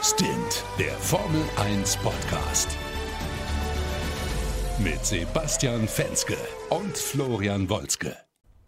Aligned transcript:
Stint, 0.00 0.62
der 0.78 0.92
Formel 0.92 1.42
1 1.56 1.96
Podcast. 1.96 2.68
Mit 4.78 5.04
Sebastian 5.04 5.88
Fenske 5.88 6.36
und 6.70 6.96
Florian 6.96 7.68
Wolzke. 7.68 8.16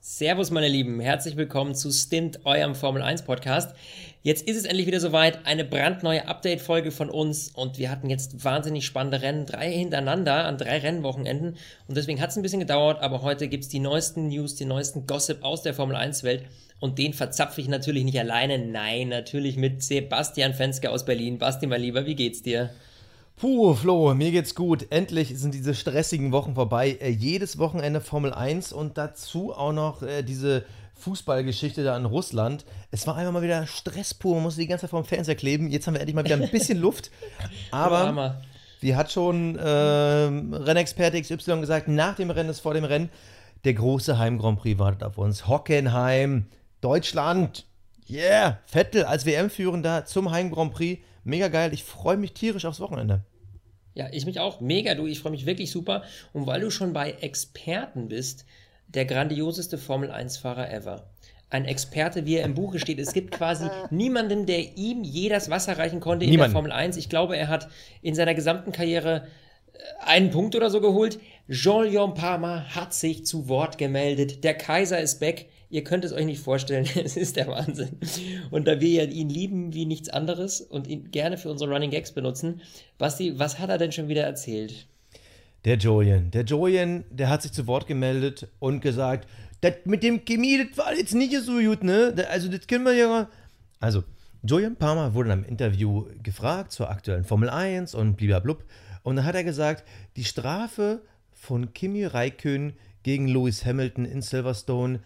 Servus, 0.01 0.51
meine 0.51 0.66
Lieben. 0.66 0.98
Herzlich 0.98 1.37
willkommen 1.37 1.77
zu 1.77 1.93
Stint, 1.93 2.45
eurem 2.45 2.74
Formel 2.74 3.03
1 3.03 3.22
Podcast. 3.22 3.77
Jetzt 4.22 4.48
ist 4.48 4.56
es 4.56 4.64
endlich 4.64 4.88
wieder 4.88 4.98
soweit. 4.98 5.46
Eine 5.46 5.64
brandneue 5.64 6.27
Update-Folge 6.27 6.91
von 6.91 7.09
uns. 7.09 7.51
Und 7.51 7.79
wir 7.79 7.93
hatten 7.93 8.11
jetzt 8.11 8.45
wahnsinnig 8.45 8.85
spannende 8.85 9.23
Rennen. 9.23 9.47
Drei 9.47 9.71
hintereinander 9.71 10.47
an 10.47 10.59
drei 10.59 10.79
Rennwochenenden. 10.79 11.57
Und 11.87 11.97
deswegen 11.97 12.21
hat 12.21 12.31
es 12.31 12.37
ein 12.37 12.43
bisschen 12.43 12.59
gedauert. 12.59 13.03
Aber 13.03 13.23
heute 13.23 13.47
gibt 13.47 13.62
es 13.62 13.71
die 13.71 13.79
neuesten 13.79 14.27
News, 14.27 14.57
die 14.57 14.65
neuesten 14.65 15.07
Gossip 15.07 15.45
aus 15.45 15.62
der 15.62 15.75
Formel 15.75 15.95
1-Welt. 15.95 16.45
Und 16.81 16.99
den 16.99 17.12
verzapfe 17.12 17.61
ich 17.61 17.69
natürlich 17.69 18.05
nicht 18.05 18.19
alleine. 18.19 18.59
Nein, 18.59 19.09
natürlich 19.09 19.57
mit 19.57 19.83
Sebastian 19.83 20.55
Fenske 20.55 20.91
aus 20.91 21.05
Berlin. 21.05 21.39
Basti, 21.39 21.67
mein 21.67 21.83
Lieber, 21.83 22.07
wie 22.07 22.15
geht's 22.15 22.43
dir? 22.43 22.71
Puh, 23.37 23.75
Flo, 23.75 24.15
mir 24.15 24.30
geht's 24.33 24.55
gut. 24.55 24.87
Endlich 24.91 25.38
sind 25.38 25.55
diese 25.55 25.74
stressigen 25.74 26.33
Wochen 26.33 26.55
vorbei. 26.55 26.98
Äh, 27.01 27.11
jedes 27.11 27.59
Wochenende 27.59 28.01
Formel 28.01 28.35
1 28.35 28.73
und 28.73 28.98
dazu 28.98 29.52
auch 29.52 29.73
noch 29.73 30.02
äh, 30.02 30.23
diese 30.23 30.65
Fußballgeschichte 30.97 31.83
da 31.85 31.97
in 31.97 32.05
Russland. 32.05 32.65
Es 32.91 33.07
war 33.07 33.16
einfach 33.16 33.33
mal 33.33 33.43
wieder 33.43 33.66
Stress 33.66 34.15
pur. 34.15 34.35
Man 34.35 34.45
musste 34.45 34.60
die 34.60 34.66
ganze 34.66 34.83
Zeit 34.83 34.91
vorm 34.91 35.05
Fernseher 35.05 35.35
kleben. 35.35 35.71
Jetzt 35.71 35.87
haben 35.87 35.95
wir 35.95 36.01
endlich 36.01 36.15
mal 36.15 36.24
wieder 36.24 36.37
ein 36.37 36.51
bisschen 36.51 36.79
Luft. 36.83 37.10
Aber 37.71 38.43
wie 38.80 38.95
hat 38.95 39.10
schon 39.12 39.57
äh, 39.57 39.62
Rennexperte 39.62 41.21
XY 41.21 41.60
gesagt, 41.60 41.88
nach 41.88 42.16
dem 42.16 42.30
Rennen 42.30 42.51
ist 42.51 42.60
vor 42.60 42.74
dem 42.74 42.85
Rennen. 42.85 43.10
Der 43.65 43.74
große 43.74 44.19
Heim 44.19 44.38
Grand 44.38 44.60
Prix 44.60 44.79
wartet 44.79 45.02
auf 45.02 45.19
uns. 45.19 45.47
Hockenheim, 45.47 46.47
Deutschland. 46.80 47.66
Yeah, 48.09 48.59
Vettel 48.66 49.05
als 49.05 49.25
WM-Führender 49.25 50.05
zum 50.05 50.30
Heim 50.30 50.51
Grand 50.51 50.73
Prix. 50.73 51.02
Mega 51.23 51.48
geil. 51.48 51.73
Ich 51.73 51.84
freue 51.84 52.16
mich 52.16 52.33
tierisch 52.33 52.65
aufs 52.65 52.80
Wochenende. 52.80 53.25
Ja, 53.95 54.09
ich 54.10 54.27
mich 54.27 54.41
auch. 54.41 54.60
Mega, 54.60 54.95
du. 54.95 55.07
Ich 55.07 55.21
freue 55.21 55.32
mich 55.32 55.46
wirklich 55.46 55.71
super. 55.71 56.02
Und 56.32 56.46
weil 56.46 56.60
du 56.60 56.71
schon 56.71 56.93
bei 56.93 57.13
Experten 57.13 58.09
bist, 58.09 58.45
der 58.88 59.04
grandioseste 59.04 59.79
Formel 59.79 60.10
1-Fahrer 60.10 60.73
ever. 60.73 61.10
Ein 61.51 61.65
Experte, 61.65 62.27
wie 62.27 62.37
er 62.37 62.45
im 62.45 62.54
Buche 62.54 62.79
steht. 62.79 63.01
Es 63.01 63.13
gibt 63.13 63.32
quasi 63.32 63.69
niemanden, 63.91 64.47
der 64.47 64.76
ihm 64.76 65.03
je 65.03 65.28
das 65.28 65.50
Wasser 65.50 65.78
reichen 65.78 66.00
konnte 66.00 66.25
in 66.25 66.31
Niemand. 66.31 66.49
der 66.50 66.53
Formel 66.53 66.72
1. 66.72 66.97
Ich 66.97 67.09
glaube, 67.09 67.37
er 67.37 67.49
hat 67.49 67.69
in 68.03 68.15
seiner 68.15 68.34
gesamten 68.34 68.71
Karriere 68.72 69.26
äh, 69.72 69.78
einen 70.06 70.31
Punkt 70.31 70.54
oder 70.54 70.71
so 70.71 70.81
geholt. 70.81 71.19
Jean-Leon 71.49 72.15
Palmer 72.15 72.75
hat 72.75 72.94
sich 72.94 73.26
zu 73.26 73.49
Wort 73.49 73.78
gemeldet. 73.78 74.44
Der 74.44 74.54
Kaiser 74.54 75.00
ist 75.00 75.19
back. 75.19 75.47
Ihr 75.71 75.84
könnt 75.84 76.04
es 76.04 76.12
euch 76.12 76.26
nicht 76.26 76.41
vorstellen, 76.41 76.87
es 77.04 77.16
ist 77.16 77.37
der 77.37 77.47
Wahnsinn. 77.47 77.99
Und 78.50 78.66
da 78.66 78.81
wir 78.81 78.88
ja 78.88 79.04
ihn 79.04 79.28
lieben 79.28 79.72
wie 79.72 79.87
nichts 79.87 80.09
anderes 80.09 80.60
und 80.60 80.87
ihn 80.87 81.10
gerne 81.10 81.38
für 81.38 81.50
unsere 81.50 81.72
Running 81.72 81.91
Gags 81.91 82.12
benutzen, 82.12 82.60
Basti, 82.99 83.38
was 83.38 83.59
hat 83.59 83.71
er 83.71 83.78
denn 83.78 83.93
schon 83.93 84.09
wieder 84.09 84.25
erzählt? 84.25 84.87
Der 85.65 85.76
Julian. 85.76 86.31
Der 86.31 86.44
Julian, 86.44 87.04
der 87.10 87.28
hat 87.28 87.43
sich 87.43 87.53
zu 87.53 87.66
Wort 87.66 87.87
gemeldet 87.87 88.48
und 88.59 88.81
gesagt, 88.81 89.28
das 89.60 89.75
mit 89.84 90.03
dem 90.03 90.25
Chemie, 90.25 90.59
das 90.59 90.76
war 90.78 90.94
jetzt 90.94 91.15
nicht 91.15 91.34
so 91.37 91.60
gut, 91.60 91.84
ne? 91.84 92.15
Also, 92.31 92.48
das 92.48 92.66
können 92.66 92.84
wir 92.84 92.94
ja. 92.94 93.28
Also, 93.78 94.03
Julian 94.43 94.76
Palmer 94.76 95.12
wurde 95.12 95.28
in 95.28 95.32
einem 95.32 95.44
Interview 95.44 96.06
gefragt 96.22 96.72
zur 96.72 96.91
aktuellen 96.91 97.25
Formel 97.25 97.50
1 97.50 97.94
und 97.94 98.16
blub. 98.16 98.65
Und 99.03 99.16
dann 99.16 99.25
hat 99.26 99.34
er 99.34 99.44
gesagt, 99.44 99.84
die 100.16 100.25
Strafe 100.25 101.03
von 101.32 101.75
Kimi 101.75 102.04
Räikkönen 102.06 102.72
gegen 103.03 103.28
Lewis 103.28 103.65
Hamilton 103.66 104.06
in 104.06 104.22
Silverstone, 104.22 105.00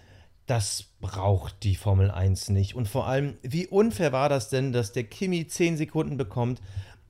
das 0.47 0.85
braucht 1.01 1.63
die 1.63 1.75
Formel 1.75 2.11
1 2.11 2.51
nicht. 2.51 2.75
Und 2.75 2.89
vor 2.89 3.07
allem, 3.07 3.37
wie 3.43 3.67
unfair 3.67 4.13
war 4.13 4.29
das 4.29 4.49
denn, 4.51 4.73
dass 4.73 4.93
der 4.93 5.05
Kimi 5.05 5.47
10 5.47 5.77
Sekunden 5.77 6.17
bekommt 6.17 6.61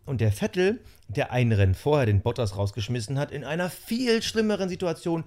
und 0.07 0.21
der 0.21 0.33
Vettel, 0.33 0.81
der 1.09 1.33
ein 1.33 1.51
Rennen 1.53 1.75
vorher 1.75 2.07
den 2.07 2.21
Bottas 2.21 2.57
rausgeschmissen 2.57 3.19
hat, 3.19 3.33
in 3.33 3.45
einer 3.45 3.71
viel 3.71 4.23
schlimmeren 4.23 4.69
Situation, 4.69 5.25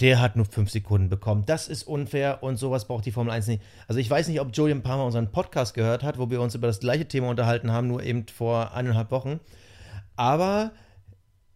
der 0.00 0.20
hat 0.20 0.36
nur 0.36 0.44
5 0.44 0.70
Sekunden 0.70 1.08
bekommen. 1.08 1.44
Das 1.46 1.68
ist 1.68 1.82
unfair 1.84 2.42
und 2.42 2.56
sowas 2.56 2.86
braucht 2.86 3.06
die 3.06 3.12
Formel 3.12 3.32
1 3.32 3.48
nicht. 3.48 3.62
Also 3.88 3.98
ich 3.98 4.08
weiß 4.08 4.28
nicht, 4.28 4.40
ob 4.40 4.54
Julian 4.56 4.82
Palmer 4.82 5.06
unseren 5.06 5.32
Podcast 5.32 5.74
gehört 5.74 6.02
hat, 6.02 6.18
wo 6.18 6.30
wir 6.30 6.40
uns 6.40 6.54
über 6.54 6.66
das 6.66 6.80
gleiche 6.80 7.08
Thema 7.08 7.30
unterhalten 7.30 7.72
haben, 7.72 7.88
nur 7.88 8.02
eben 8.02 8.26
vor 8.28 8.74
eineinhalb 8.74 9.10
Wochen. 9.10 9.40
Aber 10.16 10.72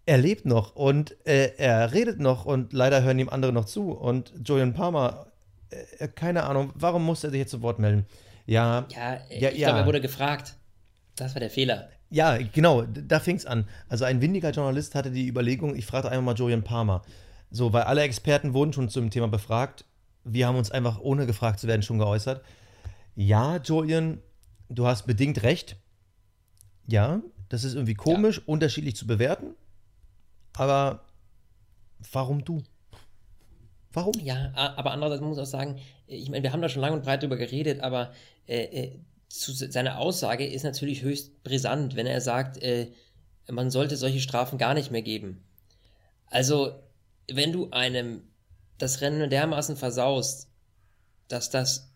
er 0.06 0.18
lebt 0.18 0.46
noch 0.46 0.74
und 0.74 1.16
äh, 1.26 1.52
er 1.56 1.92
redet 1.92 2.18
noch 2.18 2.44
und 2.44 2.72
leider 2.72 3.02
hören 3.02 3.18
ihm 3.18 3.28
andere 3.28 3.52
noch 3.52 3.66
zu. 3.66 3.92
Und 3.92 4.32
Julian 4.44 4.74
Palmer 4.74 5.31
äh, 5.98 6.08
keine 6.08 6.44
Ahnung, 6.44 6.72
warum 6.74 7.04
muss 7.04 7.24
er 7.24 7.30
sich 7.30 7.38
jetzt 7.38 7.50
zu 7.50 7.62
Wort 7.62 7.78
melden? 7.78 8.06
Ja, 8.46 8.86
ja, 8.90 9.20
ja 9.30 9.50
ich 9.50 9.58
ja. 9.58 9.68
glaube, 9.68 9.80
er 9.80 9.86
wurde 9.86 10.00
gefragt. 10.00 10.54
Das 11.16 11.34
war 11.34 11.40
der 11.40 11.50
Fehler. 11.50 11.90
Ja, 12.10 12.36
genau, 12.36 12.82
da 12.82 13.20
fing 13.20 13.36
es 13.36 13.46
an. 13.46 13.66
Also 13.88 14.04
ein 14.04 14.20
windiger 14.20 14.50
Journalist 14.50 14.94
hatte 14.94 15.10
die 15.10 15.28
Überlegung, 15.28 15.74
ich 15.74 15.86
fragte 15.86 16.10
einmal 16.10 16.34
mal 16.34 16.38
Julian 16.38 16.62
Palmer. 16.62 17.02
So, 17.50 17.72
weil 17.72 17.82
alle 17.82 18.02
Experten 18.02 18.54
wurden 18.54 18.72
schon 18.72 18.88
zum 18.88 19.10
Thema 19.10 19.28
befragt. 19.28 19.84
Wir 20.24 20.46
haben 20.46 20.56
uns 20.56 20.70
einfach, 20.70 21.00
ohne 21.00 21.26
gefragt 21.26 21.58
zu 21.60 21.66
werden, 21.66 21.82
schon 21.82 21.98
geäußert. 21.98 22.42
Ja, 23.14 23.58
Julian, 23.58 24.20
du 24.68 24.86
hast 24.86 25.06
bedingt 25.06 25.42
recht. 25.42 25.76
Ja, 26.86 27.20
das 27.48 27.64
ist 27.64 27.74
irgendwie 27.74 27.94
komisch, 27.94 28.38
ja. 28.38 28.42
unterschiedlich 28.46 28.96
zu 28.96 29.06
bewerten. 29.06 29.54
Aber 30.54 31.04
warum 32.12 32.44
du? 32.44 32.62
Warum? 33.92 34.14
Ja, 34.22 34.52
aber 34.54 34.92
andererseits 34.92 35.20
muss 35.20 35.36
man 35.36 35.44
auch 35.44 35.50
sagen, 35.50 35.78
ich 36.06 36.30
meine, 36.30 36.42
wir 36.42 36.52
haben 36.52 36.62
da 36.62 36.68
schon 36.68 36.82
lange 36.82 36.96
und 36.96 37.04
breit 37.04 37.22
drüber 37.22 37.36
geredet, 37.36 37.80
aber 37.80 38.12
äh, 38.46 38.62
äh, 38.64 38.98
seine 39.28 39.98
Aussage 39.98 40.46
ist 40.46 40.62
natürlich 40.62 41.02
höchst 41.02 41.42
brisant, 41.42 41.96
wenn 41.96 42.06
er 42.06 42.20
sagt, 42.20 42.62
äh, 42.62 42.92
man 43.50 43.70
sollte 43.70 43.96
solche 43.96 44.20
Strafen 44.20 44.58
gar 44.58 44.74
nicht 44.74 44.90
mehr 44.90 45.02
geben. 45.02 45.44
Also, 46.26 46.82
wenn 47.30 47.52
du 47.52 47.70
einem 47.70 48.22
das 48.78 49.00
Rennen 49.00 49.28
dermaßen 49.28 49.76
versaust, 49.76 50.48
dass 51.28 51.50
das 51.50 51.92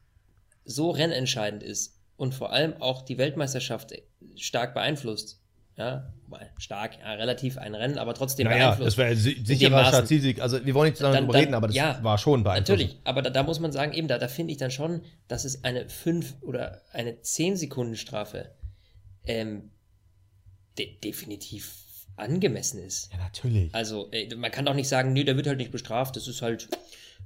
so 0.65 0.91
rennentscheidend 0.91 1.63
ist 1.63 1.99
und 2.17 2.35
vor 2.35 2.53
allem 2.53 2.81
auch 2.81 3.03
die 3.03 3.19
Weltmeisterschaft 3.19 3.93
stark 4.37 4.75
beeinflusst, 4.75 5.41
ja, 5.77 6.11
stark, 6.57 6.99
ja, 6.99 7.13
relativ 7.13 7.59
ein 7.59 7.75
Rennen, 7.75 7.99
aber 7.99 8.15
trotzdem 8.15 8.47
naja, 8.47 8.69
beeinflusst. 8.69 8.99
Das 8.99 8.99
wäre 8.99 9.15
sicherer 9.15 9.85
Statistik. 9.85 10.41
Also 10.41 10.65
wir 10.65 10.75
wollen 10.75 10.91
nicht 10.91 11.01
lange 11.01 11.17
darüber 11.17 11.35
reden, 11.35 11.55
aber 11.55 11.67
das 11.67 11.77
ja, 11.77 11.99
war 12.03 12.17
schon 12.17 12.43
beeinflusst. 12.43 12.71
Natürlich, 12.71 12.99
aber 13.05 13.23
da, 13.23 13.31
da, 13.31 13.43
muss 13.43 13.61
man 13.61 13.73
sagen, 13.73 13.93
eben, 13.93 14.09
da, 14.09 14.19
da 14.19 14.29
finde 14.29 14.53
ich 14.53 14.59
dann 14.59 14.71
schon, 14.71 15.03
dass 15.29 15.45
es 15.45 15.65
eine 15.65 15.89
5 15.89 16.37
oder 16.41 16.81
eine 16.93 17.21
10 17.21 17.57
Sekunden 17.57 17.97
Strafe 17.97 18.51
ähm, 19.27 19.71
de 20.79 20.99
definitiv 21.01 21.85
angemessen 22.17 22.83
ist. 22.83 23.13
Ja, 23.13 23.19
natürlich. 23.19 23.75
Also 23.75 24.11
äh, 24.13 24.35
man 24.35 24.51
kann 24.51 24.65
doch 24.65 24.75
nicht 24.75 24.89
sagen, 24.89 25.13
nee, 25.13 25.25
der 25.25 25.37
wird 25.37 25.47
halt 25.47 25.59
nicht 25.59 25.73
bestraft, 25.73 26.17
das 26.17 26.27
ist 26.27 26.41
halt, 26.41 26.69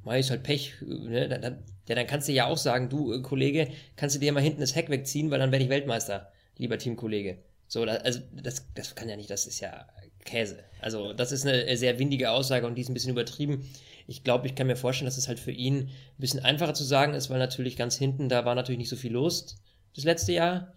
mal 0.03 0.19
ist 0.19 0.31
halt 0.31 0.43
Pech. 0.43 0.75
Ne? 0.83 1.29
Dann, 1.29 1.41
dann, 1.41 1.63
ja, 1.89 1.95
dann 1.95 2.09
kannst 2.09 2.27
du 2.27 2.33
ja 2.33 2.47
auch 2.47 2.59
sagen, 2.59 2.89
du 2.89 3.13
äh, 3.13 3.23
Kollege, 3.23 3.69
kannst 3.95 4.17
du 4.17 4.21
dir 4.21 4.33
mal 4.33 4.43
hinten 4.43 4.61
das 4.61 4.75
Heck 4.75 4.91
wegziehen, 4.91 5.31
weil 5.31 5.39
dann 5.39 5.53
werde 5.53 5.65
ich 5.65 5.71
Weltmeister, 5.71 6.33
lieber 6.57 6.79
Teamkollege. 6.79 7.39
So, 7.71 7.85
also 7.85 8.19
das, 8.33 8.67
das 8.75 8.97
kann 8.97 9.09
ja 9.09 9.15
nicht, 9.15 9.31
das 9.31 9.47
ist 9.47 9.61
ja 9.61 9.87
Käse. 10.25 10.59
Also 10.81 11.13
das 11.13 11.31
ist 11.31 11.47
eine 11.47 11.77
sehr 11.77 12.01
windige 12.01 12.33
Aussage 12.33 12.67
und 12.67 12.75
die 12.75 12.81
ist 12.81 12.89
ein 12.89 12.95
bisschen 12.95 13.13
übertrieben. 13.13 13.65
Ich 14.09 14.25
glaube, 14.25 14.49
ich 14.49 14.57
kann 14.57 14.67
mir 14.67 14.75
vorstellen, 14.75 15.07
dass 15.07 15.17
es 15.17 15.29
halt 15.29 15.39
für 15.39 15.53
ihn 15.53 15.83
ein 15.83 15.89
bisschen 16.19 16.41
einfacher 16.41 16.75
zu 16.75 16.83
sagen 16.83 17.15
ist, 17.15 17.31
weil 17.31 17.39
natürlich 17.39 17.77
ganz 17.77 17.97
hinten, 17.97 18.29
da 18.29 18.45
war 18.45 18.57
natürlich 18.57 18.81
nicht 18.81 18.89
so 18.89 18.97
viel 18.97 19.13
los 19.13 19.57
das 19.95 20.03
letzte 20.03 20.33
Jahr. 20.33 20.73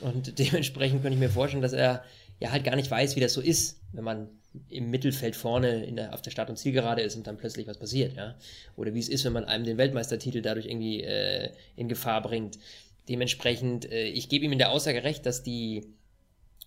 Und 0.00 0.36
dementsprechend 0.40 1.02
könnte 1.02 1.14
ich 1.14 1.20
mir 1.20 1.30
vorstellen, 1.30 1.62
dass 1.62 1.74
er 1.74 2.02
ja 2.40 2.50
halt 2.50 2.64
gar 2.64 2.74
nicht 2.74 2.90
weiß, 2.90 3.14
wie 3.14 3.20
das 3.20 3.34
so 3.34 3.40
ist, 3.40 3.78
wenn 3.92 4.02
man 4.02 4.28
im 4.68 4.90
Mittelfeld 4.90 5.36
vorne 5.36 5.92
der, 5.92 6.12
auf 6.12 6.22
der 6.22 6.32
Start- 6.32 6.50
und 6.50 6.56
Zielgerade 6.56 7.02
ist 7.02 7.14
und 7.14 7.24
dann 7.28 7.36
plötzlich 7.36 7.68
was 7.68 7.78
passiert, 7.78 8.16
ja. 8.16 8.34
Oder 8.74 8.94
wie 8.94 8.98
es 8.98 9.08
ist, 9.08 9.24
wenn 9.24 9.32
man 9.32 9.44
einem 9.44 9.64
den 9.64 9.78
Weltmeistertitel 9.78 10.42
dadurch 10.42 10.66
irgendwie 10.66 11.04
äh, 11.04 11.50
in 11.76 11.88
Gefahr 11.88 12.20
bringt. 12.20 12.58
Dementsprechend, 13.08 13.88
äh, 13.92 14.08
ich 14.08 14.28
gebe 14.28 14.44
ihm 14.44 14.50
in 14.50 14.58
der 14.58 14.72
Aussage 14.72 15.04
recht, 15.04 15.24
dass 15.24 15.44
die 15.44 15.86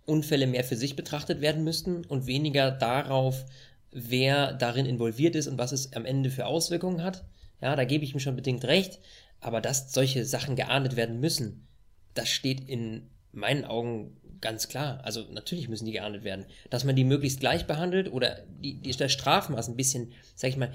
Unfälle 0.05 0.47
mehr 0.47 0.63
für 0.63 0.75
sich 0.75 0.95
betrachtet 0.95 1.41
werden 1.41 1.63
müssten 1.63 2.05
und 2.05 2.27
weniger 2.27 2.71
darauf, 2.71 3.45
wer 3.91 4.53
darin 4.53 4.85
involviert 4.85 5.35
ist 5.35 5.47
und 5.47 5.57
was 5.57 5.71
es 5.71 5.93
am 5.93 6.05
Ende 6.05 6.29
für 6.29 6.45
Auswirkungen 6.45 7.03
hat. 7.03 7.23
Ja, 7.61 7.75
da 7.75 7.85
gebe 7.85 8.03
ich 8.03 8.13
ihm 8.13 8.19
schon 8.19 8.35
bedingt 8.35 8.65
recht. 8.65 8.99
Aber 9.39 9.61
dass 9.61 9.93
solche 9.93 10.25
Sachen 10.25 10.55
geahndet 10.55 10.95
werden 10.95 11.19
müssen, 11.19 11.67
das 12.13 12.29
steht 12.29 12.67
in 12.67 13.09
meinen 13.31 13.65
Augen 13.65 14.17
ganz 14.41 14.67
klar. 14.67 15.01
Also 15.03 15.25
natürlich 15.31 15.69
müssen 15.69 15.85
die 15.85 15.91
geahndet 15.91 16.23
werden. 16.23 16.45
Dass 16.69 16.83
man 16.83 16.95
die 16.95 17.03
möglichst 17.03 17.39
gleich 17.39 17.65
behandelt 17.65 18.11
oder 18.11 18.41
die, 18.59 18.75
die, 18.75 18.91
das 18.91 19.11
Strafmaß 19.11 19.67
ein 19.69 19.75
bisschen, 19.75 20.13
sag 20.35 20.49
ich 20.49 20.57
mal, 20.57 20.71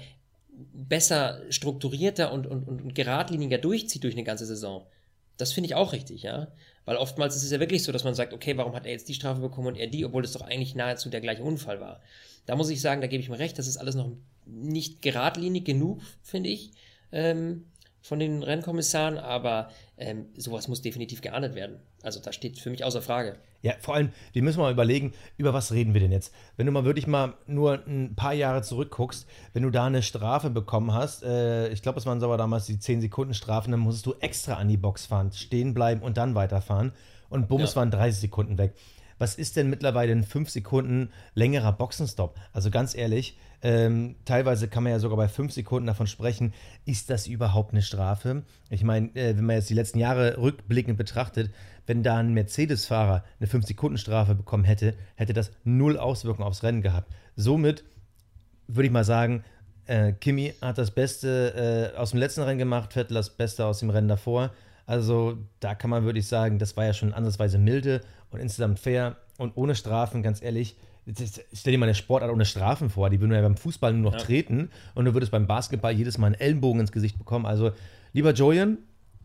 besser 0.73 1.41
strukturierter 1.49 2.31
und, 2.31 2.47
und, 2.47 2.67
und 2.67 2.95
geradliniger 2.95 3.57
durchzieht 3.57 4.03
durch 4.03 4.15
eine 4.15 4.23
ganze 4.23 4.45
Saison. 4.45 4.85
Das 5.37 5.53
finde 5.53 5.67
ich 5.67 5.75
auch 5.75 5.93
richtig, 5.93 6.23
ja. 6.23 6.47
Weil 6.85 6.97
oftmals 6.97 7.35
ist 7.35 7.43
es 7.43 7.51
ja 7.51 7.59
wirklich 7.59 7.83
so, 7.83 7.91
dass 7.91 8.03
man 8.03 8.15
sagt, 8.15 8.33
okay, 8.33 8.57
warum 8.57 8.73
hat 8.73 8.85
er 8.85 8.91
jetzt 8.91 9.07
die 9.07 9.13
Strafe 9.13 9.41
bekommen 9.41 9.67
und 9.67 9.77
er 9.77 9.87
die, 9.87 10.03
obwohl 10.03 10.23
es 10.23 10.33
doch 10.33 10.41
eigentlich 10.41 10.75
nahezu 10.75 11.09
der 11.09 11.21
gleiche 11.21 11.43
Unfall 11.43 11.79
war. 11.79 12.01
Da 12.45 12.55
muss 12.55 12.69
ich 12.69 12.81
sagen, 12.81 13.01
da 13.01 13.07
gebe 13.07 13.21
ich 13.21 13.29
mir 13.29 13.39
recht, 13.39 13.59
das 13.59 13.67
ist 13.67 13.77
alles 13.77 13.95
noch 13.95 14.11
nicht 14.45 15.01
geradlinig 15.01 15.63
genug, 15.63 16.01
finde 16.23 16.49
ich, 16.49 16.71
ähm, 17.11 17.65
von 18.01 18.19
den 18.19 18.41
Rennkommissaren, 18.41 19.19
aber 19.19 19.69
ähm, 19.97 20.29
sowas 20.35 20.67
muss 20.67 20.81
definitiv 20.81 21.21
geahndet 21.21 21.53
werden. 21.53 21.79
Also 22.01 22.19
das 22.19 22.33
steht 22.33 22.57
für 22.57 22.71
mich 22.71 22.83
außer 22.83 23.01
Frage. 23.01 23.37
Ja, 23.61 23.73
vor 23.79 23.95
allem, 23.95 24.09
wir 24.33 24.41
müssen 24.41 24.59
mal 24.59 24.71
überlegen, 24.71 25.13
über 25.37 25.53
was 25.53 25.71
reden 25.71 25.93
wir 25.93 26.01
denn 26.01 26.11
jetzt? 26.11 26.33
Wenn 26.57 26.65
du 26.65 26.71
mal 26.71 26.83
wirklich 26.83 27.05
mal 27.07 27.33
nur 27.45 27.79
ein 27.85 28.15
paar 28.15 28.33
Jahre 28.33 28.63
zurückguckst, 28.63 29.27
wenn 29.53 29.63
du 29.63 29.69
da 29.69 29.85
eine 29.85 30.01
Strafe 30.01 30.49
bekommen 30.49 30.93
hast, 30.93 31.23
äh, 31.23 31.69
ich 31.69 31.81
glaube, 31.81 31.99
es 31.99 32.05
waren 32.05 32.23
aber 32.23 32.37
damals 32.37 32.65
die 32.65 32.77
10-Sekunden-Strafen, 32.77 33.71
dann 33.71 33.79
musstest 33.79 34.05
du 34.07 34.15
extra 34.19 34.55
an 34.55 34.67
die 34.67 34.77
Box 34.77 35.05
fahren, 35.05 35.31
stehen 35.31 35.73
bleiben 35.73 36.01
und 36.01 36.17
dann 36.17 36.33
weiterfahren. 36.35 36.91
Und 37.29 37.47
bums 37.47 37.71
Ja. 37.71 37.75
waren 37.77 37.91
30 37.91 38.19
Sekunden 38.19 38.57
weg. 38.57 38.73
Was 39.19 39.35
ist 39.35 39.55
denn 39.55 39.69
mittlerweile 39.69 40.11
in 40.11 40.23
5 40.23 40.49
Sekunden 40.49 41.11
längerer 41.35 41.71
Boxenstopp? 41.73 42.35
Also 42.53 42.71
ganz 42.71 42.95
ehrlich, 42.95 43.37
ähm, 43.61 44.15
teilweise 44.25 44.67
kann 44.67 44.81
man 44.81 44.91
ja 44.93 44.97
sogar 44.97 45.15
bei 45.15 45.27
5 45.27 45.53
Sekunden 45.53 45.85
davon 45.85 46.07
sprechen, 46.07 46.53
ist 46.85 47.11
das 47.11 47.27
überhaupt 47.27 47.71
eine 47.73 47.83
Strafe? 47.83 48.41
Ich 48.71 48.83
meine, 48.83 49.09
äh, 49.15 49.37
wenn 49.37 49.45
man 49.45 49.57
jetzt 49.57 49.69
die 49.69 49.75
letzten 49.75 49.99
Jahre 49.99 50.39
rückblickend 50.39 50.97
betrachtet, 50.97 51.51
wenn 51.87 52.03
da 52.03 52.17
ein 52.17 52.33
Mercedes-Fahrer 52.33 53.23
eine 53.39 53.49
5-Sekunden-Strafe 53.49 54.35
bekommen 54.35 54.63
hätte, 54.63 54.93
hätte 55.15 55.33
das 55.33 55.51
null 55.63 55.97
Auswirkungen 55.97 56.47
aufs 56.47 56.63
Rennen 56.63 56.81
gehabt. 56.81 57.11
Somit 57.35 57.83
würde 58.67 58.87
ich 58.87 58.93
mal 58.93 59.03
sagen, 59.03 59.43
äh, 59.85 60.13
Kimi 60.13 60.53
hat 60.61 60.77
das 60.77 60.91
Beste 60.91 61.91
äh, 61.93 61.97
aus 61.97 62.11
dem 62.11 62.19
letzten 62.19 62.41
Rennen 62.41 62.59
gemacht, 62.59 62.93
Vettel 62.93 63.15
das 63.15 63.31
Beste 63.31 63.65
aus 63.65 63.79
dem 63.79 63.89
Rennen 63.89 64.07
davor. 64.07 64.51
Also 64.85 65.37
da 65.59 65.75
kann 65.75 65.89
man 65.89 66.05
wirklich 66.05 66.27
sagen, 66.27 66.59
das 66.59 66.77
war 66.77 66.85
ja 66.85 66.93
schon 66.93 67.13
ansatzweise 67.13 67.57
milde 67.57 68.01
und 68.29 68.39
insgesamt 68.39 68.79
fair 68.79 69.17
und 69.37 69.55
ohne 69.55 69.75
Strafen, 69.75 70.23
ganz 70.23 70.41
ehrlich. 70.41 70.75
Stell 71.53 71.71
dir 71.71 71.79
mal 71.79 71.87
eine 71.87 71.95
Sportart 71.95 72.31
ohne 72.31 72.45
Strafen 72.45 72.89
vor, 72.89 73.09
die 73.09 73.19
würden 73.19 73.33
ja 73.33 73.41
beim 73.41 73.57
Fußball 73.57 73.91
nur 73.93 74.11
noch 74.11 74.21
treten 74.21 74.69
und 74.93 75.05
du 75.05 75.13
würdest 75.13 75.31
beim 75.31 75.47
Basketball 75.47 75.93
jedes 75.93 76.17
Mal 76.17 76.27
einen 76.27 76.35
Ellenbogen 76.35 76.79
ins 76.79 76.91
Gesicht 76.91 77.17
bekommen. 77.17 77.45
Also, 77.45 77.71
lieber 78.13 78.33
Julian, 78.33 78.77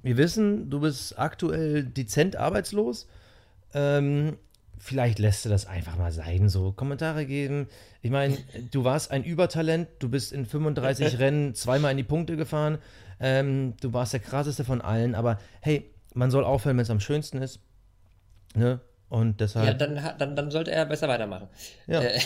wir 0.06 0.16
wissen, 0.16 0.70
du 0.70 0.78
bist 0.78 1.18
aktuell 1.18 1.82
dezent 1.82 2.36
arbeitslos. 2.36 3.08
Ähm, 3.74 4.36
vielleicht 4.78 5.18
lässt 5.18 5.44
du 5.44 5.48
das 5.48 5.66
einfach 5.66 5.96
mal 5.96 6.12
sein, 6.12 6.48
so 6.48 6.70
Kommentare 6.70 7.26
geben. 7.26 7.66
Ich 8.02 8.12
meine, 8.12 8.38
du 8.70 8.84
warst 8.84 9.10
ein 9.10 9.24
Übertalent, 9.24 9.88
du 9.98 10.08
bist 10.08 10.32
in 10.32 10.46
35 10.46 11.18
Rennen 11.18 11.56
zweimal 11.56 11.90
in 11.90 11.96
die 11.96 12.04
Punkte 12.04 12.36
gefahren. 12.36 12.78
Ähm, 13.18 13.74
du 13.80 13.92
warst 13.92 14.12
der 14.12 14.20
krasseste 14.20 14.62
von 14.62 14.80
allen, 14.80 15.16
aber 15.16 15.38
hey, 15.60 15.90
man 16.14 16.30
soll 16.30 16.44
aufhören, 16.44 16.76
wenn 16.76 16.84
es 16.84 16.90
am 16.90 17.00
schönsten 17.00 17.38
ist. 17.38 17.58
Ne? 18.54 18.78
Und 19.08 19.28
Ja, 19.28 19.46
deshalb. 19.46 19.78
dann, 19.78 20.02
hat- 20.02 20.20
dann, 20.20 20.34
dann 20.34 20.50
sollte 20.50 20.72
er 20.72 20.84
besser 20.84 21.06
weitermachen. 21.06 21.48
Ja. 21.86 22.00
Äh, 22.02 22.18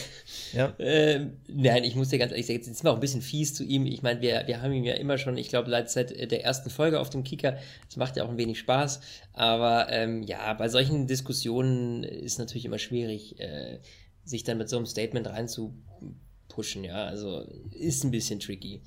Ja. 0.54 0.72
ähm, 0.78 1.36
nein, 1.48 1.84
ich 1.84 1.94
muss 1.94 2.08
dir 2.08 2.18
ganz 2.18 2.32
ehrlich 2.32 2.46
sagen, 2.46 2.56
jetzt 2.58 2.66
sind 2.66 2.82
wir 2.82 2.90
auch 2.90 2.94
ein 2.96 3.00
bisschen 3.00 3.20
fies 3.20 3.52
zu 3.54 3.64
ihm. 3.64 3.84
Ich 3.84 4.02
meine, 4.02 4.20
wir, 4.22 4.44
wir 4.46 4.62
haben 4.62 4.72
ihn 4.72 4.84
ja 4.84 4.94
immer 4.94 5.18
schon, 5.18 5.36
ich 5.36 5.50
glaube, 5.50 5.68
seit, 5.68 5.90
seit 5.90 6.10
der 6.30 6.42
ersten 6.42 6.70
Folge 6.70 6.98
auf 6.98 7.10
dem 7.10 7.22
Kicker. 7.22 7.58
Das 7.86 7.96
macht 7.96 8.16
ja 8.16 8.24
auch 8.24 8.30
ein 8.30 8.38
wenig 8.38 8.58
Spaß. 8.58 9.00
Aber 9.34 9.88
ähm, 9.90 10.22
ja, 10.22 10.52
bei 10.54 10.68
solchen 10.70 11.06
Diskussionen 11.06 12.02
ist 12.02 12.38
natürlich 12.38 12.64
immer 12.64 12.78
schwierig, 12.78 13.38
äh, 13.38 13.78
sich 14.24 14.44
dann 14.44 14.56
mit 14.58 14.68
so 14.70 14.76
einem 14.76 14.86
Statement 14.86 15.26
reinzupushen. 15.28 16.84
Ja, 16.84 17.04
also 17.04 17.46
ist 17.72 18.04
ein 18.04 18.10
bisschen 18.10 18.40
tricky. 18.40 18.80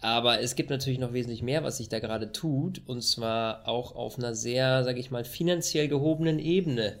Aber 0.00 0.40
es 0.40 0.54
gibt 0.54 0.70
natürlich 0.70 0.98
noch 1.00 1.12
wesentlich 1.12 1.42
mehr, 1.42 1.64
was 1.64 1.78
sich 1.78 1.88
da 1.88 1.98
gerade 1.98 2.30
tut. 2.30 2.82
Und 2.86 3.02
zwar 3.02 3.66
auch 3.66 3.96
auf 3.96 4.18
einer 4.18 4.34
sehr, 4.34 4.84
sag 4.84 4.96
ich 4.98 5.10
mal, 5.10 5.24
finanziell 5.24 5.88
gehobenen 5.88 6.38
Ebene. 6.38 6.98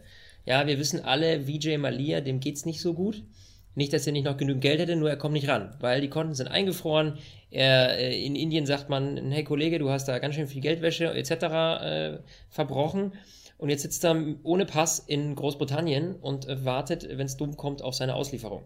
Ja, 0.48 0.66
wir 0.66 0.78
wissen 0.78 1.04
alle, 1.04 1.46
Vijay 1.46 1.76
Malia, 1.76 2.22
dem 2.22 2.40
geht's 2.40 2.64
nicht 2.64 2.80
so 2.80 2.94
gut. 2.94 3.22
Nicht, 3.74 3.92
dass 3.92 4.06
er 4.06 4.14
nicht 4.14 4.24
noch 4.24 4.38
genügend 4.38 4.62
Geld 4.62 4.80
hätte, 4.80 4.96
nur 4.96 5.10
er 5.10 5.18
kommt 5.18 5.34
nicht 5.34 5.46
ran, 5.46 5.76
weil 5.80 6.00
die 6.00 6.08
Konten 6.08 6.32
sind 6.32 6.48
eingefroren. 6.48 7.18
Er, 7.50 7.98
äh, 7.98 8.24
in 8.24 8.34
Indien 8.34 8.64
sagt 8.64 8.88
man, 8.88 9.30
hey 9.30 9.44
Kollege, 9.44 9.78
du 9.78 9.90
hast 9.90 10.08
da 10.08 10.18
ganz 10.18 10.36
schön 10.36 10.46
viel 10.46 10.62
Geldwäsche 10.62 11.12
etc. 11.12 11.32
Äh, 11.32 12.18
verbrochen. 12.48 13.12
Und 13.58 13.68
jetzt 13.68 13.82
sitzt 13.82 14.06
er 14.06 14.16
ohne 14.42 14.64
Pass 14.64 15.00
in 15.00 15.34
Großbritannien 15.34 16.16
und 16.16 16.46
wartet, 16.64 17.06
wenn 17.06 17.26
es 17.26 17.36
dumm 17.36 17.58
kommt, 17.58 17.82
auf 17.82 17.94
seine 17.94 18.14
Auslieferung. 18.14 18.62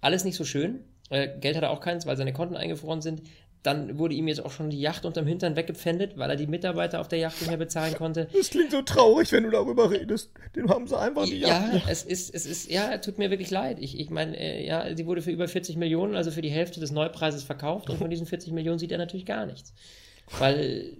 Alles 0.00 0.22
nicht 0.22 0.36
so 0.36 0.44
schön. 0.44 0.84
Äh, 1.10 1.36
Geld 1.40 1.56
hat 1.56 1.64
er 1.64 1.70
auch 1.70 1.80
keins, 1.80 2.06
weil 2.06 2.16
seine 2.16 2.32
Konten 2.32 2.56
eingefroren 2.56 3.02
sind. 3.02 3.22
Dann 3.64 3.98
wurde 3.98 4.14
ihm 4.14 4.28
jetzt 4.28 4.44
auch 4.44 4.50
schon 4.50 4.68
die 4.68 4.78
Yacht 4.78 5.06
unterm 5.06 5.26
Hintern 5.26 5.56
weggepfändet, 5.56 6.18
weil 6.18 6.28
er 6.28 6.36
die 6.36 6.46
Mitarbeiter 6.46 7.00
auf 7.00 7.08
der 7.08 7.18
Yacht 7.18 7.40
nicht 7.40 7.48
mehr 7.48 7.56
bezahlen 7.56 7.94
konnte. 7.94 8.28
Das 8.36 8.50
klingt 8.50 8.70
so 8.70 8.82
traurig, 8.82 9.32
wenn 9.32 9.44
du 9.44 9.50
darüber 9.50 9.90
redest. 9.90 10.30
Den 10.54 10.68
haben 10.68 10.86
sie 10.86 10.98
einfach 10.98 11.24
die 11.24 11.38
Ja, 11.38 11.80
es 11.88 12.02
ist, 12.02 12.34
es 12.34 12.44
ist, 12.44 12.70
ja, 12.70 12.98
tut 12.98 13.16
mir 13.16 13.30
wirklich 13.30 13.50
leid. 13.50 13.78
Ich, 13.80 13.98
ich 13.98 14.10
meine, 14.10 14.38
äh, 14.38 14.66
ja, 14.66 14.94
sie 14.94 15.06
wurde 15.06 15.22
für 15.22 15.30
über 15.30 15.48
40 15.48 15.76
Millionen, 15.76 16.14
also 16.14 16.30
für 16.30 16.42
die 16.42 16.50
Hälfte 16.50 16.78
des 16.78 16.92
Neupreises 16.92 17.42
verkauft 17.42 17.88
und 17.88 17.96
von 17.96 18.10
diesen 18.10 18.26
40 18.26 18.52
Millionen 18.52 18.78
sieht 18.78 18.92
er 18.92 18.98
natürlich 18.98 19.24
gar 19.24 19.46
nichts. 19.46 19.72
Weil, 20.38 20.92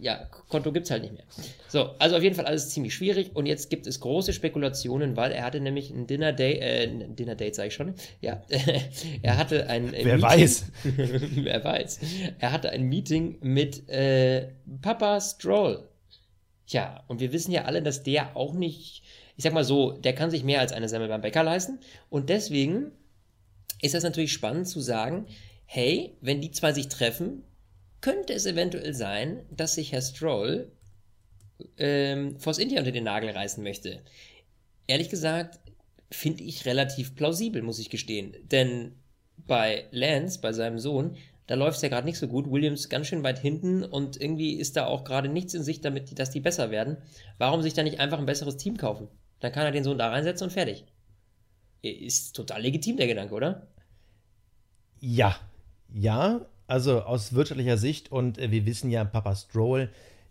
ja, 0.00 0.28
Konto 0.48 0.72
gibt's 0.72 0.90
halt 0.90 1.02
nicht 1.02 1.14
mehr. 1.14 1.24
So, 1.68 1.90
also 1.98 2.16
auf 2.16 2.22
jeden 2.22 2.34
Fall 2.34 2.46
alles 2.46 2.70
ziemlich 2.70 2.94
schwierig 2.94 3.34
und 3.34 3.46
jetzt 3.46 3.70
gibt 3.70 3.86
es 3.86 4.00
große 4.00 4.32
Spekulationen, 4.32 5.16
weil 5.16 5.32
er 5.32 5.44
hatte 5.44 5.60
nämlich 5.60 5.90
ein 5.90 6.06
Dinner 6.06 6.32
Date, 6.32 6.60
äh, 6.60 6.84
ein 6.84 7.16
Dinner 7.16 7.34
Date 7.34 7.54
sage 7.54 7.68
ich 7.68 7.74
schon, 7.74 7.94
ja, 8.20 8.42
er 9.22 9.36
hatte 9.38 9.68
ein 9.68 9.92
äh, 9.92 10.04
Wer 10.04 10.20
weiß. 10.20 10.66
Wer 10.84 11.64
weiß. 11.64 12.00
Er 12.38 12.52
hatte 12.52 12.70
ein 12.70 12.82
Meeting 12.82 13.38
mit 13.40 13.88
äh, 13.88 14.48
Papa 14.82 15.20
Stroll. 15.20 15.88
Tja, 16.66 17.04
und 17.08 17.20
wir 17.20 17.32
wissen 17.32 17.52
ja 17.52 17.64
alle, 17.64 17.82
dass 17.82 18.02
der 18.02 18.36
auch 18.36 18.52
nicht, 18.52 19.02
ich 19.36 19.44
sag 19.44 19.52
mal 19.52 19.64
so, 19.64 19.92
der 19.92 20.14
kann 20.14 20.30
sich 20.30 20.42
mehr 20.42 20.60
als 20.60 20.72
eine 20.72 20.88
Semmel 20.88 21.08
beim 21.08 21.20
Bäcker 21.20 21.44
leisten. 21.44 21.78
Und 22.10 22.28
deswegen 22.28 22.92
ist 23.82 23.94
das 23.94 24.02
natürlich 24.02 24.32
spannend 24.32 24.68
zu 24.68 24.80
sagen, 24.80 25.26
hey, 25.64 26.16
wenn 26.20 26.40
die 26.40 26.50
zwei 26.50 26.72
sich 26.72 26.88
treffen, 26.88 27.44
könnte 28.00 28.32
es 28.32 28.46
eventuell 28.46 28.94
sein, 28.94 29.44
dass 29.50 29.74
sich 29.74 29.92
Herr 29.92 30.02
Stroll 30.02 30.70
ähm, 31.78 32.38
Force 32.38 32.58
India 32.58 32.78
unter 32.78 32.92
den 32.92 33.04
Nagel 33.04 33.30
reißen 33.30 33.62
möchte. 33.62 34.02
Ehrlich 34.86 35.08
gesagt, 35.08 35.60
finde 36.10 36.44
ich 36.44 36.66
relativ 36.66 37.14
plausibel, 37.14 37.62
muss 37.62 37.78
ich 37.78 37.90
gestehen. 37.90 38.36
Denn 38.42 38.96
bei 39.46 39.86
Lance, 39.90 40.40
bei 40.40 40.52
seinem 40.52 40.78
Sohn, 40.78 41.16
da 41.46 41.54
läuft 41.54 41.76
es 41.76 41.82
ja 41.82 41.88
gerade 41.88 42.06
nicht 42.06 42.18
so 42.18 42.28
gut. 42.28 42.50
Williams 42.50 42.88
ganz 42.88 43.06
schön 43.06 43.22
weit 43.22 43.38
hinten 43.38 43.84
und 43.84 44.20
irgendwie 44.20 44.54
ist 44.54 44.76
da 44.76 44.86
auch 44.86 45.04
gerade 45.04 45.28
nichts 45.28 45.54
in 45.54 45.62
Sicht, 45.62 45.84
damit, 45.84 46.18
dass 46.18 46.30
die 46.30 46.40
besser 46.40 46.70
werden. 46.70 46.96
Warum 47.38 47.62
sich 47.62 47.74
da 47.74 47.82
nicht 47.82 48.00
einfach 48.00 48.18
ein 48.18 48.26
besseres 48.26 48.56
Team 48.56 48.76
kaufen? 48.76 49.08
Dann 49.40 49.52
kann 49.52 49.64
er 49.64 49.72
den 49.72 49.84
Sohn 49.84 49.98
da 49.98 50.08
reinsetzen 50.08 50.46
und 50.46 50.52
fertig. 50.52 50.84
Ist 51.82 52.34
total 52.34 52.62
legitim, 52.62 52.96
der 52.96 53.06
Gedanke, 53.06 53.34
oder? 53.34 53.68
Ja, 54.98 55.38
ja, 55.92 56.46
also 56.66 57.02
aus 57.02 57.34
wirtschaftlicher 57.34 57.76
Sicht 57.76 58.10
und 58.12 58.38
äh, 58.38 58.50
wir 58.50 58.66
wissen 58.66 58.90
ja, 58.90 59.04
Papa 59.04 59.34
Stroll, 59.34 59.90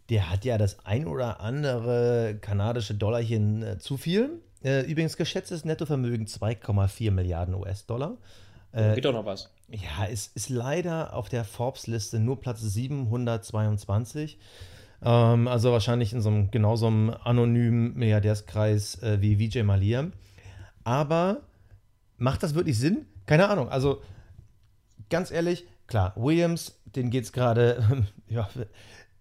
der 0.09 0.29
hat 0.29 0.45
ja 0.45 0.57
das 0.57 0.85
ein 0.85 1.07
oder 1.07 1.39
andere 1.39 2.37
kanadische 2.41 2.93
Dollarchen 2.93 3.63
äh, 3.63 3.77
zu 3.79 3.97
viel. 3.97 4.41
Äh, 4.63 4.81
übrigens 4.81 5.17
geschätztes 5.17 5.65
Nettovermögen 5.65 6.27
2,4 6.27 7.11
Milliarden 7.11 7.55
US-Dollar. 7.55 8.17
Geht 8.73 9.05
doch 9.05 9.13
noch 9.13 9.25
was. 9.25 9.49
Ja, 9.69 10.05
es 10.11 10.27
ist 10.35 10.49
leider 10.49 11.13
auf 11.13 11.29
der 11.29 11.45
Forbes-Liste 11.45 12.19
nur 12.19 12.41
Platz 12.41 12.59
722. 12.59 14.37
Ähm, 15.01 15.47
also 15.47 15.71
wahrscheinlich 15.71 16.13
in 16.13 16.21
so 16.21 16.29
einem 16.29 16.51
genau 16.51 16.75
so 16.75 16.87
einem 16.87 17.15
anonymen 17.23 17.95
Milliardärskreis 17.95 19.01
äh, 19.01 19.21
wie 19.21 19.39
Vijay 19.39 19.63
Malia. 19.63 20.07
Aber 20.83 21.41
macht 22.17 22.43
das 22.43 22.53
wirklich 22.53 22.77
Sinn? 22.77 23.05
Keine 23.25 23.49
Ahnung. 23.49 23.69
Also 23.69 24.01
ganz 25.09 25.31
ehrlich, 25.31 25.65
klar, 25.87 26.13
Williams, 26.15 26.79
den 26.85 27.09
geht 27.09 27.25
es 27.25 27.31
gerade 27.31 28.05
ja, 28.29 28.49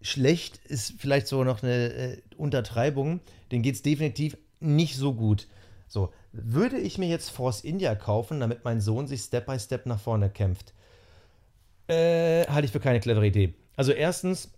schlecht, 0.00 0.58
ist 0.66 0.94
vielleicht 0.98 1.26
so 1.26 1.44
noch 1.44 1.62
eine 1.62 1.92
äh, 1.92 2.22
Untertreibung. 2.36 3.20
Den 3.50 3.62
geht 3.62 3.74
es 3.74 3.82
definitiv 3.82 4.36
nicht 4.60 4.96
so 4.96 5.14
gut. 5.14 5.46
So, 5.88 6.12
würde 6.32 6.78
ich 6.78 6.98
mir 6.98 7.08
jetzt 7.08 7.30
Force 7.30 7.62
India 7.62 7.94
kaufen, 7.94 8.40
damit 8.40 8.64
mein 8.64 8.80
Sohn 8.80 9.06
sich 9.06 9.20
Step 9.20 9.46
by 9.46 9.58
Step 9.58 9.86
nach 9.86 10.00
vorne 10.00 10.30
kämpft? 10.30 10.72
Äh, 11.86 12.46
halte 12.46 12.66
ich 12.66 12.72
für 12.72 12.80
keine 12.80 13.00
clevere 13.00 13.26
Idee. 13.26 13.54
Also 13.76 13.92
erstens, 13.92 14.50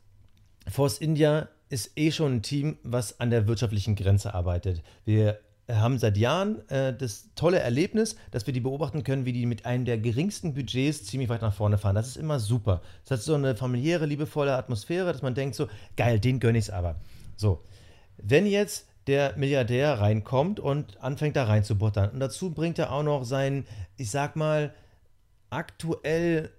Force 0.69 0.99
India 0.99 1.49
ist 1.69 1.93
eh 1.97 2.13
schon 2.13 2.37
ein 2.37 2.43
Team, 2.43 2.79
was 2.83 3.19
an 3.21 3.31
der 3.31 3.49
wirtschaftlichen 3.49 3.97
Grenze 3.97 4.35
arbeitet. 4.35 4.83
Wir 5.05 5.41
haben 5.69 5.99
seit 5.99 6.17
Jahren 6.17 6.69
äh, 6.69 6.97
das 6.97 7.31
tolle 7.35 7.59
Erlebnis, 7.59 8.17
dass 8.31 8.47
wir 8.47 8.55
die 8.55 8.61
beobachten 8.61 9.03
können, 9.03 9.25
wie 9.25 9.33
die 9.33 9.47
mit 9.47 9.67
einem 9.67 9.85
der 9.85 9.99
geringsten 9.99 10.55
Budgets 10.55 11.05
ziemlich 11.05 11.29
weit 11.29 11.43
nach 11.43 11.55
vorne 11.55 11.79
fahren. 11.79 11.95
Das 11.95 12.07
ist 12.07 12.17
immer 12.17 12.39
super. 12.39 12.83
Das 13.03 13.19
hat 13.19 13.23
so 13.25 13.35
eine 13.35 13.57
familiäre, 13.57 14.07
liebevolle 14.07 14.55
Atmosphäre, 14.55 15.13
dass 15.13 15.23
man 15.23 15.35
denkt 15.35 15.57
so, 15.57 15.67
geil, 15.97 16.21
den 16.21 16.39
gönne 16.39 16.59
ich 16.59 16.67
es 16.67 16.71
aber. 16.71 16.97
So, 17.37 17.63
wenn 18.19 18.47
jetzt 18.47 18.87
der 19.07 19.37
Milliardär 19.37 20.01
reinkommt 20.01 20.59
und 20.61 21.01
anfängt 21.03 21.37
da 21.37 21.45
reinzubuttern 21.45 22.11
und 22.11 22.21
dazu 22.21 22.51
bringt 22.51 22.79
er 22.79 22.93
auch 22.93 23.03
noch 23.03 23.25
seinen, 23.25 23.67
ich 23.97 24.11
sag 24.11 24.37
mal, 24.37 24.73
aktuell 25.51 26.51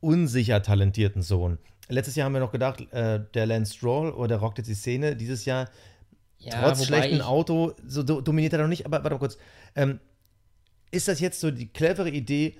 unsicher 0.00 0.62
talentierten 0.62 1.22
Sohn. 1.22 1.58
Letztes 1.88 2.16
Jahr 2.16 2.26
haben 2.26 2.32
wir 2.32 2.40
noch 2.40 2.52
gedacht, 2.52 2.92
äh, 2.92 3.20
der 3.34 3.46
Lance 3.46 3.74
Stroll 3.74 4.10
oder 4.10 4.28
der 4.28 4.38
rockt 4.38 4.58
jetzt 4.58 4.68
die 4.68 4.74
Szene. 4.74 5.14
Dieses 5.14 5.44
Jahr 5.44 5.68
Ja, 6.44 6.62
trotz 6.62 6.88
ich- 6.90 7.22
Auto, 7.22 7.74
so 7.86 8.02
do 8.02 8.20
dominiert 8.20 8.52
er 8.52 8.60
noch 8.60 8.68
nicht, 8.68 8.86
aber 8.86 8.98
warte 8.98 9.10
mal 9.14 9.18
kurz. 9.18 9.38
Ähm, 9.74 10.00
ist 10.90 11.08
das 11.08 11.20
jetzt 11.20 11.40
so 11.40 11.50
die 11.50 11.68
clevere 11.68 12.10
Idee, 12.10 12.56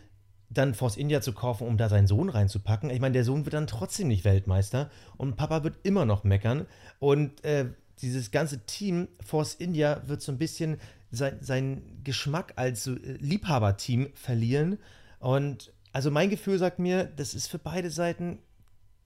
dann 0.49 0.75
Force 0.75 0.97
India 0.97 1.21
zu 1.21 1.33
kaufen, 1.33 1.67
um 1.67 1.77
da 1.77 1.89
seinen 1.89 2.07
Sohn 2.07 2.29
reinzupacken? 2.29 2.91
Ich 2.91 3.01
meine, 3.01 3.13
der 3.15 3.25
Sohn 3.25 3.45
wird 3.45 3.55
dann 3.55 3.67
trotzdem 3.67 4.09
nicht 4.09 4.25
Weltmeister 4.25 4.91
und 5.17 5.37
Papa 5.37 5.65
wird 5.65 5.77
immer 5.83 6.05
noch 6.05 6.25
meckern. 6.25 6.67
Und 6.99 7.43
äh, 7.45 7.67
dieses 8.01 8.31
ganze 8.31 8.65
Team, 8.67 9.09
Force 9.25 9.55
India, 9.55 10.03
wird 10.07 10.23
so 10.23 10.33
ein 10.33 10.39
bisschen 10.39 10.79
sein, 11.11 11.39
seinen 11.41 12.03
Geschmack 12.05 12.55
als 12.57 12.87
äh, 12.87 12.93
Liebhaberteam 12.93 14.11
verlieren. 14.15 14.79
Und 15.21 15.73
also 15.93 16.11
mein 16.11 16.31
Gefühl 16.31 16.59
sagt 16.59 16.79
mir, 16.79 17.05
das 17.05 17.35
ist 17.35 17.49
für 17.49 17.59
beide 17.59 17.91
Seiten 17.91 18.39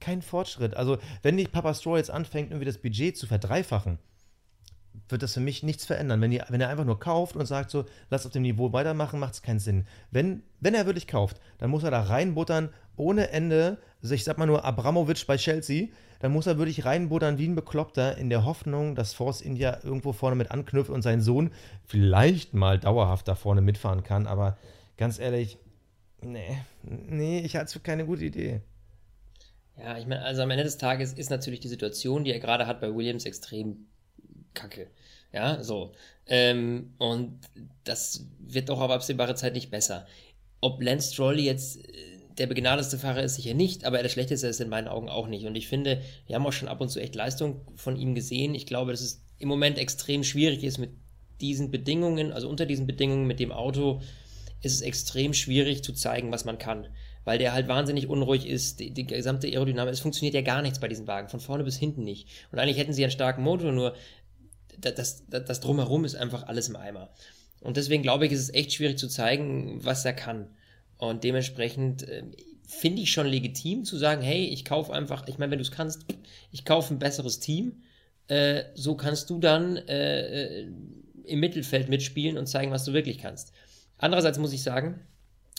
kein 0.01 0.23
Fortschritt. 0.23 0.75
Also, 0.75 0.99
wenn 1.23 1.37
nicht 1.37 1.53
Papa 1.53 1.75
Straw 1.75 1.97
jetzt 1.97 2.11
anfängt, 2.11 2.51
irgendwie 2.51 2.67
das 2.67 2.79
Budget 2.79 3.17
zu 3.17 3.27
verdreifachen, 3.27 3.99
wird 5.09 5.23
das 5.23 5.35
für 5.35 5.41
mich 5.41 5.63
nichts 5.63 5.85
verändern. 5.87 6.21
Wenn, 6.21 6.33
ihr, 6.33 6.45
wenn 6.49 6.61
er 6.61 6.69
einfach 6.69 6.85
nur 6.85 6.99
kauft 6.99 7.37
und 7.37 7.47
sagt 7.47 7.71
so, 7.71 7.85
lass 8.11 8.27
auf 8.27 8.33
dem 8.33 8.43
Niveau 8.43 8.73
weitermachen, 8.73 9.21
macht 9.21 9.35
es 9.35 9.43
keinen 9.43 9.59
Sinn. 9.59 9.87
Wenn, 10.11 10.43
wenn 10.61 10.75
er 10.75 10.87
wirklich 10.87 11.07
kauft, 11.07 11.41
dann 11.59 11.71
muss 11.71 11.85
er 11.85 11.91
da 11.91 12.03
reinbuttern 12.03 12.71
ohne 12.97 13.31
Ende. 13.31 13.79
Also 14.03 14.15
ich 14.15 14.25
sag 14.25 14.39
mal 14.39 14.47
nur 14.47 14.65
Abramovic 14.65 15.27
bei 15.27 15.37
Chelsea, 15.37 15.89
dann 16.21 16.33
muss 16.33 16.47
er 16.47 16.59
wirklich 16.59 16.85
reinbuttern 16.85 17.39
wie 17.39 17.47
ein 17.47 17.55
Bekloppter 17.55 18.17
in 18.17 18.31
der 18.31 18.45
Hoffnung, 18.45 18.95
dass 18.95 19.13
Force 19.13 19.41
India 19.41 19.79
irgendwo 19.83 20.13
vorne 20.13 20.37
mit 20.37 20.51
anknüpft 20.51 20.91
und 20.91 21.03
sein 21.03 21.21
Sohn 21.21 21.51
vielleicht 21.85 22.55
mal 22.55 22.79
dauerhaft 22.79 23.29
da 23.29 23.35
vorne 23.35 23.61
mitfahren 23.61 24.03
kann. 24.03 24.27
Aber 24.27 24.57
ganz 24.97 25.19
ehrlich, 25.19 25.59
nee, 26.23 26.59
nee, 26.83 27.41
ich 27.41 27.57
halte 27.57 27.67
es 27.67 27.73
für 27.73 27.81
keine 27.81 28.07
gute 28.07 28.25
Idee. 28.25 28.61
Ja, 29.79 29.99
ich 29.99 30.07
meine, 30.07 30.23
also 30.23 30.43
am 30.43 30.51
Ende 30.51 30.65
des 30.65 30.79
Tages 30.79 31.13
ist 31.13 31.29
natürlich 31.29 31.61
die 31.61 31.69
Situation, 31.69 32.25
die 32.25 32.33
er 32.33 32.41
gerade 32.41 32.67
hat 32.67 32.81
bei 32.81 32.95
Williams, 32.95 33.27
extrem 33.27 33.87
kacke. 34.57 34.89
Ja, 35.33 35.63
so. 35.63 35.93
Ähm, 36.27 36.95
und 36.99 37.39
das 37.85 38.27
wird 38.41 38.69
doch 38.69 38.81
auf 38.81 38.91
absehbare 38.91 39.37
Zeit 39.37 39.53
nicht 39.53 39.71
besser. 39.71 40.07
Ob 40.61 40.83
Lance 40.83 41.13
Stroll 41.13 41.39
jetzt 41.39 41.77
äh, 41.77 42.17
der 42.39 42.47
begnadeste 42.47 42.99
Fahrer 42.99 43.23
ist, 43.23 43.37
sicher 43.37 43.55
nicht, 43.55 43.85
aber 43.85 44.03
der 44.03 44.09
schlechteste 44.09 44.49
ist 44.49 44.61
in 44.61 44.69
meinen 44.69 44.89
Augen 44.89 45.09
auch 45.09 45.29
nicht. 45.29 45.47
Und 45.47 45.55
ich 45.55 45.69
finde, 45.69 46.03
wir 46.27 46.35
haben 46.35 46.47
auch 46.47 46.53
schon 46.53 46.69
ab 46.69 46.81
und 46.81 46.89
zu 46.89 47.01
echt 47.01 47.15
Leistung 47.15 47.61
von 47.77 47.97
ihm 47.97 48.15
gesehen. 48.15 48.55
Ich 48.55 48.67
glaube, 48.67 48.91
dass 48.91 49.01
es 49.01 49.23
im 49.39 49.49
Moment 49.49 49.79
extrem 49.79 50.25
schwierig 50.25 50.65
ist 50.65 50.79
mit 50.79 50.91
diesen 51.41 51.71
Bedingungen, 51.71 52.33
also 52.33 52.49
unter 52.49 52.67
diesen 52.67 52.87
Bedingungen 52.87 53.27
mit 53.27 53.41
dem 53.41 53.53
Auto, 53.53 54.01
ist 54.63 54.75
es 54.75 54.81
extrem 54.81 55.35
schwierig 55.35 55.85
zu 55.85 55.93
zeigen, 55.93 56.33
was 56.33 56.45
man 56.45 56.59
kann. 56.59 56.89
Weil 57.25 57.39
der 57.39 57.53
halt 57.53 57.69
wahnsinnig 57.69 58.09
unruhig 58.09 58.47
ist, 58.47 58.81
die, 58.81 58.93
die 58.93 59.07
gesamte 59.07 59.49
Aerodynamik, 59.49 59.93
es 59.93 60.01
funktioniert 60.01 60.35
ja 60.35 60.43
gar 60.43 60.63
nichts 60.63 60.79
bei 60.79 60.89
diesen 60.89 61.07
Wagen, 61.07 61.29
von 61.29 61.41
vorne 61.41 61.65
bis 61.65 61.77
hinten 61.77 62.05
nicht. 62.05 62.29
Und 62.53 62.59
eigentlich 62.59 62.79
hätten 62.79 62.93
sie 62.93 63.03
einen 63.03 63.11
starken 63.11 63.43
Motor, 63.43 63.73
nur 63.73 63.95
das, 64.81 65.25
das, 65.29 65.45
das 65.45 65.61
drumherum 65.61 66.05
ist 66.05 66.15
einfach 66.15 66.47
alles 66.47 66.69
im 66.69 66.77
Eimer. 66.77 67.11
Und 67.61 67.77
deswegen 67.77 68.03
glaube 68.03 68.27
ich, 68.27 68.33
ist 68.33 68.41
es 68.41 68.55
echt 68.55 68.73
schwierig 68.73 68.99
zu 68.99 69.09
zeigen, 69.09 69.85
was 69.85 70.05
er 70.05 70.13
kann. 70.13 70.49
Und 70.99 71.25
dementsprechend 71.25 72.03
äh, 72.09 72.23
finde 72.67 73.03
ich 73.03 73.13
schon 73.13 73.27
legitim 73.27 73.85
zu 73.85 73.97
sagen, 73.97 74.23
hey, 74.23 74.45
ich 74.47 74.65
kaufe 74.65 74.93
einfach, 74.93 75.27
ich 75.29 75.39
meine, 75.39 75.53
wenn 75.53 75.59
du 75.59 75.65
es 75.65 75.71
kannst, 75.71 76.05
ich 76.53 76.65
kaufe 76.65 76.95
ein 76.95 76.99
besseres 76.99 77.39
Team. 77.39 77.83
Äh, 78.29 78.65
so 78.75 78.97
kannst 78.97 79.31
du 79.31 79.39
dann 79.39 79.77
äh, 79.77 80.61
äh, 80.61 80.69
im 81.25 81.41
Mittelfeld 81.41 81.89
mitspielen 81.89 82.39
und 82.39 82.47
zeigen, 82.47 82.73
was 82.73 82.85
du 82.85 82.93
wirklich 82.93 83.19
kannst. 83.19 83.53
Andererseits 83.99 84.39
muss 84.39 84.53
ich 84.53 84.63
sagen, 84.63 85.01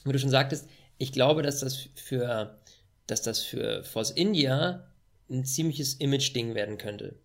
wie 0.04 0.12
du 0.12 0.20
schon 0.20 0.30
sagtest, 0.30 0.68
ich 0.98 1.12
glaube, 1.12 1.44
dass 1.44 1.60
das 1.60 1.88
für, 1.96 2.60
dass 3.08 3.22
das 3.22 3.42
für 3.42 3.84
Force 3.84 4.12
India 4.12 4.88
ein 5.30 5.46
ziemliches 5.46 5.96
Image-Ding 5.96 6.56
werden 6.56 6.78
könnte. 6.78 7.16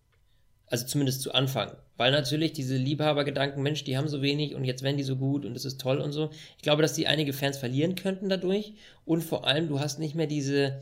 Also 0.67 0.85
zumindest 0.85 1.21
zu 1.21 1.33
Anfang. 1.33 1.75
Weil 1.95 2.11
natürlich 2.11 2.53
diese 2.53 2.75
Liebhabergedanken, 2.75 3.61
Mensch, 3.61 3.83
die 3.83 3.97
haben 3.97 4.07
so 4.07 4.21
wenig 4.21 4.55
und 4.55 4.65
jetzt 4.65 4.81
werden 4.81 4.97
die 4.97 5.03
so 5.03 5.15
gut 5.15 5.45
und 5.45 5.53
das 5.53 5.65
ist 5.65 5.79
toll 5.79 5.99
und 5.99 6.11
so. 6.11 6.31
Ich 6.57 6.63
glaube, 6.63 6.81
dass 6.81 6.93
die 6.93 7.07
einige 7.07 7.33
Fans 7.33 7.57
verlieren 7.57 7.95
könnten 7.95 8.29
dadurch. 8.29 8.73
Und 9.05 9.23
vor 9.23 9.45
allem, 9.45 9.67
du 9.67 9.79
hast 9.79 9.99
nicht 9.99 10.15
mehr 10.15 10.25
diese, 10.25 10.81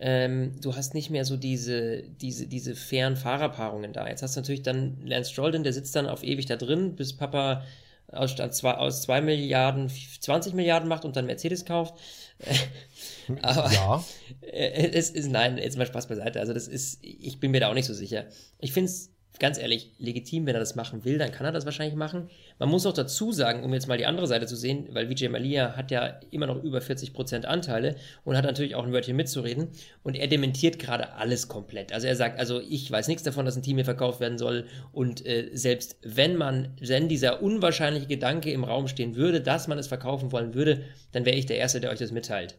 ähm, 0.00 0.52
du 0.60 0.74
hast 0.74 0.94
nicht 0.94 1.10
mehr 1.10 1.24
so 1.24 1.36
diese, 1.36 2.02
diese, 2.02 2.48
diese 2.48 2.74
fairen 2.74 3.16
Fahrerpaarungen 3.16 3.92
da. 3.92 4.08
Jetzt 4.08 4.22
hast 4.22 4.34
du 4.34 4.40
natürlich 4.40 4.62
dann 4.62 4.98
Lance 5.06 5.30
Stroll, 5.30 5.52
der 5.52 5.72
sitzt 5.72 5.94
dann 5.94 6.08
auf 6.08 6.24
ewig 6.24 6.46
da 6.46 6.56
drin, 6.56 6.96
bis 6.96 7.16
Papa 7.16 7.62
aus, 8.08 8.34
zwei, 8.34 8.74
aus 8.74 9.02
2 9.02 9.20
Milliarden 9.20 9.88
20 9.88 10.54
Milliarden 10.54 10.88
macht 10.88 11.04
und 11.04 11.16
dann 11.16 11.26
Mercedes 11.26 11.64
kauft. 11.64 11.94
Aber 13.42 13.72
ja. 13.72 14.04
es 14.42 15.10
ist, 15.10 15.30
nein, 15.30 15.58
jetzt 15.58 15.78
mal 15.78 15.86
Spaß 15.86 16.08
beiseite. 16.08 16.40
Also 16.40 16.52
das 16.52 16.68
ist, 16.68 16.98
ich 17.02 17.38
bin 17.38 17.52
mir 17.52 17.60
da 17.60 17.70
auch 17.70 17.74
nicht 17.74 17.86
so 17.86 17.94
sicher. 17.94 18.26
Ich 18.58 18.72
finde 18.72 18.90
es 18.90 19.13
ganz 19.40 19.58
ehrlich 19.58 19.90
legitim, 19.98 20.46
wenn 20.46 20.54
er 20.54 20.60
das 20.60 20.76
machen 20.76 21.04
will, 21.04 21.18
dann 21.18 21.32
kann 21.32 21.44
er 21.44 21.52
das 21.52 21.64
wahrscheinlich 21.64 21.96
machen. 21.96 22.30
Man 22.58 22.68
muss 22.68 22.86
auch 22.86 22.92
dazu 22.92 23.32
sagen, 23.32 23.64
um 23.64 23.74
jetzt 23.74 23.88
mal 23.88 23.98
die 23.98 24.06
andere 24.06 24.26
Seite 24.26 24.46
zu 24.46 24.56
sehen, 24.56 24.88
weil 24.92 25.08
Vijay 25.08 25.28
Malia 25.28 25.76
hat 25.76 25.90
ja 25.90 26.20
immer 26.30 26.46
noch 26.46 26.62
über 26.62 26.78
40% 26.78 27.44
Anteile 27.44 27.96
und 28.24 28.36
hat 28.36 28.44
natürlich 28.44 28.74
auch 28.76 28.84
ein 28.84 28.92
Wörtchen 28.92 29.16
mitzureden 29.16 29.68
und 30.02 30.14
er 30.16 30.28
dementiert 30.28 30.78
gerade 30.78 31.14
alles 31.14 31.48
komplett. 31.48 31.92
Also 31.92 32.06
er 32.06 32.14
sagt, 32.14 32.38
also 32.38 32.60
ich 32.60 32.90
weiß 32.90 33.08
nichts 33.08 33.24
davon, 33.24 33.44
dass 33.44 33.56
ein 33.56 33.62
Team 33.62 33.76
hier 33.76 33.84
verkauft 33.84 34.20
werden 34.20 34.38
soll 34.38 34.66
und 34.92 35.26
äh, 35.26 35.50
selbst 35.52 35.96
wenn 36.02 36.36
man, 36.36 36.68
wenn 36.80 37.08
dieser 37.08 37.42
unwahrscheinliche 37.42 38.06
Gedanke 38.06 38.52
im 38.52 38.62
Raum 38.62 38.86
stehen 38.86 39.16
würde, 39.16 39.40
dass 39.40 39.66
man 39.66 39.78
es 39.78 39.88
verkaufen 39.88 40.30
wollen 40.30 40.54
würde, 40.54 40.84
dann 41.10 41.24
wäre 41.24 41.36
ich 41.36 41.46
der 41.46 41.58
Erste, 41.58 41.80
der 41.80 41.90
euch 41.90 41.98
das 41.98 42.12
mitteilt. 42.12 42.56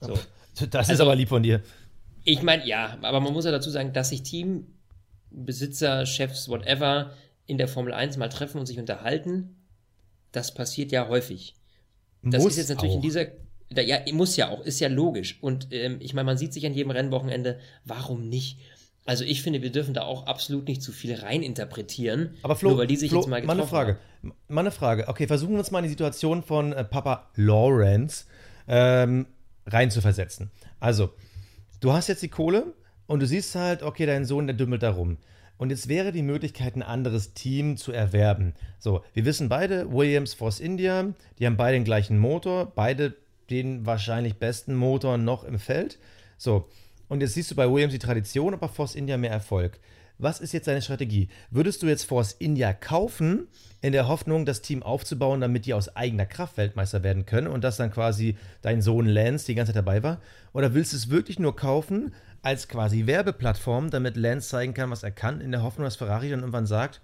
So. 0.00 0.18
Das 0.70 0.90
also, 0.90 0.92
ist 0.92 1.00
aber 1.00 1.16
lieb 1.16 1.30
von 1.30 1.42
dir. 1.42 1.62
Ich 2.24 2.42
meine, 2.42 2.66
ja, 2.66 2.98
aber 3.00 3.20
man 3.20 3.32
muss 3.32 3.46
ja 3.46 3.50
dazu 3.50 3.70
sagen, 3.70 3.94
dass 3.94 4.10
sich 4.10 4.22
Teambesitzer, 5.32 6.06
Chefs, 6.06 6.48
whatever, 6.48 7.12
in 7.46 7.58
der 7.58 7.68
Formel 7.68 7.92
1 7.92 8.16
mal 8.16 8.28
treffen 8.28 8.58
und 8.58 8.66
sich 8.66 8.78
unterhalten, 8.78 9.56
das 10.30 10.54
passiert 10.54 10.92
ja 10.92 11.08
häufig. 11.08 11.54
Das 12.22 12.42
muss 12.42 12.52
ist 12.52 12.58
jetzt 12.58 12.68
natürlich 12.70 12.92
auch. 12.92 12.96
in 12.96 13.02
dieser. 13.02 13.26
Ja, 13.74 14.00
muss 14.12 14.36
ja 14.36 14.50
auch, 14.50 14.60
ist 14.60 14.80
ja 14.80 14.88
logisch. 14.88 15.38
Und 15.40 15.68
ähm, 15.70 15.96
ich 16.00 16.12
meine, 16.12 16.26
man 16.26 16.36
sieht 16.36 16.52
sich 16.52 16.66
an 16.66 16.74
jedem 16.74 16.90
Rennwochenende, 16.90 17.58
warum 17.84 18.28
nicht? 18.28 18.58
Also 19.06 19.24
ich 19.24 19.42
finde, 19.42 19.62
wir 19.62 19.72
dürfen 19.72 19.94
da 19.94 20.02
auch 20.02 20.26
absolut 20.26 20.68
nicht 20.68 20.82
zu 20.82 20.92
viel 20.92 21.14
reininterpretieren. 21.14 22.36
Aber 22.42 22.54
Flo, 22.54 22.70
nur 22.70 22.78
weil 22.78 22.86
die 22.86 22.96
sich 22.96 23.10
Flo, 23.10 23.20
jetzt 23.20 23.28
mal 23.28 23.40
getroffen 23.40 23.58
meine 23.58 23.68
Frage, 23.68 23.98
haben. 24.22 24.32
Meine 24.46 24.70
Frage. 24.70 25.08
Okay, 25.08 25.26
versuchen 25.26 25.52
wir 25.52 25.58
uns 25.58 25.70
mal 25.70 25.78
in 25.78 25.84
die 25.84 25.90
Situation 25.90 26.42
von 26.42 26.72
äh, 26.72 26.84
Papa 26.84 27.30
Lawrence 27.34 28.26
ähm, 28.68 29.26
rein 29.66 29.90
zu 29.90 30.02
versetzen. 30.02 30.50
Also, 30.78 31.10
du 31.80 31.92
hast 31.92 32.08
jetzt 32.08 32.22
die 32.22 32.28
Kohle 32.28 32.74
und 33.12 33.20
du 33.20 33.26
siehst 33.26 33.54
halt, 33.54 33.82
okay, 33.82 34.06
dein 34.06 34.24
Sohn, 34.24 34.46
der 34.46 34.56
dümmelt 34.56 34.82
da 34.82 34.90
rum. 34.92 35.18
Und 35.58 35.68
jetzt 35.68 35.86
wäre 35.86 36.12
die 36.12 36.22
Möglichkeit, 36.22 36.76
ein 36.76 36.82
anderes 36.82 37.34
Team 37.34 37.76
zu 37.76 37.92
erwerben. 37.92 38.54
So, 38.78 39.04
wir 39.12 39.26
wissen 39.26 39.50
beide, 39.50 39.92
Williams, 39.92 40.32
Force 40.32 40.60
India, 40.60 41.12
die 41.38 41.44
haben 41.44 41.58
beide 41.58 41.76
den 41.76 41.84
gleichen 41.84 42.18
Motor, 42.18 42.72
beide 42.74 43.14
den 43.50 43.84
wahrscheinlich 43.84 44.36
besten 44.36 44.74
Motor 44.74 45.18
noch 45.18 45.44
im 45.44 45.58
Feld. 45.58 45.98
So, 46.38 46.70
und 47.10 47.20
jetzt 47.20 47.34
siehst 47.34 47.50
du 47.50 47.54
bei 47.54 47.70
Williams 47.70 47.92
die 47.92 47.98
Tradition, 47.98 48.54
aber 48.54 48.70
Force 48.70 48.94
India 48.94 49.18
mehr 49.18 49.30
Erfolg. 49.30 49.78
Was 50.22 50.40
ist 50.40 50.52
jetzt 50.52 50.68
deine 50.68 50.80
Strategie? 50.80 51.28
Würdest 51.50 51.82
du 51.82 51.88
jetzt 51.88 52.04
Force 52.04 52.36
India 52.38 52.72
kaufen, 52.72 53.48
in 53.80 53.90
der 53.90 54.06
Hoffnung, 54.06 54.46
das 54.46 54.62
Team 54.62 54.84
aufzubauen, 54.84 55.40
damit 55.40 55.66
die 55.66 55.74
aus 55.74 55.96
eigener 55.96 56.26
Kraft 56.26 56.58
Weltmeister 56.58 57.02
werden 57.02 57.26
können 57.26 57.48
und 57.48 57.64
dass 57.64 57.76
dann 57.76 57.90
quasi 57.90 58.36
dein 58.60 58.82
Sohn 58.82 59.06
Lance 59.06 59.46
die 59.46 59.56
ganze 59.56 59.72
Zeit 59.72 59.84
dabei 59.84 60.04
war? 60.04 60.20
Oder 60.52 60.74
willst 60.74 60.92
du 60.92 60.96
es 60.96 61.10
wirklich 61.10 61.40
nur 61.40 61.56
kaufen 61.56 62.14
als 62.40 62.68
quasi 62.68 63.06
Werbeplattform, 63.06 63.90
damit 63.90 64.16
Lance 64.16 64.48
zeigen 64.48 64.74
kann, 64.74 64.90
was 64.90 65.02
er 65.02 65.10
kann, 65.10 65.40
in 65.40 65.50
der 65.50 65.64
Hoffnung, 65.64 65.86
dass 65.86 65.96
Ferrari 65.96 66.30
dann 66.30 66.38
irgendwann 66.38 66.66
sagt, 66.66 67.00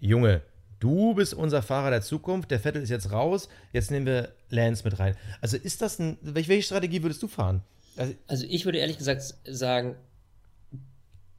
Junge, 0.00 0.42
du 0.80 1.14
bist 1.14 1.34
unser 1.34 1.62
Fahrer 1.62 1.90
der 1.90 2.02
Zukunft, 2.02 2.50
der 2.50 2.58
Vettel 2.58 2.82
ist 2.82 2.90
jetzt 2.90 3.12
raus, 3.12 3.48
jetzt 3.72 3.92
nehmen 3.92 4.06
wir 4.06 4.32
Lance 4.50 4.82
mit 4.82 4.98
rein. 4.98 5.14
Also 5.40 5.56
ist 5.56 5.82
das 5.82 6.00
ein, 6.00 6.18
welche 6.20 6.62
Strategie 6.62 7.04
würdest 7.04 7.22
du 7.22 7.28
fahren? 7.28 7.62
Also, 7.96 8.14
also 8.26 8.44
ich 8.48 8.64
würde 8.64 8.78
ehrlich 8.78 8.98
gesagt 8.98 9.22
sagen, 9.44 9.94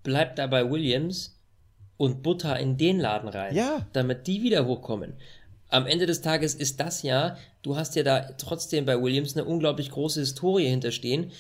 bleib 0.08 0.38
da 0.38 0.48
bei 0.48 0.72
Williams 0.72 1.38
und 1.98 2.24
Butter 2.24 2.58
in 2.58 2.78
den 2.78 2.98
Laden 2.98 3.28
rein, 3.28 3.54
ja. 3.54 3.86
damit 3.92 4.26
die 4.26 4.42
wieder 4.42 4.66
hochkommen. 4.66 5.16
Am 5.68 5.86
Ende 5.86 6.06
des 6.06 6.22
Tages 6.22 6.56
ist 6.56 6.80
das 6.80 7.04
ja, 7.04 7.36
du 7.62 7.76
hast 7.76 7.98
ja 7.98 8.04
da 8.04 8.22
trotzdem 8.38 8.86
bei 8.86 9.02
Williams 9.02 9.36
eine 9.36 9.44
unglaublich 9.44 9.92
große 9.92 10.22
Historie 10.22 10.70
hinterstehen. 10.70 11.34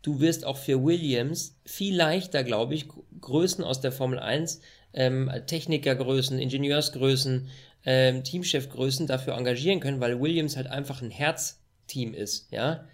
Du 0.00 0.20
wirst 0.20 0.46
auch 0.46 0.56
für 0.56 0.82
Williams 0.82 1.58
viel 1.66 1.94
leichter, 1.94 2.44
glaube 2.44 2.74
ich, 2.74 2.86
Größen 3.20 3.62
aus 3.62 3.82
der 3.82 3.92
Formel 3.92 4.18
1, 4.18 4.62
ähm, 4.94 5.30
Technikergrößen, 5.46 6.38
Ingenieursgrößen, 6.38 7.48
ähm, 7.84 8.24
Teamchefgrößen 8.24 9.06
dafür 9.06 9.36
engagieren 9.36 9.80
können, 9.80 10.00
weil 10.00 10.18
Williams 10.18 10.56
halt 10.56 10.68
einfach 10.68 11.02
ein 11.02 11.10
Herzteam 11.10 12.14
ist, 12.14 12.50
ja. 12.50 12.86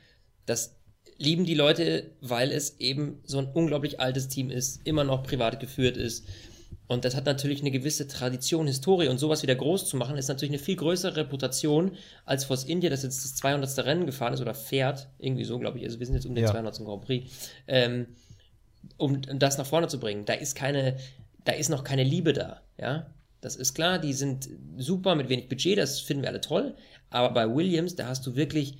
Das 0.45 0.80
lieben 1.21 1.45
die 1.45 1.55
Leute, 1.55 2.11
weil 2.21 2.50
es 2.50 2.81
eben 2.81 3.21
so 3.25 3.39
ein 3.39 3.47
unglaublich 3.53 4.00
altes 4.00 4.27
Team 4.29 4.50
ist, 4.50 4.81
immer 4.85 5.05
noch 5.05 5.23
privat 5.23 5.61
geführt 5.61 5.97
ist 5.97 6.27
und 6.91 7.05
das 7.05 7.15
hat 7.15 7.25
natürlich 7.25 7.61
eine 7.61 7.71
gewisse 7.71 8.09
Tradition, 8.09 8.67
Historie 8.67 9.07
und 9.07 9.19
sowas 9.19 9.45
wieder 9.45 9.55
groß 9.55 9.89
zu 9.89 9.97
machen, 9.97 10.17
ist 10.17 10.27
natürlich 10.27 10.50
eine 10.50 10.59
viel 10.59 10.75
größere 10.75 11.15
Reputation 11.15 11.93
als 12.25 12.45
Force 12.45 12.65
India, 12.65 12.91
das 12.91 13.05
jetzt 13.05 13.25
das 13.25 13.37
200. 13.37 13.79
Rennen 13.87 14.07
gefahren 14.07 14.35
ist 14.35 14.41
oder 14.41 14.55
fährt, 14.55 15.07
irgendwie 15.21 15.45
so, 15.45 15.61
glaube 15.61 15.79
ich. 15.79 15.85
Also 15.85 16.00
wir 16.00 16.07
sind 16.07 16.17
jetzt 16.17 16.27
um 16.27 16.35
den 16.35 16.43
ja. 16.43 16.50
200. 16.50 16.79
Grand 16.79 17.03
Prix. 17.03 17.53
Ähm, 17.69 18.09
um, 18.97 19.23
um 19.31 19.39
das 19.39 19.57
nach 19.57 19.67
vorne 19.67 19.87
zu 19.87 20.00
bringen. 20.00 20.25
Da 20.25 20.33
ist 20.33 20.57
keine, 20.57 20.97
da 21.45 21.53
ist 21.53 21.69
noch 21.69 21.85
keine 21.85 22.03
Liebe 22.03 22.33
da, 22.33 22.62
ja. 22.77 23.15
Das 23.41 23.55
ist 23.55 23.75
klar, 23.75 24.00
die 24.00 24.12
sind 24.12 24.49
super 24.77 25.15
mit 25.15 25.29
wenig 25.29 25.49
Budget, 25.49 25.79
das 25.79 26.00
finden 26.00 26.25
wir 26.25 26.31
alle 26.31 26.41
toll. 26.41 26.75
Aber 27.09 27.33
bei 27.33 27.55
Williams, 27.55 27.95
da 27.95 28.09
hast 28.09 28.27
du 28.27 28.35
wirklich, 28.35 28.79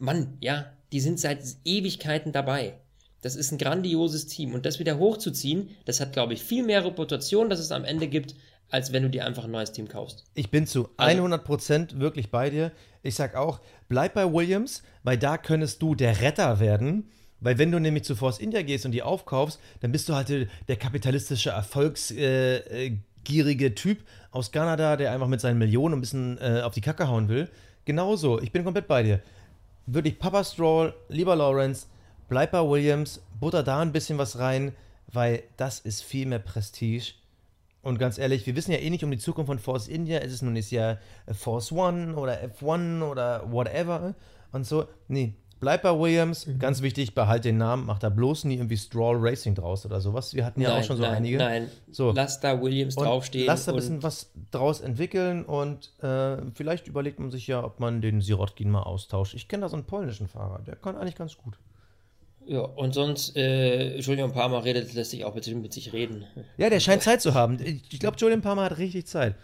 Mann, 0.00 0.38
ja, 0.40 0.72
die 0.92 1.00
sind 1.00 1.20
seit 1.20 1.40
Ewigkeiten 1.64 2.32
dabei. 2.32 2.74
Das 3.22 3.34
ist 3.36 3.50
ein 3.52 3.58
grandioses 3.58 4.26
Team. 4.26 4.54
Und 4.54 4.64
das 4.64 4.78
wieder 4.78 4.98
hochzuziehen, 4.98 5.70
das 5.84 6.00
hat, 6.00 6.12
glaube 6.12 6.34
ich, 6.34 6.42
viel 6.42 6.64
mehr 6.64 6.84
Reputation, 6.84 7.50
dass 7.50 7.58
es 7.58 7.72
am 7.72 7.84
Ende 7.84 8.06
gibt, 8.08 8.34
als 8.70 8.92
wenn 8.92 9.02
du 9.02 9.10
dir 9.10 9.24
einfach 9.26 9.44
ein 9.44 9.50
neues 9.50 9.72
Team 9.72 9.88
kaufst. 9.88 10.24
Ich 10.34 10.50
bin 10.50 10.66
zu 10.66 10.88
Also- 10.96 11.16
100% 11.22 11.98
wirklich 11.98 12.30
bei 12.30 12.50
dir. 12.50 12.70
Ich 13.02 13.14
sag 13.14 13.34
auch, 13.34 13.60
bleib 13.88 14.14
bei 14.14 14.30
Williams, 14.32 14.82
weil 15.02 15.16
da 15.18 15.38
könntest 15.38 15.82
du 15.82 15.94
der 15.94 16.20
Retter 16.20 16.60
werden. 16.60 17.10
Weil 17.40 17.56
wenn 17.58 17.70
du 17.70 17.78
nämlich 17.78 18.02
zu 18.04 18.16
Force 18.16 18.40
India 18.40 18.62
gehst 18.62 18.84
und 18.84 18.92
die 18.92 19.02
aufkaufst, 19.02 19.60
dann 19.80 19.92
bist 19.92 20.08
du 20.08 20.14
halt 20.14 20.28
der 20.28 20.76
kapitalistische, 20.76 21.50
erfolgsgierige 21.50 22.70
äh, 22.70 22.96
gierige 23.24 23.74
Typ 23.74 24.04
aus 24.30 24.50
Kanada, 24.52 24.96
der 24.96 25.12
einfach 25.12 25.28
mit 25.28 25.40
seinen 25.40 25.58
Millionen 25.58 25.94
ein 25.96 26.00
bisschen 26.00 26.38
äh, 26.38 26.62
auf 26.62 26.74
die 26.74 26.80
Kacke 26.80 27.08
hauen 27.08 27.28
will. 27.28 27.48
Genauso, 27.84 28.40
ich 28.40 28.52
bin 28.52 28.64
komplett 28.64 28.88
bei 28.88 29.02
dir. 29.02 29.20
Wirklich 29.90 30.18
Papa 30.18 30.44
Stroll, 30.44 30.92
lieber 31.08 31.34
Lawrence, 31.34 31.86
bleib 32.28 32.50
bei 32.50 32.60
Williams, 32.60 33.22
butter 33.40 33.62
da 33.62 33.80
ein 33.80 33.90
bisschen 33.90 34.18
was 34.18 34.38
rein, 34.38 34.72
weil 35.10 35.44
das 35.56 35.80
ist 35.80 36.02
viel 36.02 36.26
mehr 36.26 36.40
Prestige. 36.40 37.14
Und 37.80 37.98
ganz 37.98 38.18
ehrlich, 38.18 38.46
wir 38.46 38.54
wissen 38.54 38.72
ja 38.72 38.76
eh 38.76 38.90
nicht 38.90 39.02
um 39.02 39.10
die 39.10 39.16
Zukunft 39.16 39.46
von 39.46 39.58
Force 39.58 39.88
India. 39.88 40.18
Ist 40.18 40.34
es 40.34 40.42
nun 40.42 40.56
ist 40.56 40.72
ja 40.72 40.98
Force 41.32 41.72
One 41.72 42.16
oder 42.16 42.38
F1 42.38 43.02
oder 43.02 43.50
whatever 43.50 44.14
und 44.52 44.66
so. 44.66 44.88
Nee, 45.08 45.32
bleib 45.60 45.82
bei 45.82 45.98
Williams. 45.98 46.46
Mhm. 46.46 46.58
Ganz 46.58 46.82
wichtig, 46.82 47.14
behalt 47.14 47.44
den 47.44 47.58
Namen, 47.58 47.86
mach 47.86 47.98
da 47.98 48.08
bloß 48.08 48.44
nie 48.44 48.54
irgendwie 48.54 48.76
Stroll 48.76 49.16
Racing 49.18 49.54
draus 49.54 49.84
oder 49.84 50.00
sowas. 50.00 50.34
Wir 50.34 50.44
hatten 50.44 50.60
ja 50.60 50.76
auch 50.76 50.84
schon 50.84 50.96
so 50.96 51.02
nein, 51.02 51.14
einige. 51.16 51.38
Nein, 51.38 51.70
So. 51.90 52.12
lass 52.12 52.40
da 52.40 52.60
Williams 52.60 52.96
Und 52.96 53.04
draufstehen. 53.04 53.46
Lass 53.46 53.64
da 53.64 53.72
ein 53.72 53.76
bisschen 53.76 54.02
was 54.02 54.30
draus 54.50 54.80
entwickeln 54.80 55.44
und 55.44 55.92
äh, 56.02 56.38
vielleicht 56.54 56.86
überlegt 56.88 57.18
man 57.18 57.30
sich 57.30 57.46
ja, 57.46 57.62
ob 57.64 57.80
man 57.80 58.00
den 58.00 58.20
Sirotkin 58.20 58.70
mal 58.70 58.82
austauscht. 58.82 59.34
Ich 59.34 59.48
kenne 59.48 59.62
da 59.62 59.68
so 59.68 59.76
einen 59.76 59.84
polnischen 59.84 60.28
Fahrer, 60.28 60.60
der 60.66 60.76
kann 60.76 60.96
eigentlich 60.96 61.16
ganz 61.16 61.36
gut. 61.36 61.54
Ja, 62.46 62.60
und 62.60 62.94
sonst, 62.94 63.36
äh, 63.36 63.98
Julian 63.98 64.32
Palmer 64.32 64.64
redet, 64.64 64.94
lässt 64.94 65.10
sich 65.10 65.24
auch 65.26 65.34
mit, 65.34 65.46
mit 65.54 65.72
sich 65.74 65.92
reden. 65.92 66.24
Ja, 66.56 66.70
der 66.70 66.80
scheint 66.80 67.02
Zeit 67.02 67.20
zu 67.20 67.34
haben. 67.34 67.58
Ich, 67.62 67.92
ich 67.92 68.00
glaube, 68.00 68.16
Julian 68.18 68.40
Palmer 68.40 68.62
hat 68.64 68.78
richtig 68.78 69.06
Zeit. 69.06 69.34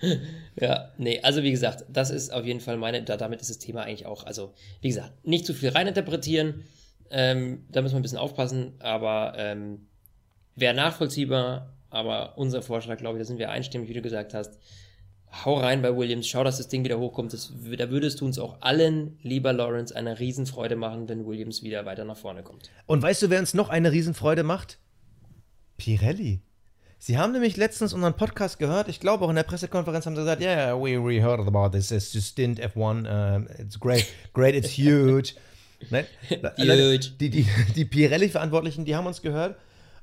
Ja, 0.60 0.90
nee, 0.98 1.20
also 1.22 1.44
wie 1.44 1.52
gesagt, 1.52 1.84
das 1.88 2.10
ist 2.10 2.32
auf 2.32 2.44
jeden 2.44 2.58
Fall 2.58 2.76
meine, 2.78 3.02
da, 3.04 3.16
damit 3.16 3.40
ist 3.40 3.50
das 3.50 3.58
Thema 3.58 3.82
eigentlich 3.82 4.06
auch, 4.06 4.24
also 4.24 4.52
wie 4.80 4.88
gesagt, 4.88 5.12
nicht 5.24 5.46
zu 5.46 5.54
viel 5.54 5.68
reininterpretieren, 5.68 6.64
ähm, 7.10 7.64
da 7.70 7.80
müssen 7.80 7.94
wir 7.94 8.00
ein 8.00 8.02
bisschen 8.02 8.18
aufpassen, 8.18 8.74
aber 8.80 9.34
ähm, 9.36 9.86
wäre 10.56 10.74
nachvollziehbar, 10.74 11.76
aber 11.90 12.36
unser 12.36 12.60
Vorschlag, 12.62 12.98
glaube 12.98 13.18
ich, 13.18 13.22
da 13.22 13.24
sind 13.24 13.38
wir 13.38 13.50
einstimmig, 13.50 13.88
wie 13.88 13.94
du 13.94 14.02
gesagt 14.02 14.34
hast, 14.34 14.58
hau 15.44 15.58
rein 15.58 15.82
bei 15.82 15.96
Williams, 15.96 16.26
schau, 16.26 16.42
dass 16.42 16.58
das 16.58 16.68
Ding 16.68 16.84
wieder 16.84 16.98
hochkommt, 16.98 17.32
das, 17.32 17.52
da 17.76 17.90
würdest 17.90 18.20
du 18.20 18.24
uns 18.24 18.38
auch 18.38 18.60
allen, 18.60 19.18
lieber 19.22 19.52
Lawrence, 19.52 19.94
eine 19.94 20.18
Riesenfreude 20.18 20.76
machen, 20.76 21.08
wenn 21.08 21.26
Williams 21.26 21.62
wieder 21.62 21.86
weiter 21.86 22.04
nach 22.04 22.16
vorne 22.16 22.42
kommt. 22.42 22.70
Und 22.86 23.02
weißt 23.02 23.22
du, 23.22 23.30
wer 23.30 23.38
uns 23.38 23.54
noch 23.54 23.68
eine 23.68 23.92
Riesenfreude 23.92 24.42
macht? 24.42 24.78
Pirelli. 25.76 26.40
Sie 27.00 27.16
haben 27.16 27.32
nämlich 27.32 27.56
letztens 27.56 27.92
unseren 27.92 28.14
Podcast 28.14 28.58
gehört. 28.58 28.88
Ich 28.88 28.98
glaube, 28.98 29.24
auch 29.24 29.30
in 29.30 29.36
der 29.36 29.44
Pressekonferenz 29.44 30.04
haben 30.04 30.16
sie 30.16 30.22
gesagt, 30.22 30.42
yeah, 30.42 30.74
we, 30.74 31.02
we 31.02 31.22
heard 31.22 31.40
about 31.40 31.70
this. 31.70 31.92
It's 31.92 32.12
just 32.12 32.28
stint 32.28 32.60
F1. 32.60 33.06
um, 33.06 33.46
it's 33.58 33.78
great. 33.78 34.06
Great, 34.32 34.54
it's 34.54 34.76
huge. 34.76 35.34
Ne? 35.90 36.04
Huge. 36.56 37.12
Die, 37.20 37.30
die, 37.30 37.46
die 37.76 37.84
Pirelli-Verantwortlichen, 37.84 38.84
die 38.84 38.96
haben 38.96 39.06
uns 39.06 39.22
gehört 39.22 39.56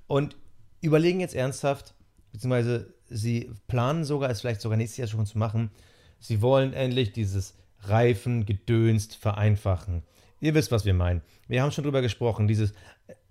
und 0.07 0.37
überlegen 0.79 1.19
jetzt 1.19 1.35
ernsthaft, 1.35 1.93
beziehungsweise 2.31 2.93
sie 3.09 3.51
planen 3.67 4.05
sogar, 4.05 4.29
es 4.29 4.39
vielleicht 4.39 4.61
sogar 4.61 4.77
nächstes 4.77 4.97
Jahr 4.99 5.07
schon 5.09 5.25
zu 5.25 5.37
machen. 5.37 5.71
Sie 6.19 6.41
wollen 6.41 6.71
endlich 6.71 7.11
dieses 7.11 7.55
Reifengedönst 7.81 9.17
vereinfachen. 9.17 10.03
Ihr 10.39 10.53
wisst, 10.53 10.71
was 10.71 10.85
wir 10.85 10.93
meinen. 10.93 11.21
Wir 11.49 11.61
haben 11.61 11.71
schon 11.71 11.83
drüber 11.83 12.01
gesprochen, 12.01 12.47
dieses 12.47 12.73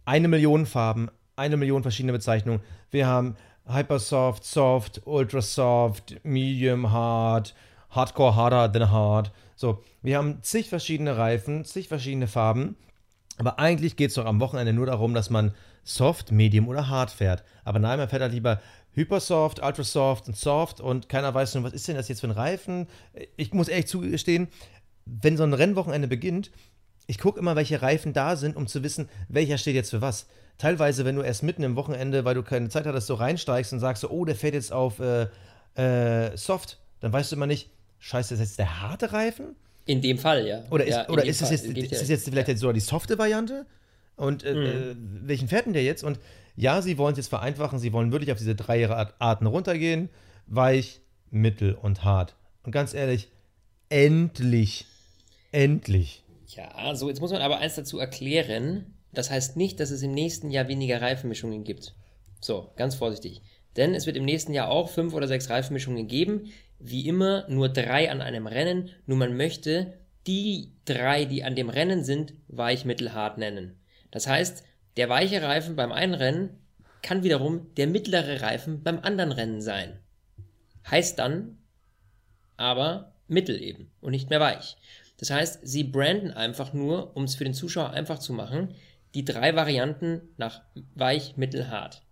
eine 0.04 0.28
Million 0.28 0.66
Farben, 0.66 1.08
eine 1.36 1.56
Million 1.56 1.82
verschiedene 1.82 2.12
Bezeichnungen. 2.12 2.60
Wir 2.90 3.06
haben 3.06 3.36
Hypersoft, 3.66 4.44
Soft, 4.44 5.02
Ultra 5.04 5.40
Soft, 5.40 6.16
Medium 6.24 6.92
Hard, 6.92 7.54
Hardcore 7.90 8.34
harder 8.36 8.70
than 8.70 8.90
hard. 8.90 9.30
So, 9.56 9.82
wir 10.02 10.18
haben 10.18 10.42
zig 10.42 10.68
verschiedene 10.68 11.16
Reifen, 11.16 11.64
zig 11.64 11.88
verschiedene 11.88 12.26
Farben. 12.26 12.76
Aber 13.38 13.58
eigentlich 13.58 13.96
geht 13.96 14.10
es 14.10 14.14
doch 14.14 14.26
am 14.26 14.40
Wochenende 14.40 14.72
nur 14.72 14.86
darum, 14.86 15.14
dass 15.14 15.30
man 15.30 15.54
Soft, 15.82 16.32
Medium 16.32 16.68
oder 16.68 16.88
Hard 16.88 17.10
fährt. 17.10 17.44
Aber 17.64 17.78
nein, 17.78 17.98
man 17.98 18.08
fährt 18.08 18.22
halt 18.22 18.32
lieber 18.32 18.60
Hypersoft, 18.92 19.62
Ultrasoft 19.62 20.28
und 20.28 20.36
Soft 20.36 20.80
und 20.80 21.08
keiner 21.08 21.34
weiß 21.34 21.54
nun, 21.54 21.64
was 21.64 21.72
ist 21.72 21.88
denn 21.88 21.96
das 21.96 22.08
jetzt 22.08 22.20
für 22.20 22.28
ein 22.28 22.32
Reifen. 22.32 22.86
Ich 23.36 23.52
muss 23.52 23.68
ehrlich 23.68 23.88
zugestehen, 23.88 24.48
wenn 25.04 25.36
so 25.36 25.42
ein 25.42 25.52
Rennwochenende 25.52 26.08
beginnt, 26.08 26.50
ich 27.06 27.18
gucke 27.18 27.38
immer, 27.38 27.56
welche 27.56 27.82
Reifen 27.82 28.12
da 28.12 28.36
sind, 28.36 28.56
um 28.56 28.66
zu 28.66 28.82
wissen, 28.82 29.08
welcher 29.28 29.58
steht 29.58 29.74
jetzt 29.74 29.90
für 29.90 30.00
was. 30.00 30.26
Teilweise, 30.58 31.04
wenn 31.04 31.16
du 31.16 31.22
erst 31.22 31.42
mitten 31.42 31.62
im 31.62 31.76
Wochenende, 31.76 32.24
weil 32.24 32.34
du 32.34 32.42
keine 32.42 32.68
Zeit 32.68 32.86
hattest, 32.86 33.08
so 33.08 33.14
reinsteigst 33.14 33.72
und 33.72 33.80
sagst 33.80 34.02
so, 34.02 34.10
oh, 34.10 34.24
der 34.24 34.36
fährt 34.36 34.54
jetzt 34.54 34.72
auf 34.72 35.00
äh, 35.00 35.26
äh, 35.74 36.36
Soft, 36.36 36.78
dann 37.00 37.12
weißt 37.12 37.32
du 37.32 37.36
immer 37.36 37.46
nicht, 37.46 37.70
scheiße, 37.98 38.34
ist 38.34 38.40
das 38.40 38.48
jetzt 38.48 38.58
der 38.58 38.80
harte 38.82 39.12
Reifen? 39.12 39.56
In 39.86 40.00
dem 40.00 40.16
Fall, 40.16 40.46
ja. 40.46 40.62
Oder 40.70 40.84
ist, 40.84 40.94
ja, 40.94 41.08
oder 41.08 41.24
ist, 41.24 41.42
das 41.42 41.50
jetzt, 41.50 41.66
ist 41.66 42.00
das 42.00 42.08
jetzt 42.08 42.28
vielleicht 42.28 42.48
jetzt 42.48 42.60
sogar 42.60 42.72
die 42.72 42.80
softe 42.80 43.18
Variante? 43.18 43.66
Und 44.16 44.44
äh, 44.44 44.52
äh, 44.92 44.96
welchen 44.98 45.48
fährt 45.48 45.66
denn 45.66 45.72
der 45.72 45.82
jetzt? 45.82 46.04
Und 46.04 46.20
ja, 46.56 46.80
sie 46.80 46.98
wollen 46.98 47.12
es 47.12 47.18
jetzt 47.18 47.28
vereinfachen, 47.28 47.78
sie 47.78 47.92
wollen 47.92 48.12
wirklich 48.12 48.30
auf 48.30 48.38
diese 48.38 48.54
drei 48.54 48.88
Art- 48.88 49.14
Arten 49.18 49.46
runtergehen: 49.46 50.08
weich, 50.46 51.00
mittel 51.30 51.74
und 51.74 52.04
hart. 52.04 52.36
Und 52.62 52.72
ganz 52.72 52.94
ehrlich, 52.94 53.28
endlich, 53.88 54.86
endlich. 55.52 56.22
Ja, 56.48 56.94
so 56.94 57.08
jetzt 57.08 57.20
muss 57.20 57.32
man 57.32 57.42
aber 57.42 57.58
eins 57.58 57.74
dazu 57.74 57.98
erklären. 57.98 58.94
Das 59.14 59.30
heißt 59.30 59.56
nicht, 59.56 59.80
dass 59.80 59.90
es 59.90 60.02
im 60.02 60.12
nächsten 60.12 60.50
Jahr 60.50 60.68
weniger 60.68 61.00
Reifenmischungen 61.00 61.64
gibt. 61.64 61.94
So, 62.40 62.70
ganz 62.76 62.94
vorsichtig. 62.94 63.42
Denn 63.76 63.94
es 63.94 64.06
wird 64.06 64.16
im 64.16 64.24
nächsten 64.24 64.52
Jahr 64.52 64.68
auch 64.68 64.88
fünf 64.88 65.14
oder 65.14 65.26
sechs 65.26 65.50
Reifenmischungen 65.50 66.06
geben. 66.06 66.52
Wie 66.78 67.08
immer 67.08 67.46
nur 67.48 67.68
drei 67.68 68.10
an 68.10 68.20
einem 68.20 68.46
Rennen. 68.46 68.90
Nur 69.06 69.18
man 69.18 69.36
möchte 69.36 69.94
die 70.26 70.72
drei, 70.84 71.24
die 71.24 71.44
an 71.44 71.56
dem 71.56 71.68
Rennen 71.68 72.04
sind, 72.04 72.34
weich, 72.48 72.84
mittel, 72.84 73.12
hart 73.12 73.38
nennen. 73.38 73.76
Das 74.10 74.26
heißt, 74.26 74.64
der 74.96 75.08
weiche 75.08 75.42
Reifen 75.42 75.76
beim 75.76 75.92
einen 75.92 76.14
Rennen 76.14 76.50
kann 77.02 77.22
wiederum 77.22 77.74
der 77.74 77.86
mittlere 77.86 78.40
Reifen 78.40 78.82
beim 78.82 79.00
anderen 79.00 79.32
Rennen 79.32 79.60
sein. 79.60 79.98
Heißt 80.90 81.18
dann 81.18 81.58
aber 82.56 83.12
mittel 83.26 83.60
eben 83.60 83.90
und 84.00 84.12
nicht 84.12 84.30
mehr 84.30 84.40
weich. 84.40 84.76
Das 85.18 85.30
heißt, 85.30 85.60
sie 85.62 85.84
branden 85.84 86.30
einfach 86.30 86.72
nur, 86.72 87.16
um 87.16 87.24
es 87.24 87.34
für 87.34 87.44
den 87.44 87.54
Zuschauer 87.54 87.90
einfach 87.90 88.18
zu 88.18 88.32
machen, 88.32 88.74
die 89.14 89.24
drei 89.24 89.54
Varianten 89.54 90.20
nach 90.36 90.62
weich, 90.94 91.36
mittel, 91.36 91.68
hart. 91.68 92.02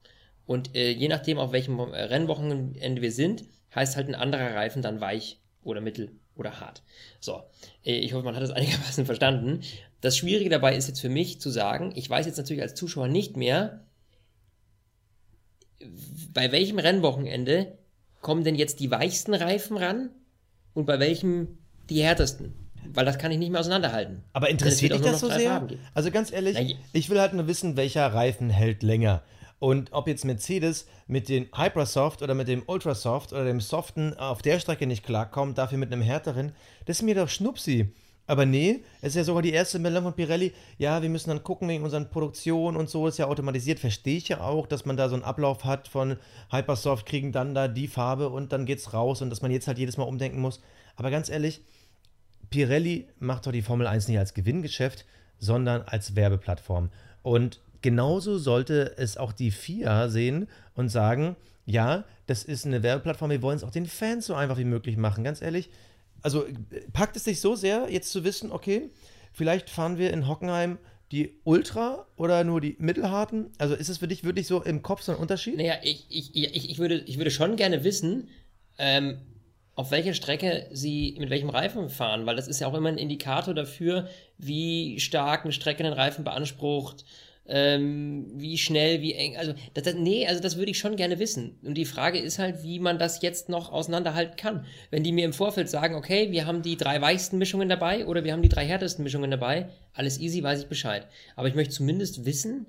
Und 0.46 0.74
äh, 0.74 0.90
je 0.90 1.08
nachdem, 1.08 1.38
auf 1.38 1.52
welchem 1.52 1.80
Rennwochenende 1.80 3.02
wir 3.02 3.12
sind, 3.12 3.44
heißt 3.74 3.96
halt 3.96 4.08
ein 4.08 4.14
anderer 4.14 4.54
Reifen 4.54 4.82
dann 4.82 5.00
weich 5.00 5.40
oder 5.62 5.80
mittel 5.80 6.12
oder 6.34 6.60
hart. 6.60 6.82
So, 7.20 7.42
äh, 7.84 7.96
ich 7.96 8.12
hoffe, 8.12 8.24
man 8.24 8.34
hat 8.34 8.42
das 8.42 8.50
einigermaßen 8.52 9.06
verstanden. 9.06 9.60
Das 10.00 10.16
Schwierige 10.16 10.50
dabei 10.50 10.76
ist 10.76 10.88
jetzt 10.88 11.00
für 11.00 11.08
mich 11.08 11.40
zu 11.40 11.50
sagen, 11.50 11.92
ich 11.94 12.08
weiß 12.08 12.26
jetzt 12.26 12.38
natürlich 12.38 12.62
als 12.62 12.74
Zuschauer 12.74 13.08
nicht 13.08 13.36
mehr, 13.36 13.84
bei 16.32 16.52
welchem 16.52 16.78
Rennwochenende 16.78 17.78
kommen 18.20 18.44
denn 18.44 18.54
jetzt 18.54 18.80
die 18.80 18.90
weichsten 18.90 19.34
Reifen 19.34 19.76
ran 19.76 20.10
und 20.74 20.86
bei 20.86 21.00
welchem 21.00 21.58
die 21.90 22.02
härtesten? 22.02 22.61
Weil 22.94 23.04
das 23.04 23.18
kann 23.18 23.30
ich 23.32 23.38
nicht 23.38 23.50
mehr 23.50 23.60
auseinanderhalten. 23.60 24.22
Aber 24.32 24.48
interessiert 24.50 24.92
dich 24.92 25.00
das 25.00 25.20
so 25.20 25.28
sehr? 25.28 25.66
Also 25.94 26.10
ganz 26.10 26.32
ehrlich, 26.32 26.58
je- 26.58 26.76
ich 26.92 27.08
will 27.10 27.20
halt 27.20 27.32
nur 27.34 27.46
wissen, 27.46 27.76
welcher 27.76 28.06
Reifen 28.12 28.50
hält 28.50 28.82
länger. 28.82 29.22
Und 29.58 29.92
ob 29.92 30.08
jetzt 30.08 30.24
Mercedes 30.24 30.86
mit 31.06 31.28
dem 31.28 31.46
Hypersoft 31.56 32.20
oder 32.22 32.34
mit 32.34 32.48
dem 32.48 32.64
Ultrasoft 32.66 33.32
oder 33.32 33.44
dem 33.44 33.60
Soften 33.60 34.14
auf 34.18 34.42
der 34.42 34.58
Strecke 34.58 34.86
nicht 34.88 35.04
klarkommt, 35.04 35.56
dafür 35.56 35.78
mit 35.78 35.92
einem 35.92 36.02
härteren, 36.02 36.52
das 36.86 36.98
ist 36.98 37.02
mir 37.02 37.14
doch 37.14 37.28
Schnupsi. 37.28 37.92
Aber 38.26 38.46
nee, 38.46 38.82
es 39.00 39.10
ist 39.10 39.16
ja 39.16 39.24
sogar 39.24 39.42
die 39.42 39.52
erste 39.52 39.78
Meldung 39.78 40.04
von 40.04 40.14
Pirelli. 40.14 40.52
Ja, 40.78 41.02
wir 41.02 41.08
müssen 41.08 41.28
dann 41.30 41.42
gucken 41.44 41.68
wegen 41.68 41.84
unseren 41.84 42.08
Produktionen 42.10 42.76
und 42.76 42.88
so, 42.88 43.06
ist 43.06 43.18
ja 43.18 43.26
automatisiert. 43.26 43.78
Verstehe 43.78 44.16
ich 44.16 44.28
ja 44.28 44.40
auch, 44.40 44.66
dass 44.66 44.84
man 44.84 44.96
da 44.96 45.08
so 45.08 45.14
einen 45.14 45.24
Ablauf 45.24 45.64
hat 45.64 45.86
von 45.88 46.16
Hypersoft 46.50 47.06
kriegen 47.06 47.30
dann 47.32 47.54
da 47.54 47.68
die 47.68 47.88
Farbe 47.88 48.28
und 48.30 48.52
dann 48.52 48.64
geht's 48.66 48.92
raus 48.94 49.22
und 49.22 49.30
dass 49.30 49.42
man 49.42 49.50
jetzt 49.50 49.66
halt 49.68 49.78
jedes 49.78 49.96
Mal 49.96 50.04
umdenken 50.04 50.40
muss. 50.40 50.60
Aber 50.96 51.10
ganz 51.10 51.28
ehrlich, 51.30 51.62
Pirelli 52.52 53.08
macht 53.18 53.46
doch 53.46 53.52
die 53.52 53.62
Formel 53.62 53.88
1 53.88 54.06
nicht 54.06 54.18
als 54.18 54.34
Gewinngeschäft, 54.34 55.04
sondern 55.38 55.82
als 55.82 56.14
Werbeplattform. 56.14 56.90
Und 57.22 57.60
genauso 57.80 58.38
sollte 58.38 58.96
es 58.96 59.16
auch 59.16 59.32
die 59.32 59.50
FIA 59.50 60.08
sehen 60.08 60.46
und 60.74 60.88
sagen, 60.88 61.34
ja, 61.66 62.04
das 62.26 62.44
ist 62.44 62.66
eine 62.66 62.82
Werbeplattform, 62.82 63.30
wir 63.30 63.42
wollen 63.42 63.56
es 63.56 63.64
auch 63.64 63.70
den 63.70 63.86
Fans 63.86 64.26
so 64.26 64.34
einfach 64.34 64.58
wie 64.58 64.64
möglich 64.64 64.96
machen. 64.96 65.24
Ganz 65.24 65.42
ehrlich, 65.42 65.70
also 66.22 66.46
äh, 66.46 66.52
packt 66.92 67.16
es 67.16 67.24
dich 67.24 67.40
so 67.40 67.56
sehr, 67.56 67.88
jetzt 67.90 68.12
zu 68.12 68.24
wissen, 68.24 68.52
okay, 68.52 68.90
vielleicht 69.32 69.70
fahren 69.70 69.98
wir 69.98 70.12
in 70.12 70.28
Hockenheim 70.28 70.78
die 71.10 71.40
Ultra 71.44 72.06
oder 72.16 72.42
nur 72.44 72.60
die 72.60 72.76
Mittelharten? 72.78 73.50
Also 73.58 73.74
ist 73.74 73.88
es 73.88 73.98
für 73.98 74.08
dich 74.08 74.24
wirklich 74.24 74.46
so 74.46 74.62
im 74.62 74.82
Kopf 74.82 75.02
so 75.02 75.12
ein 75.12 75.18
Unterschied? 75.18 75.56
Naja, 75.56 75.74
ich, 75.82 76.06
ich, 76.08 76.34
ich, 76.34 76.70
ich, 76.70 76.78
würde, 76.78 76.98
ich 77.06 77.18
würde 77.18 77.30
schon 77.30 77.56
gerne 77.56 77.84
wissen, 77.84 78.28
ähm, 78.78 79.18
auf 79.74 79.90
welcher 79.90 80.14
Strecke 80.14 80.66
sie 80.72 81.16
mit 81.18 81.30
welchem 81.30 81.50
Reifen 81.50 81.88
fahren, 81.88 82.26
weil 82.26 82.36
das 82.36 82.48
ist 82.48 82.60
ja 82.60 82.66
auch 82.66 82.74
immer 82.74 82.90
ein 82.90 82.98
Indikator 82.98 83.54
dafür, 83.54 84.08
wie 84.38 85.00
stark 85.00 85.44
eine 85.44 85.52
Strecke 85.52 85.82
den 85.82 85.92
Reifen 85.92 86.24
beansprucht. 86.24 87.04
ähm, 87.46 88.30
wie 88.34 88.56
schnell, 88.56 89.00
wie 89.00 89.14
eng. 89.14 89.36
Also, 89.36 89.54
das, 89.74 89.84
das, 89.84 89.94
nee, 89.94 90.26
also 90.26 90.40
das 90.40 90.56
würde 90.56 90.70
ich 90.70 90.78
schon 90.78 90.96
gerne 90.96 91.18
wissen. 91.18 91.58
Und 91.62 91.74
die 91.74 91.84
Frage 91.84 92.18
ist 92.18 92.38
halt, 92.38 92.62
wie 92.62 92.78
man 92.78 92.98
das 92.98 93.20
jetzt 93.20 93.48
noch 93.48 93.72
auseinanderhalten 93.72 94.36
kann. 94.36 94.64
Wenn 94.90 95.02
die 95.02 95.12
mir 95.12 95.24
im 95.24 95.32
Vorfeld 95.32 95.68
sagen, 95.68 95.96
okay, 95.96 96.30
wir 96.30 96.46
haben 96.46 96.62
die 96.62 96.76
drei 96.76 97.00
weichsten 97.00 97.38
Mischungen 97.38 97.68
dabei 97.68 98.06
oder 98.06 98.22
wir 98.24 98.32
haben 98.32 98.42
die 98.42 98.48
drei 98.48 98.64
härtesten 98.64 99.02
Mischungen 99.02 99.30
dabei, 99.30 99.68
alles 99.92 100.20
easy, 100.20 100.42
weiß 100.42 100.62
ich 100.62 100.68
Bescheid. 100.68 101.06
Aber 101.34 101.48
ich 101.48 101.54
möchte 101.54 101.74
zumindest 101.74 102.24
wissen 102.24 102.66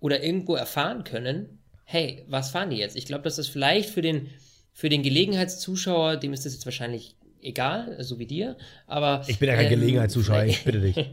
oder 0.00 0.22
irgendwo 0.22 0.54
erfahren 0.54 1.04
können, 1.04 1.58
hey, 1.84 2.24
was 2.26 2.50
fahren 2.50 2.70
die 2.70 2.76
jetzt? 2.76 2.96
Ich 2.96 3.06
glaube, 3.06 3.24
dass 3.24 3.36
das 3.36 3.48
vielleicht 3.48 3.90
für 3.90 4.02
den, 4.02 4.30
für 4.76 4.90
den 4.90 5.02
Gelegenheitszuschauer, 5.02 6.18
dem 6.18 6.34
ist 6.34 6.44
das 6.44 6.52
jetzt 6.52 6.66
wahrscheinlich 6.66 7.16
egal, 7.40 7.96
so 8.00 8.18
wie 8.18 8.26
dir, 8.26 8.58
aber. 8.86 9.24
Ich 9.26 9.38
bin 9.38 9.48
ja 9.48 9.54
kein 9.54 9.72
ähm, 9.72 9.80
Gelegenheitszuschauer, 9.80 10.44
ich 10.44 10.62
bitte 10.64 10.80
dich. 10.80 10.96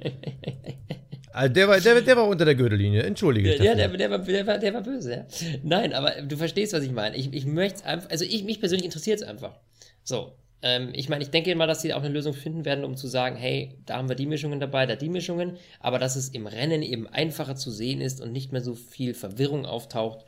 Also 1.35 1.51
der, 1.51 1.67
war, 1.67 1.79
der, 1.79 2.01
der 2.01 2.15
war 2.15 2.27
unter 2.27 2.45
der 2.45 2.53
Gürtellinie, 2.53 3.01
entschuldige. 3.01 3.55
Ja, 3.55 3.73
der, 3.73 3.87
der, 3.87 4.11
war, 4.11 4.19
der, 4.19 4.45
war, 4.45 4.59
der 4.59 4.71
war 4.71 4.83
böse, 4.83 5.11
ja. 5.11 5.25
Nein, 5.63 5.91
aber 5.91 6.21
du 6.21 6.37
verstehst, 6.37 6.73
was 6.73 6.83
ich 6.83 6.91
meine. 6.91 7.17
Ich, 7.17 7.33
ich 7.33 7.47
möchte 7.47 7.83
einfach, 7.85 8.07
also 8.11 8.23
ich, 8.23 8.43
mich 8.43 8.59
persönlich 8.59 8.85
interessiert 8.85 9.19
es 9.19 9.27
einfach. 9.27 9.55
So, 10.03 10.33
ähm, 10.61 10.89
ich 10.93 11.09
meine, 11.09 11.23
ich 11.23 11.31
denke 11.31 11.55
mal, 11.55 11.65
dass 11.65 11.81
sie 11.81 11.91
auch 11.95 12.03
eine 12.03 12.13
Lösung 12.13 12.35
finden 12.35 12.65
werden, 12.65 12.85
um 12.85 12.95
zu 12.95 13.07
sagen, 13.07 13.35
hey, 13.35 13.75
da 13.87 13.97
haben 13.97 14.09
wir 14.09 14.15
die 14.15 14.27
Mischungen 14.27 14.59
dabei, 14.59 14.85
da 14.85 14.95
die 14.95 15.09
Mischungen, 15.09 15.57
aber 15.79 15.97
dass 15.97 16.15
es 16.15 16.29
im 16.29 16.45
Rennen 16.45 16.83
eben 16.83 17.07
einfacher 17.07 17.55
zu 17.55 17.71
sehen 17.71 17.99
ist 17.99 18.21
und 18.21 18.31
nicht 18.31 18.51
mehr 18.51 18.61
so 18.61 18.75
viel 18.75 19.15
Verwirrung 19.15 19.65
auftaucht. 19.65 20.25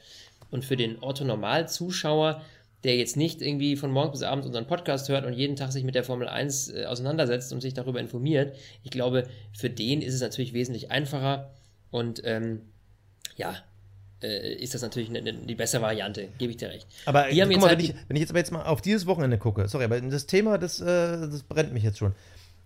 Und 0.49 0.65
für 0.65 0.75
den 0.75 1.03
Otto-Normal-Zuschauer 1.03 2.41
der 2.85 2.95
jetzt 2.95 3.17
nicht 3.17 3.41
irgendwie 3.41 3.75
von 3.75 3.91
morgens 3.91 4.19
bis 4.19 4.23
abends 4.23 4.47
unseren 4.47 4.67
Podcast 4.67 5.09
hört 5.09 5.25
und 5.25 5.33
jeden 5.33 5.55
Tag 5.55 5.71
sich 5.71 5.83
mit 5.83 5.95
der 5.95 6.03
Formel 6.03 6.27
1 6.27 6.69
äh, 6.69 6.85
auseinandersetzt 6.85 7.51
und 7.51 7.61
sich 7.61 7.73
darüber 7.73 7.99
informiert, 7.99 8.55
ich 8.83 8.91
glaube, 8.91 9.27
für 9.57 9.69
den 9.69 10.01
ist 10.01 10.13
es 10.13 10.21
natürlich 10.21 10.53
wesentlich 10.53 10.91
einfacher 10.91 11.51
und 11.91 12.21
ähm, 12.25 12.61
ja, 13.37 13.55
äh, 14.21 14.53
ist 14.55 14.73
das 14.73 14.81
natürlich 14.81 15.09
eine, 15.09 15.19
eine, 15.19 15.33
die 15.33 15.55
bessere 15.55 15.81
Variante, 15.81 16.29
gebe 16.37 16.51
ich 16.51 16.57
dir 16.57 16.69
recht. 16.69 16.87
Aber 17.05 17.29
die 17.29 17.37
mal, 17.43 17.61
halt 17.61 17.79
wenn, 17.79 17.85
ich, 17.85 17.95
wenn, 18.07 18.15
ich, 18.15 18.21
jetzt 18.21 18.29
aber 18.29 18.39
jetzt 18.39 18.51
mal 18.51 18.63
auf 18.63 18.81
dieses 18.81 19.05
Wochenende 19.05 19.37
gucke, 19.37 19.67
sorry, 19.67 19.85
aber 19.85 19.99
das 19.99 20.25
Thema, 20.25 20.57
das, 20.57 20.79
äh, 20.79 20.85
das 20.85 21.43
brennt 21.43 21.73
mich 21.73 21.83
jetzt 21.83 21.97
schon. 21.97 22.13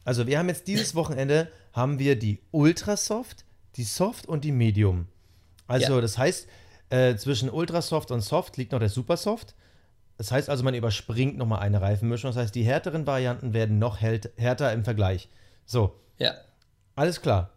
Also 0.05 0.27
wir 0.27 0.37
haben 0.39 0.49
jetzt 0.49 0.67
dieses 0.67 0.95
Wochenende, 0.95 1.47
haben 1.73 1.99
wir 1.99 2.17
die 2.17 2.39
Ultrasoft, 2.51 3.45
die 3.75 3.83
Soft 3.83 4.27
und 4.27 4.43
die 4.43 4.51
Medium. 4.51 5.07
Also 5.67 5.95
ja. 5.95 6.01
das 6.01 6.17
heißt, 6.17 6.47
äh, 6.89 7.15
zwischen 7.15 7.49
Ultrasoft 7.49 8.11
und 8.11 8.21
Soft 8.21 8.57
liegt 8.57 8.71
noch 8.71 8.79
der 8.79 8.89
Supersoft. 8.89 9.55
Das 10.19 10.33
heißt 10.33 10.49
also, 10.49 10.65
man 10.65 10.75
überspringt 10.75 11.37
nochmal 11.37 11.61
eine 11.61 11.81
Reifenmischung. 11.81 12.31
Das 12.31 12.35
heißt, 12.35 12.53
die 12.53 12.63
härteren 12.63 13.07
Varianten 13.07 13.53
werden 13.53 13.79
noch 13.79 14.01
härter 14.01 14.73
im 14.73 14.83
Vergleich. 14.83 15.29
So. 15.65 15.95
Ja. 16.17 16.33
Alles 16.95 17.21
klar. 17.21 17.51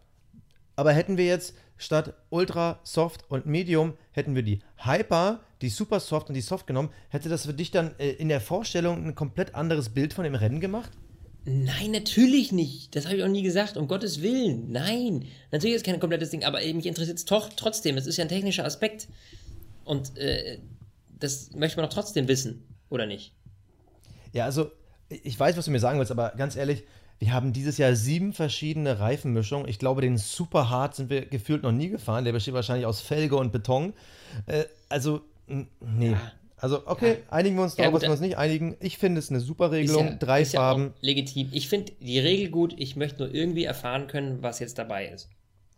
Aber 0.76 0.92
hätten 0.92 1.16
wir 1.16 1.26
jetzt 1.26 1.56
statt 1.76 2.14
Ultra, 2.30 2.78
Soft 2.84 3.28
und 3.28 3.46
Medium, 3.46 3.94
hätten 4.12 4.36
wir 4.36 4.44
die 4.44 4.60
Hyper, 4.76 5.40
die 5.60 5.70
Super 5.70 5.98
Soft 5.98 6.28
und 6.28 6.34
die 6.34 6.40
Soft 6.40 6.68
genommen, 6.68 6.90
hätte 7.08 7.28
das 7.28 7.46
für 7.46 7.52
dich 7.52 7.72
dann 7.72 7.98
äh, 7.98 8.10
in 8.10 8.28
der 8.28 8.40
Vorstellung 8.40 9.08
ein 9.08 9.16
komplett 9.16 9.56
anderes 9.56 9.88
Bild 9.88 10.14
von 10.14 10.22
dem 10.22 10.36
Rennen 10.36 10.60
gemacht? 10.60 10.92
Nein, 11.44 11.90
natürlich 11.90 12.52
nicht. 12.52 12.94
Das 12.94 13.06
habe 13.06 13.16
ich 13.16 13.24
auch 13.24 13.28
nie 13.28 13.42
gesagt. 13.42 13.76
Um 13.76 13.88
Gottes 13.88 14.22
Willen. 14.22 14.70
Nein. 14.70 15.24
Natürlich 15.50 15.74
ist 15.74 15.82
es 15.82 15.86
kein 15.90 15.98
komplettes 15.98 16.30
Ding, 16.30 16.44
aber 16.44 16.60
mich 16.60 16.86
interessiert 16.86 17.18
es 17.18 17.24
doch 17.24 17.48
trotzdem. 17.56 17.96
Es 17.96 18.06
ist 18.06 18.18
ja 18.18 18.24
ein 18.24 18.28
technischer 18.28 18.64
Aspekt. 18.64 19.08
Und 19.84 20.16
äh, 20.16 20.60
das 21.22 21.52
möchte 21.54 21.78
man 21.78 21.88
doch 21.88 21.94
trotzdem 21.94 22.28
wissen, 22.28 22.66
oder 22.88 23.06
nicht? 23.06 23.34
Ja, 24.32 24.44
also 24.44 24.70
ich 25.08 25.38
weiß, 25.38 25.56
was 25.56 25.66
du 25.66 25.70
mir 25.70 25.80
sagen 25.80 25.98
willst, 25.98 26.12
aber 26.12 26.32
ganz 26.36 26.56
ehrlich, 26.56 26.84
wir 27.18 27.32
haben 27.32 27.52
dieses 27.52 27.78
Jahr 27.78 27.94
sieben 27.94 28.32
verschiedene 28.32 28.98
Reifenmischungen. 28.98 29.68
Ich 29.68 29.78
glaube, 29.78 30.00
den 30.00 30.18
Super 30.18 30.70
Hard 30.70 30.96
sind 30.96 31.08
wir 31.10 31.24
gefühlt 31.26 31.62
noch 31.62 31.70
nie 31.70 31.88
gefahren. 31.88 32.24
Der 32.24 32.32
besteht 32.32 32.54
wahrscheinlich 32.54 32.86
aus 32.86 33.00
Felge 33.00 33.36
und 33.36 33.52
Beton. 33.52 33.92
Äh, 34.46 34.64
also, 34.88 35.20
nee. 35.46 36.10
Ja. 36.10 36.32
Also, 36.56 36.86
okay, 36.86 37.10
ja. 37.10 37.16
einigen 37.32 37.56
wir 37.56 37.62
uns 37.62 37.76
darauf, 37.76 37.92
ja, 37.92 37.96
was 37.96 38.02
wir 38.02 38.10
uns 38.10 38.20
nicht 38.20 38.38
einigen. 38.38 38.76
Ich 38.80 38.98
finde 38.98 39.20
es 39.20 39.30
eine 39.30 39.40
super 39.40 39.70
Regelung. 39.70 40.06
Ja, 40.06 40.14
Drei 40.14 40.44
Farben. 40.44 40.94
legitim. 41.00 41.48
Ich 41.52 41.68
finde 41.68 41.92
die 42.00 42.18
Regel 42.18 42.50
gut. 42.50 42.74
Ich 42.78 42.96
möchte 42.96 43.22
nur 43.22 43.34
irgendwie 43.34 43.64
erfahren 43.64 44.08
können, 44.08 44.42
was 44.42 44.58
jetzt 44.58 44.78
dabei 44.78 45.06
ist. 45.06 45.28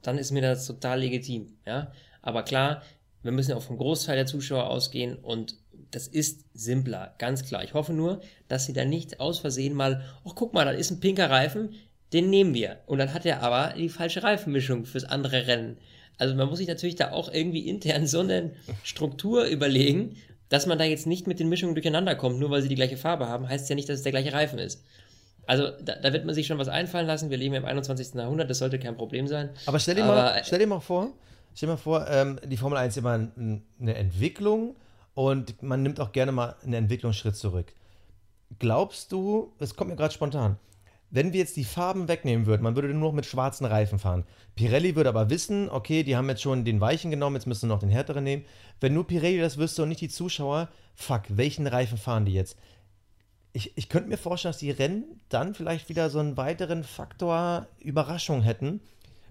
Dann 0.01 0.17
ist 0.17 0.31
mir 0.31 0.43
das 0.43 0.67
total 0.67 1.01
legitim. 1.01 1.59
Ja, 1.67 1.93
aber 2.23 2.43
klar, 2.43 2.83
wir 3.25 3.33
müssen 3.33 3.53
auch 3.55 3.63
vom 3.63 3.79
Großteil 3.79 4.17
der 4.17 4.27
Zuschauer 4.27 4.69
ausgehen 4.69 5.17
und 5.17 5.57
das 5.91 6.07
ist 6.09 6.45
simpler, 6.55 7.15
ganz 7.19 7.45
klar. 7.45 7.65
Ich 7.65 7.75
hoffe 7.75 7.93
nur, 7.93 8.21
dass 8.49 8.67
sie 8.67 8.73
da 8.73 8.85
nicht 8.85 9.21
aus 9.21 9.39
Versehen 9.39 9.75
mal, 9.75 10.03
ach 10.25 10.33
guck 10.35 10.53
mal, 10.53 10.65
da 10.65 10.73
ist 10.73 10.91
ein 10.91 11.01
pinker 11.01 11.31
Reifen, 11.31 11.75
den 12.13 12.31
nehmen 12.31 12.55
wir. 12.55 12.79
Und 12.87 12.99
dann 12.99 13.15
hat 13.15 13.27
er 13.27 13.43
aber 13.43 13.75
die 13.77 13.89
falsche 13.89 14.23
Reifenmischung 14.23 14.85
fürs 14.87 15.05
andere 15.05 15.47
Rennen. 15.47 15.79
Also 16.19 16.35
man 16.35 16.49
muss 16.49 16.59
sich 16.59 16.69
natürlich 16.69 16.97
da 16.97 17.13
auch 17.13 17.33
irgendwie 17.33 17.69
intern 17.69 18.07
so 18.07 18.21
eine 18.21 18.53
Struktur 18.83 19.45
überlegen, 19.45 20.17
dass 20.49 20.67
man 20.67 20.79
da 20.79 20.85
jetzt 20.85 21.07
nicht 21.07 21.27
mit 21.27 21.41
den 21.41 21.49
Mischungen 21.49 21.75
durcheinander 21.75 22.15
kommt, 22.15 22.39
nur 22.39 22.51
weil 22.51 22.63
sie 22.63 22.69
die 22.69 22.77
gleiche 22.77 22.97
Farbe 22.97 23.29
haben, 23.29 23.49
heißt 23.49 23.69
ja 23.69 23.75
nicht, 23.75 23.89
dass 23.89 23.97
es 23.97 24.03
der 24.03 24.13
gleiche 24.13 24.33
Reifen 24.33 24.59
ist. 24.59 24.83
Also 25.47 25.71
da, 25.83 25.97
da, 25.97 26.13
wird 26.13 26.25
man 26.25 26.35
sich 26.35 26.47
schon 26.47 26.59
was 26.59 26.69
einfallen 26.69 27.07
lassen. 27.07 27.31
Wir 27.31 27.37
leben 27.37 27.55
im 27.55 27.65
21. 27.65 28.15
Jahrhundert, 28.15 28.49
das 28.49 28.59
sollte 28.59 28.79
kein 28.79 28.97
Problem 28.97 29.27
sein. 29.27 29.51
Aber 29.67 29.79
stell 29.79 29.95
dir, 29.95 30.05
Aber, 30.05 30.15
mal, 30.15 30.43
stell 30.45 30.59
dir 30.59 30.67
mal 30.67 30.81
vor, 30.81 31.13
Stell 31.55 31.69
dir 31.69 31.75
mal 31.75 31.79
vor, 31.79 32.09
ähm, 32.09 32.41
die 32.45 32.57
Formel 32.57 32.79
1 32.79 32.95
ist 32.95 32.99
immer 32.99 33.13
eine 33.13 33.95
Entwicklung 33.95 34.75
und 35.15 35.63
man 35.63 35.83
nimmt 35.83 36.01
auch 36.01 36.11
gerne 36.11 36.33
mal 36.33 36.57
einen 36.65 36.75
Entwicklungsschritt 36.75 37.37
zurück. 37.37 37.73
Glaubst 38.59 39.13
du, 39.13 39.53
es 39.61 39.77
kommt 39.77 39.91
mir 39.91 39.97
gerade 39.97 40.13
spontan, 40.13 40.59
wenn 41.11 41.33
wir 41.33 41.39
jetzt 41.39 41.57
die 41.57 41.65
Farben 41.65 42.09
wegnehmen 42.09 42.47
würden, 42.47 42.63
man 42.63 42.75
würde 42.75 42.89
nur 42.89 43.11
noch 43.11 43.13
mit 43.13 43.25
schwarzen 43.25 43.67
Reifen 43.67 44.01
fahren. 44.01 44.25
Pirelli 44.57 44.97
würde 44.97 45.11
aber 45.11 45.31
wissen, 45.31 45.71
okay, 45.71 46.03
die 46.03 46.17
haben 46.17 46.29
jetzt 46.29 46.43
schon 46.43 46.65
den 46.65 46.81
weichen 46.81 47.13
genommen, 47.13 47.37
jetzt 47.37 47.47
müssen 47.47 47.69
wir 47.69 47.75
noch 47.75 47.81
den 47.81 47.89
härteren 47.89 48.25
nehmen. 48.25 48.45
Wenn 48.81 48.95
nur 48.95 49.07
Pirelli 49.07 49.39
das 49.39 49.57
wüsste 49.57 49.85
und 49.85 49.91
nicht 49.91 50.01
die 50.01 50.09
Zuschauer, 50.09 50.69
fuck, 50.97 51.23
welchen 51.29 51.69
Reifen 51.69 51.99
fahren 51.99 52.25
die 52.25 52.33
jetzt? 52.33 52.59
Ich, 53.53 53.79
ich 53.79 53.89
könnte 53.89 54.09
mir 54.09 54.17
vorstellen, 54.19 54.51
dass 54.51 54.59
die 54.59 54.73
Rennen 54.73 55.21
dann 55.29 55.55
vielleicht 55.55 55.89
wieder 55.89 56.11
so 56.11 56.19
einen 56.19 56.37
weiteren 56.37 56.83
Faktor 56.83 57.69
Überraschung 57.79 58.43
hätten 58.43 58.81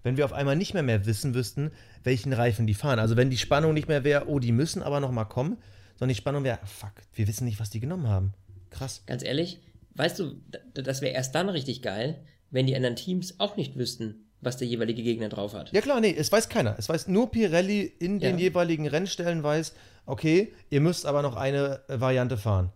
wenn 0.04 0.18
wir 0.18 0.26
auf 0.26 0.34
einmal 0.34 0.56
nicht 0.56 0.74
mehr 0.74 0.84
mehr 0.84 1.06
wissen 1.06 1.34
wüssten, 1.34 1.72
welchen 2.04 2.34
Reifen 2.34 2.68
die 2.68 2.74
fahren. 2.74 3.00
Also 3.00 3.18
wenn 3.18 3.30
die 3.30 3.38
Spannung 3.38 3.74
nicht 3.74 3.88
mehr 3.88 4.04
wäre, 4.04 4.28
oh, 4.28 4.40
die 4.40 4.52
müssen 4.52 4.84
aber 4.84 5.00
noch 5.00 5.12
mal 5.12 5.26
kommen, 5.26 5.58
sondern 5.96 6.10
die 6.10 6.20
Spannung 6.20 6.44
wäre, 6.44 6.60
fuck, 6.66 6.94
wir 7.14 7.28
wissen 7.28 7.46
nicht, 7.46 7.60
was 7.60 7.70
die 7.70 7.80
genommen 7.80 8.08
haben. 8.08 8.34
Krass. 8.70 9.04
Ganz 9.06 9.24
ehrlich, 9.24 9.60
weißt 9.96 10.20
du, 10.20 10.36
das 10.74 11.02
wäre 11.02 11.14
erst 11.14 11.34
dann 11.36 11.50
richtig 11.50 11.82
geil, 11.82 12.20
wenn 12.52 12.68
die 12.68 12.76
anderen 12.76 12.96
Teams 12.96 13.40
auch 13.40 13.56
nicht 13.56 13.78
wüssten, 13.78 14.28
was 14.42 14.58
der 14.58 14.68
jeweilige 14.68 15.04
Gegner 15.04 15.30
drauf 15.30 15.54
hat. 15.54 15.72
Ja 15.72 15.82
klar, 15.82 16.02
nee, 16.02 16.14
es 16.16 16.32
weiß 16.32 16.50
keiner. 16.50 16.76
Es 16.78 16.90
weiß 16.90 17.08
nur 17.08 17.32
Pirelli 17.32 17.82
in 17.82 18.20
den 18.20 18.38
ja. 18.38 18.46
jeweiligen 18.46 18.88
Rennstellen 18.88 19.44
weiß, 19.44 19.74
okay, 20.06 20.54
ihr 20.70 20.82
müsst 20.82 21.06
aber 21.06 21.22
noch 21.22 21.36
eine 21.36 21.82
Variante 21.88 22.38
fahren. 22.38 22.72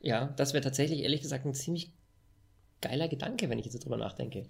Ja, 0.00 0.34
das 0.36 0.52
wäre 0.52 0.64
tatsächlich 0.64 1.02
ehrlich 1.02 1.22
gesagt 1.22 1.46
ein 1.46 1.54
ziemlich 1.54 1.92
geiler 2.80 3.08
Gedanke, 3.08 3.48
wenn 3.48 3.58
ich 3.58 3.66
jetzt 3.66 3.84
drüber 3.84 3.96
nachdenke. 3.96 4.46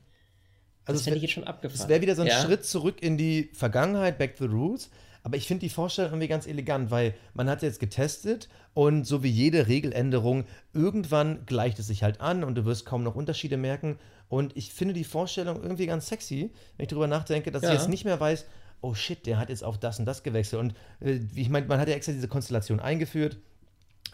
Also 0.85 0.99
das 0.99 1.05
fände 1.05 1.16
ich 1.16 1.23
jetzt 1.23 1.33
schon 1.33 1.45
abgefahren. 1.45 1.81
Es 1.81 1.88
wäre 1.88 2.01
wieder 2.01 2.14
so 2.14 2.23
ein 2.23 2.29
ja? 2.29 2.40
Schritt 2.42 2.64
zurück 2.64 3.03
in 3.03 3.16
die 3.16 3.51
Vergangenheit, 3.53 4.18
back 4.18 4.37
to 4.37 4.47
the 4.47 4.53
roots. 4.53 4.90
Aber 5.23 5.37
ich 5.37 5.47
finde 5.47 5.61
die 5.61 5.71
Vorstellung 5.71 6.12
irgendwie 6.12 6.29
ganz 6.29 6.47
elegant, 6.47 6.90
weil 6.90 7.14
man 7.35 7.49
hat 7.49 7.62
jetzt 7.62 7.79
getestet 7.79 8.49
und 8.75 9.07
so 9.07 9.23
wie 9.23 9.29
jede 9.29 9.68
Regeländerung, 9.68 10.45
irgendwann 10.73 11.47
gleicht 11.47 11.79
es 11.79 11.87
sich 11.87 12.03
halt 12.03 12.21
an 12.21 12.42
und 12.42 12.57
du 12.57 12.64
wirst 12.64 12.87
kaum 12.87 13.05
noch 13.05 13.14
Unterschiede 13.14 13.57
merken. 13.57 13.99
Und 14.29 14.57
ich 14.57 14.73
finde 14.73 14.95
die 14.95 15.05
Vorstellung 15.05 15.62
irgendwie 15.62 15.87
ganz 15.87 16.09
sexy, 16.09 16.51
wenn 16.77 16.85
ich 16.85 16.88
darüber 16.88 17.07
nachdenke, 17.07 17.53
dass 17.53 17.62
ja. 17.62 17.73
ich 17.73 17.79
jetzt 17.79 17.88
nicht 17.88 18.05
mehr 18.05 18.18
weiß, 18.18 18.47
oh 18.81 18.95
shit, 18.95 19.25
der 19.27 19.38
hat 19.38 19.49
jetzt 19.49 19.62
auf 19.62 19.79
das 19.79 20.01
und 20.01 20.07
das 20.07 20.25
gewechselt. 20.25 20.61
Und 20.61 20.75
äh, 21.01 21.21
ich 21.35 21.49
meine, 21.49 21.66
man 21.66 21.79
hat 21.79 21.88
ja 21.88 21.95
extra 21.95 22.12
diese 22.12 22.29
Konstellation 22.29 22.81
eingeführt. 22.81 23.37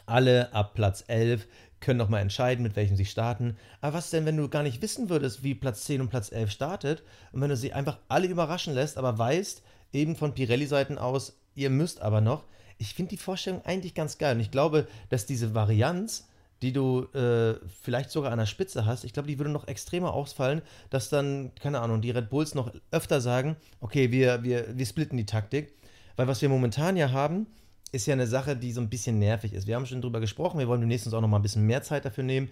Alle 0.05 0.53
ab 0.53 0.75
Platz 0.75 1.05
11 1.07 1.47
können 1.81 1.99
nochmal 1.99 2.23
entscheiden, 2.23 2.63
mit 2.63 2.77
welchem 2.77 2.97
sie 2.97 3.05
starten. 3.05 3.57
Aber 3.81 3.99
was 3.99 4.11
denn, 4.11 4.27
wenn 4.27 4.37
du 4.37 4.49
gar 4.49 4.63
nicht 4.63 4.83
wissen 4.83 5.09
würdest, 5.09 5.43
wie 5.43 5.55
Platz 5.55 5.85
10 5.85 6.01
und 6.01 6.09
Platz 6.09 6.33
11 6.33 6.51
startet 6.51 7.03
und 7.33 7.41
wenn 7.41 7.51
du 7.51 7.57
sie 7.57 7.73
einfach 7.73 7.99
alle 8.09 8.27
überraschen 8.27 8.75
lässt, 8.75 8.99
aber 8.99 9.19
weißt, 9.19 9.63
eben 9.93 10.17
von 10.17 10.35
Pirelli-Seiten 10.35 10.99
aus, 10.99 11.39
ihr 11.55 11.71
müsst 11.71 12.01
aber 12.01 12.21
noch. 12.21 12.45
Ich 12.79 12.95
finde 12.95 13.11
die 13.11 13.17
Vorstellung 13.17 13.65
eigentlich 13.65 13.95
ganz 13.95 14.19
geil 14.19 14.37
und 14.37 14.41
ich 14.41 14.51
glaube, 14.51 14.87
dass 15.09 15.27
diese 15.27 15.55
Varianz, 15.55 16.29
die 16.63 16.73
du 16.73 17.05
äh, 17.15 17.55
vielleicht 17.83 18.11
sogar 18.11 18.33
an 18.33 18.39
der 18.39 18.47
Spitze 18.47 18.85
hast, 18.85 19.05
ich 19.05 19.13
glaube, 19.13 19.29
die 19.29 19.39
würde 19.39 19.51
noch 19.51 19.69
extremer 19.69 20.13
ausfallen, 20.13 20.63
dass 20.91 21.09
dann, 21.09 21.53
keine 21.61 21.81
Ahnung, 21.81 22.01
die 22.01 22.11
Red 22.11 22.31
Bulls 22.31 22.55
noch 22.55 22.73
öfter 22.91 23.21
sagen, 23.21 23.57
okay, 23.81 24.11
wir, 24.11 24.43
wir, 24.43 24.77
wir 24.77 24.87
splitten 24.87 25.17
die 25.17 25.27
Taktik. 25.27 25.75
Weil 26.17 26.27
was 26.27 26.43
wir 26.43 26.49
momentan 26.49 26.97
ja 26.97 27.13
haben, 27.13 27.47
ist 27.93 28.07
ja 28.07 28.13
eine 28.13 28.27
Sache, 28.27 28.57
die 28.57 28.73
so 28.73 28.81
ein 28.81 28.89
bisschen 28.89 29.19
nervig 29.19 29.53
ist. 29.53 29.67
Wir 29.67 29.77
haben 29.77 29.87
schon 29.87 30.03
drüber 30.03 30.21
gesprochen, 30.21 30.59
wir 30.59 30.69
wollen 30.69 30.81
demnächst 30.81 31.07
uns 31.07 31.15
auch 31.15 31.21
noch 31.21 31.29
mal 31.29 31.39
ein 31.39 31.43
bisschen 31.43 31.67
mehr 31.67 31.83
Zeit 31.83 32.05
dafür 32.05 32.25
nehmen, 32.25 32.51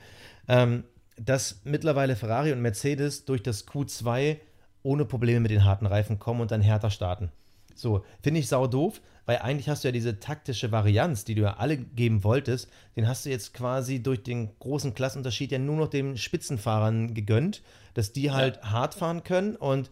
ähm, 0.49 0.85
dass 1.19 1.61
mittlerweile 1.65 2.17
Ferrari 2.17 2.53
und 2.53 2.61
Mercedes 2.61 3.25
durch 3.25 3.43
das 3.43 3.67
Q2 3.67 4.39
ohne 4.83 5.05
Probleme 5.05 5.41
mit 5.41 5.51
den 5.51 5.65
harten 5.65 5.87
Reifen 5.87 6.19
kommen 6.19 6.41
und 6.41 6.51
dann 6.51 6.61
härter 6.61 6.91
starten. 6.91 7.31
So, 7.75 8.05
finde 8.23 8.41
ich 8.41 8.49
sau 8.49 8.67
doof, 8.67 9.01
weil 9.27 9.39
eigentlich 9.39 9.69
hast 9.69 9.85
du 9.85 9.89
ja 9.89 9.93
diese 9.93 10.21
taktische 10.21 10.73
Varianz, 10.73 11.25
die 11.25 11.35
du 11.35 11.43
ja 11.43 11.57
alle 11.57 11.77
geben 11.77 12.25
wolltest, 12.25 12.71
den 12.97 13.09
hast 13.09 13.27
du 13.27 13.31
jetzt 13.31 13.53
quasi 13.53 14.03
durch 14.03 14.23
den 14.23 14.57
großen 14.61 14.95
Klassenunterschied 14.95 15.53
ja 15.53 15.59
nur 15.59 15.77
noch 15.77 15.89
den 15.89 16.17
Spitzenfahrern 16.17 17.13
gegönnt, 17.13 17.63
dass 17.95 18.13
die 18.13 18.31
halt 18.31 18.57
ja. 18.57 18.71
hart 18.71 18.95
fahren 18.95 19.25
können 19.25 19.57
und 19.57 19.91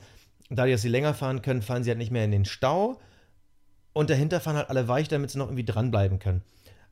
dadurch, 0.48 0.74
dass 0.74 0.82
sie 0.82 0.88
länger 0.88 1.14
fahren 1.14 1.42
können, 1.42 1.62
fahren 1.62 1.84
sie 1.84 1.90
halt 1.90 1.98
nicht 1.98 2.12
mehr 2.12 2.24
in 2.24 2.30
den 2.30 2.44
Stau. 2.44 3.00
Und 3.94 4.10
dahinter 4.10 4.40
fahren 4.40 4.56
halt 4.56 4.68
alle 4.68 4.86
weich, 4.88 5.08
damit 5.08 5.30
sie 5.30 5.38
noch 5.38 5.46
irgendwie 5.46 5.64
dranbleiben 5.64 6.18
können. 6.18 6.42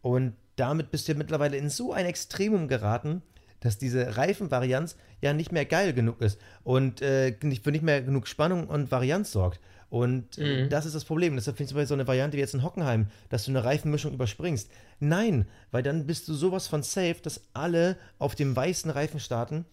Und 0.01 0.35
damit 0.57 0.91
bist 0.91 1.07
du 1.07 1.13
ja 1.13 1.19
mittlerweile 1.19 1.57
in 1.59 1.69
so 1.69 1.93
ein 1.93 2.07
Extremum 2.07 2.69
geraten, 2.69 3.23
dass 3.61 3.77
diese 3.79 4.17
Reifenvarianz 4.17 4.97
ja 5.21 5.33
nicht 5.33 5.53
mehr 5.53 5.65
geil 5.67 5.93
genug 5.93 6.21
ist 6.21 6.41
und 6.65 7.01
äh, 7.03 7.37
nicht, 7.43 7.63
für 7.63 7.71
nicht 7.71 7.85
mehr 7.85 8.03
genug 8.03 8.27
Spannung 8.27 8.67
und 8.67 8.91
Varianz 8.91 9.31
sorgt. 9.33 9.61
Und 9.89 10.39
äh, 10.39 10.65
Mhm. 10.65 10.69
das 10.71 10.87
ist 10.87 10.95
das 10.95 11.05
Problem. 11.05 11.35
Deshalb 11.37 11.57
finde 11.59 11.65
ich 11.65 11.69
zum 11.69 11.77
Beispiel 11.77 11.89
so 11.89 11.95
eine 11.95 12.07
Variante 12.07 12.37
wie 12.37 12.41
jetzt 12.41 12.55
in 12.55 12.63
Hockenheim, 12.63 13.07
dass 13.29 13.45
du 13.45 13.51
eine 13.51 13.63
Reifenmischung 13.63 14.13
überspringst. 14.15 14.71
Nein, 15.01 15.47
weil 15.71 15.83
dann 15.83 16.07
bist 16.07 16.27
du 16.29 16.35
sowas 16.35 16.67
von 16.67 16.83
safe, 16.83 17.17
dass 17.23 17.43
alle 17.53 17.97
auf 18.19 18.35
dem 18.35 18.57
weißen 18.57 18.91
Reifen 18.91 19.21
starten. 19.21 19.65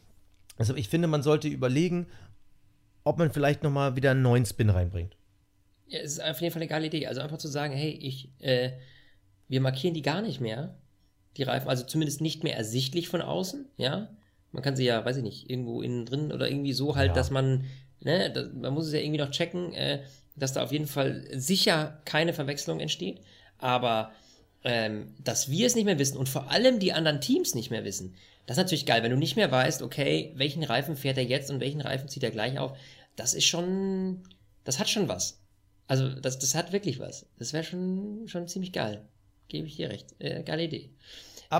Also 0.57 0.75
ich 0.75 0.89
finde, 0.89 1.07
man 1.07 1.23
sollte 1.23 1.47
überlegen, 1.47 2.07
ob 3.03 3.17
man 3.17 3.31
vielleicht 3.31 3.63
nochmal 3.63 3.95
wieder 3.95 4.11
einen 4.11 4.21
neuen 4.21 4.45
Spin 4.45 4.69
reinbringt. 4.69 5.15
Ja, 5.89 5.99
es 5.99 6.13
ist 6.13 6.23
auf 6.23 6.39
jeden 6.41 6.53
Fall 6.53 6.61
eine 6.61 6.69
geile 6.69 6.87
Idee. 6.87 7.07
Also 7.07 7.21
einfach 7.21 7.37
zu 7.37 7.47
sagen, 7.47 7.73
hey, 7.73 7.91
ich, 7.91 8.29
äh, 8.39 8.71
wir 9.47 9.61
markieren 9.61 9.93
die 9.93 10.01
gar 10.01 10.21
nicht 10.21 10.39
mehr, 10.39 10.75
die 11.37 11.43
Reifen, 11.43 11.67
also 11.69 11.83
zumindest 11.83 12.21
nicht 12.21 12.43
mehr 12.43 12.55
ersichtlich 12.55 13.07
von 13.09 13.21
außen, 13.21 13.65
ja. 13.77 14.09
Man 14.51 14.63
kann 14.63 14.75
sie 14.75 14.85
ja, 14.85 15.03
weiß 15.05 15.17
ich 15.17 15.23
nicht, 15.23 15.49
irgendwo 15.49 15.81
innen 15.81 16.05
drin 16.05 16.31
oder 16.31 16.49
irgendwie 16.49 16.73
so 16.73 16.95
halt, 16.95 17.09
Ja. 17.09 17.13
dass 17.13 17.29
man, 17.29 17.65
ne, 17.99 18.31
das, 18.31 18.49
man 18.53 18.73
muss 18.73 18.87
es 18.87 18.93
ja 18.93 18.99
irgendwie 18.99 19.19
noch 19.19 19.29
checken, 19.31 19.73
äh, 19.73 20.01
dass 20.35 20.53
da 20.53 20.63
auf 20.63 20.71
jeden 20.71 20.87
Fall 20.87 21.27
sicher 21.33 22.01
keine 22.05 22.33
Verwechslung 22.33 22.79
entsteht. 22.79 23.21
Aber 23.59 24.11
ähm, 24.63 25.13
dass 25.23 25.49
wir 25.49 25.67
es 25.67 25.75
nicht 25.75 25.85
mehr 25.85 25.99
wissen 25.99 26.17
und 26.17 26.29
vor 26.29 26.49
allem 26.51 26.79
die 26.79 26.93
anderen 26.93 27.21
Teams 27.21 27.55
nicht 27.55 27.69
mehr 27.71 27.83
wissen, 27.83 28.15
das 28.45 28.57
ist 28.57 28.63
natürlich 28.63 28.85
geil, 28.87 29.03
wenn 29.03 29.11
du 29.11 29.17
nicht 29.17 29.35
mehr 29.35 29.51
weißt, 29.51 29.83
okay, 29.83 30.31
welchen 30.35 30.63
Reifen 30.63 30.95
fährt 30.95 31.17
er 31.17 31.23
jetzt 31.23 31.51
und 31.51 31.59
welchen 31.59 31.81
Reifen 31.81 32.09
zieht 32.09 32.23
er 32.23 32.31
gleich 32.31 32.57
auf. 32.57 32.75
Das 33.15 33.35
ist 33.35 33.45
schon, 33.45 34.23
das 34.63 34.79
hat 34.79 34.89
schon 34.89 35.07
was. 35.07 35.39
Also, 35.89 36.07
das, 36.07 36.37
das 36.37 36.53
hat 36.53 36.71
wirklich 36.71 36.99
was. 36.99 37.25
Das 37.39 37.51
wäre 37.51 37.63
schon, 37.63 38.27
schon 38.27 38.47
ziemlich 38.47 38.71
geil. 38.71 39.01
Gebe 39.47 39.65
ich 39.65 39.75
dir 39.75 39.89
recht. 39.89 40.13
Äh, 40.19 40.43
geile 40.43 40.63
Idee. 40.63 40.91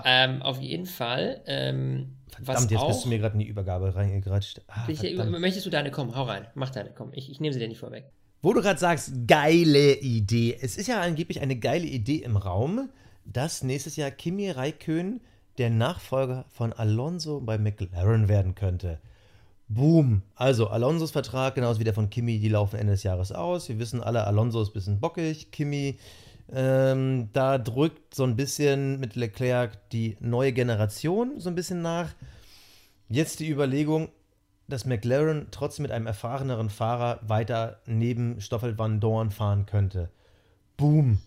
Ähm, 0.05 0.43
auf 0.43 0.61
jeden 0.61 0.85
Fall. 0.85 1.41
Ähm, 1.47 2.15
was 2.37 2.45
Verdammt, 2.45 2.71
jetzt 2.71 2.79
auch, 2.79 2.87
bist 2.89 3.05
du 3.05 3.09
mir 3.09 3.17
gerade 3.17 3.33
in 3.33 3.39
die 3.39 3.47
Übergabe 3.47 3.95
reingegratscht. 3.95 4.61
Ah, 4.67 4.87
ich, 4.87 5.01
möchtest 5.17 5.65
du 5.65 5.71
deine? 5.71 5.89
Komm, 5.89 6.15
hau 6.15 6.25
rein. 6.25 6.45
Mach 6.53 6.69
deine, 6.69 6.91
komm. 6.91 7.11
Ich, 7.13 7.31
ich 7.31 7.39
nehme 7.39 7.53
sie 7.53 7.59
dir 7.59 7.67
nicht 7.67 7.79
vorweg. 7.79 8.05
Wo 8.43 8.53
du 8.53 8.61
gerade 8.61 8.79
sagst, 8.79 9.11
geile 9.27 9.95
Idee. 9.95 10.57
Es 10.61 10.77
ist 10.77 10.85
ja 10.85 11.01
angeblich 11.01 11.41
eine 11.41 11.55
geile 11.57 11.87
Idee 11.87 12.17
im 12.17 12.37
Raum, 12.37 12.89
dass 13.25 13.63
nächstes 13.63 13.95
Jahr 13.95 14.11
Kimi 14.11 14.51
Räikkönen 14.51 15.21
der 15.57 15.71
Nachfolger 15.71 16.45
von 16.49 16.71
Alonso 16.71 17.41
bei 17.41 17.57
McLaren 17.57 18.27
werden 18.27 18.53
könnte. 18.53 18.99
Boom. 19.69 20.23
Also 20.35 20.67
Alonsos 20.67 21.11
Vertrag, 21.11 21.53
genauso 21.55 21.79
wie 21.79 21.83
der 21.83 21.93
von 21.93 22.09
Kimi, 22.09 22.39
die 22.39 22.49
laufen 22.49 22.77
Ende 22.79 22.93
des 22.93 23.03
Jahres 23.03 23.31
aus. 23.31 23.69
Wir 23.69 23.77
wissen 23.77 24.01
alle, 24.01 24.25
Alonso 24.25 24.61
ist 24.61 24.69
ein 24.69 24.73
bisschen 24.73 24.99
bockig. 24.99 25.51
Kimi, 25.51 25.99
ähm, 26.51 27.29
da 27.33 27.59
drückt 27.59 28.15
so 28.15 28.23
ein 28.23 28.35
bisschen 28.35 28.99
mit 28.99 29.15
Leclerc 29.15 29.89
die 29.91 30.17
neue 30.19 30.53
Generation 30.53 31.39
so 31.39 31.49
ein 31.49 31.55
bisschen 31.55 31.83
nach. 31.83 32.09
Jetzt 33.09 33.39
die 33.39 33.49
Überlegung, 33.49 34.09
dass 34.67 34.85
McLaren 34.85 35.47
trotzdem 35.51 35.83
mit 35.83 35.91
einem 35.91 36.07
erfahreneren 36.07 36.71
Fahrer 36.71 37.19
weiter 37.21 37.79
neben 37.85 38.41
Stoffel 38.41 38.77
van 38.77 38.99
Dorn 38.99 39.29
fahren 39.29 39.67
könnte. 39.67 40.09
Boom. 40.77 41.19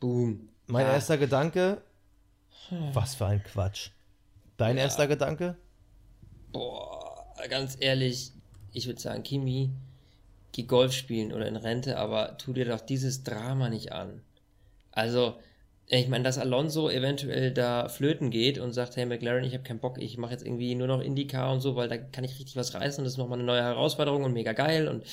Boom. 0.00 0.48
Mein 0.66 0.84
Ja. 0.86 0.92
erster 0.92 1.16
Gedanke, 1.16 1.80
was 2.92 3.14
für 3.14 3.26
ein 3.26 3.42
Quatsch. 3.42 3.90
Dein 4.58 4.76
erster 4.76 5.06
Gedanke? 5.06 5.56
Boah, 6.52 7.01
ganz 7.48 7.76
ehrlich, 7.80 8.32
ich 8.72 8.86
würde 8.86 9.00
sagen, 9.00 9.22
Kimi, 9.22 9.70
geh 10.52 10.62
Golf 10.64 10.92
spielen 10.92 11.32
oder 11.32 11.46
in 11.46 11.56
Rente, 11.56 11.98
aber 11.98 12.36
tu 12.38 12.52
dir 12.52 12.66
doch 12.66 12.80
dieses 12.80 13.22
Drama 13.24 13.68
nicht 13.68 13.92
an. 13.92 14.22
Also, 14.92 15.34
ich 15.86 16.08
meine, 16.08 16.24
dass 16.24 16.38
Alonso 16.38 16.88
eventuell 16.88 17.52
da 17.52 17.88
flöten 17.88 18.30
geht 18.30 18.58
und 18.58 18.72
sagt, 18.72 18.96
hey 18.96 19.04
McLaren, 19.04 19.44
ich 19.44 19.52
habe 19.54 19.64
keinen 19.64 19.80
Bock, 19.80 20.00
ich 20.00 20.16
mache 20.16 20.32
jetzt 20.32 20.44
irgendwie 20.44 20.74
nur 20.74 20.86
noch 20.86 21.00
IndyCar 21.00 21.52
und 21.52 21.60
so, 21.60 21.76
weil 21.76 21.88
da 21.88 21.98
kann 21.98 22.24
ich 22.24 22.38
richtig 22.38 22.56
was 22.56 22.74
reißen 22.74 23.00
und 23.00 23.04
das 23.04 23.14
ist 23.14 23.18
nochmal 23.18 23.38
eine 23.38 23.46
neue 23.46 23.62
Herausforderung 23.62 24.24
und 24.24 24.32
mega 24.32 24.52
geil 24.52 24.88
und 24.88 25.04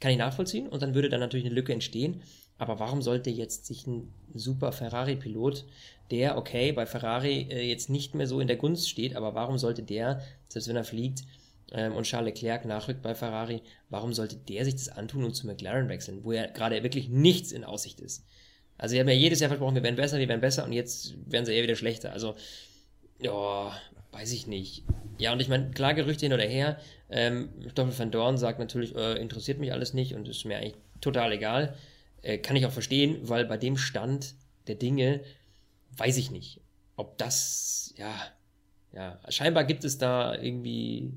kann 0.00 0.10
ich 0.10 0.18
nachvollziehen 0.18 0.68
und 0.68 0.82
dann 0.82 0.94
würde 0.94 1.08
dann 1.08 1.20
natürlich 1.20 1.46
eine 1.46 1.54
Lücke 1.54 1.72
entstehen. 1.72 2.22
Aber 2.58 2.78
warum 2.78 3.02
sollte 3.02 3.30
jetzt 3.30 3.66
sich 3.66 3.86
ein 3.86 4.12
super 4.34 4.72
Ferrari-Pilot, 4.72 5.64
der, 6.10 6.38
okay, 6.38 6.72
bei 6.72 6.86
Ferrari 6.86 7.48
äh, 7.50 7.68
jetzt 7.68 7.90
nicht 7.90 8.14
mehr 8.14 8.26
so 8.26 8.40
in 8.40 8.46
der 8.46 8.56
Gunst 8.56 8.88
steht, 8.88 9.14
aber 9.14 9.34
warum 9.34 9.58
sollte 9.58 9.82
der, 9.82 10.22
selbst 10.48 10.68
wenn 10.68 10.76
er 10.76 10.84
fliegt 10.84 11.24
ähm, 11.76 11.94
und 11.94 12.04
Charles 12.04 12.34
Leclerc 12.34 12.64
nachrückt 12.64 13.02
bei 13.02 13.14
Ferrari, 13.14 13.62
warum 13.90 14.14
sollte 14.14 14.36
der 14.36 14.64
sich 14.64 14.74
das 14.74 14.88
antun 14.88 15.24
und 15.24 15.34
zu 15.34 15.46
McLaren 15.46 15.88
wechseln, 15.88 16.24
wo 16.24 16.32
ja 16.32 16.46
gerade 16.46 16.82
wirklich 16.82 17.10
nichts 17.10 17.52
in 17.52 17.64
Aussicht 17.64 18.00
ist? 18.00 18.24
Also, 18.78 18.94
wir 18.94 19.00
haben 19.00 19.08
ja 19.08 19.14
jedes 19.14 19.40
Jahr 19.40 19.48
versprochen, 19.48 19.74
wir 19.74 19.82
werden 19.82 19.96
besser, 19.96 20.18
wir 20.18 20.28
werden 20.28 20.40
besser 20.40 20.64
und 20.64 20.72
jetzt 20.72 21.14
werden 21.30 21.44
sie 21.44 21.54
eher 21.54 21.62
wieder 21.62 21.76
schlechter. 21.76 22.12
Also, 22.12 22.34
ja, 23.20 23.72
weiß 24.12 24.32
ich 24.32 24.46
nicht. 24.46 24.84
Ja, 25.18 25.32
und 25.32 25.40
ich 25.40 25.48
meine, 25.48 25.70
klar, 25.70 25.94
Gerüchte 25.94 26.26
hin 26.26 26.32
oder 26.32 26.44
her. 26.44 26.78
Ähm, 27.10 27.50
Stoffel 27.70 27.98
van 27.98 28.10
Dorn 28.10 28.38
sagt 28.38 28.58
natürlich, 28.58 28.94
äh, 28.94 29.14
interessiert 29.14 29.58
mich 29.58 29.72
alles 29.72 29.94
nicht 29.94 30.14
und 30.14 30.28
ist 30.28 30.44
mir 30.44 30.56
eigentlich 30.56 30.76
total 31.00 31.32
egal. 31.32 31.76
Äh, 32.22 32.38
kann 32.38 32.56
ich 32.56 32.66
auch 32.66 32.72
verstehen, 32.72 33.18
weil 33.22 33.44
bei 33.44 33.58
dem 33.58 33.76
Stand 33.76 34.34
der 34.66 34.74
Dinge 34.74 35.20
weiß 35.96 36.16
ich 36.16 36.30
nicht, 36.30 36.60
ob 36.96 37.18
das, 37.18 37.94
ja, 37.96 38.14
ja, 38.92 39.20
scheinbar 39.28 39.64
gibt 39.64 39.84
es 39.84 39.98
da 39.98 40.34
irgendwie 40.34 41.12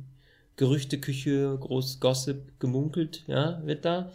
Gerüchteküche, 0.59 1.57
groß 1.57 1.99
Gossip, 2.01 2.59
gemunkelt, 2.59 3.23
ja, 3.27 3.61
wird 3.65 3.85
da. 3.85 4.11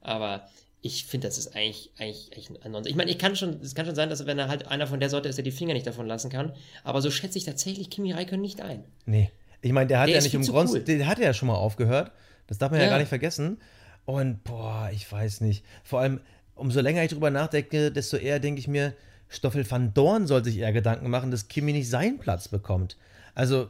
Aber 0.00 0.48
ich 0.80 1.04
finde, 1.06 1.26
das 1.26 1.38
ist 1.38 1.56
eigentlich, 1.56 1.90
eigentlich, 1.98 2.30
eigentlich 2.32 2.50
ein 2.64 2.70
Nonsens. 2.70 2.90
Ich 2.90 2.96
meine, 2.96 3.10
ich 3.10 3.18
kann 3.18 3.34
schon, 3.34 3.60
es 3.62 3.74
kann 3.74 3.84
schon 3.84 3.96
sein, 3.96 4.08
dass 4.08 4.24
wenn 4.24 4.38
er 4.38 4.46
halt 4.48 4.68
einer 4.68 4.86
von 4.86 5.00
der 5.00 5.10
Sorte 5.10 5.28
ist, 5.28 5.36
der 5.36 5.44
die 5.44 5.50
Finger 5.50 5.74
nicht 5.74 5.88
davon 5.88 6.06
lassen 6.06 6.30
kann. 6.30 6.52
Aber 6.84 7.02
so 7.02 7.10
schätze 7.10 7.36
ich 7.36 7.44
tatsächlich 7.44 7.90
Kimi 7.90 8.12
Räikkönen 8.12 8.40
nicht 8.42 8.60
ein. 8.60 8.84
Nee. 9.06 9.30
Ich 9.60 9.72
meine, 9.72 9.88
der 9.88 9.98
hat 9.98 10.06
Der 10.08 10.14
ja 10.16 10.22
nicht 10.22 10.36
umsonst, 10.36 10.74
cool. 10.74 10.80
der 10.80 11.04
hat 11.08 11.18
ja 11.18 11.34
schon 11.34 11.48
mal 11.48 11.56
aufgehört. 11.56 12.12
Das 12.46 12.58
darf 12.58 12.70
man 12.70 12.78
ja, 12.78 12.86
Ja. 12.86 12.92
gar 12.92 13.00
nicht 13.00 13.08
vergessen. 13.08 13.58
Und 14.04 14.44
boah, 14.44 14.88
ich 14.92 15.10
weiß 15.10 15.40
nicht. 15.40 15.64
Vor 15.82 15.98
allem, 15.98 16.20
umso 16.54 16.80
länger 16.80 17.02
ich 17.02 17.10
drüber 17.10 17.30
nachdenke, 17.32 17.90
desto 17.90 18.16
eher 18.18 18.38
denke 18.38 18.60
ich 18.60 18.68
mir, 18.68 18.94
Stoffel 19.28 19.68
van 19.68 19.92
Dorn 19.94 20.28
soll 20.28 20.44
sich 20.44 20.58
eher 20.58 20.72
Gedanken 20.72 21.10
machen, 21.10 21.32
dass 21.32 21.48
Kimi 21.48 21.72
nicht 21.72 21.90
seinen 21.90 22.18
Platz 22.20 22.46
bekommt. 22.46 22.96
Also, 23.34 23.68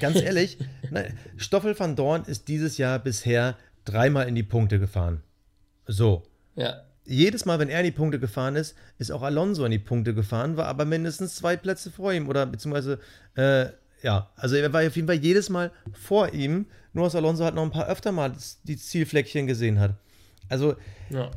ganz 0.00 0.20
ehrlich, 0.20 0.58
ne, 0.90 1.14
Stoffel 1.36 1.78
van 1.78 1.96
Dorn 1.96 2.24
ist 2.24 2.48
dieses 2.48 2.78
Jahr 2.78 2.98
bisher 2.98 3.56
dreimal 3.84 4.28
in 4.28 4.34
die 4.34 4.42
Punkte 4.42 4.78
gefahren. 4.78 5.22
So. 5.86 6.22
Ja. 6.56 6.82
Jedes 7.04 7.44
Mal, 7.44 7.58
wenn 7.58 7.68
er 7.68 7.80
in 7.80 7.86
die 7.86 7.90
Punkte 7.90 8.20
gefahren 8.20 8.54
ist, 8.54 8.76
ist 8.98 9.10
auch 9.10 9.22
Alonso 9.22 9.64
in 9.64 9.72
die 9.72 9.78
Punkte 9.78 10.14
gefahren, 10.14 10.56
war 10.56 10.66
aber 10.66 10.84
mindestens 10.84 11.34
zwei 11.34 11.56
Plätze 11.56 11.90
vor 11.90 12.12
ihm 12.12 12.28
oder 12.28 12.46
beziehungsweise, 12.46 13.00
äh, 13.34 13.66
ja, 14.02 14.30
also 14.36 14.54
er 14.54 14.72
war 14.72 14.86
auf 14.86 14.94
jeden 14.94 15.08
Fall 15.08 15.16
jedes 15.16 15.48
Mal 15.50 15.72
vor 15.92 16.32
ihm, 16.32 16.66
nur 16.92 17.04
dass 17.04 17.16
Alonso 17.16 17.44
halt 17.44 17.56
noch 17.56 17.62
ein 17.62 17.70
paar 17.70 17.88
öfter 17.88 18.12
mal 18.12 18.32
die 18.64 18.76
Zielfleckchen 18.76 19.46
gesehen 19.48 19.80
hat. 19.80 19.96
Also, 20.48 20.76
ja. 21.10 21.30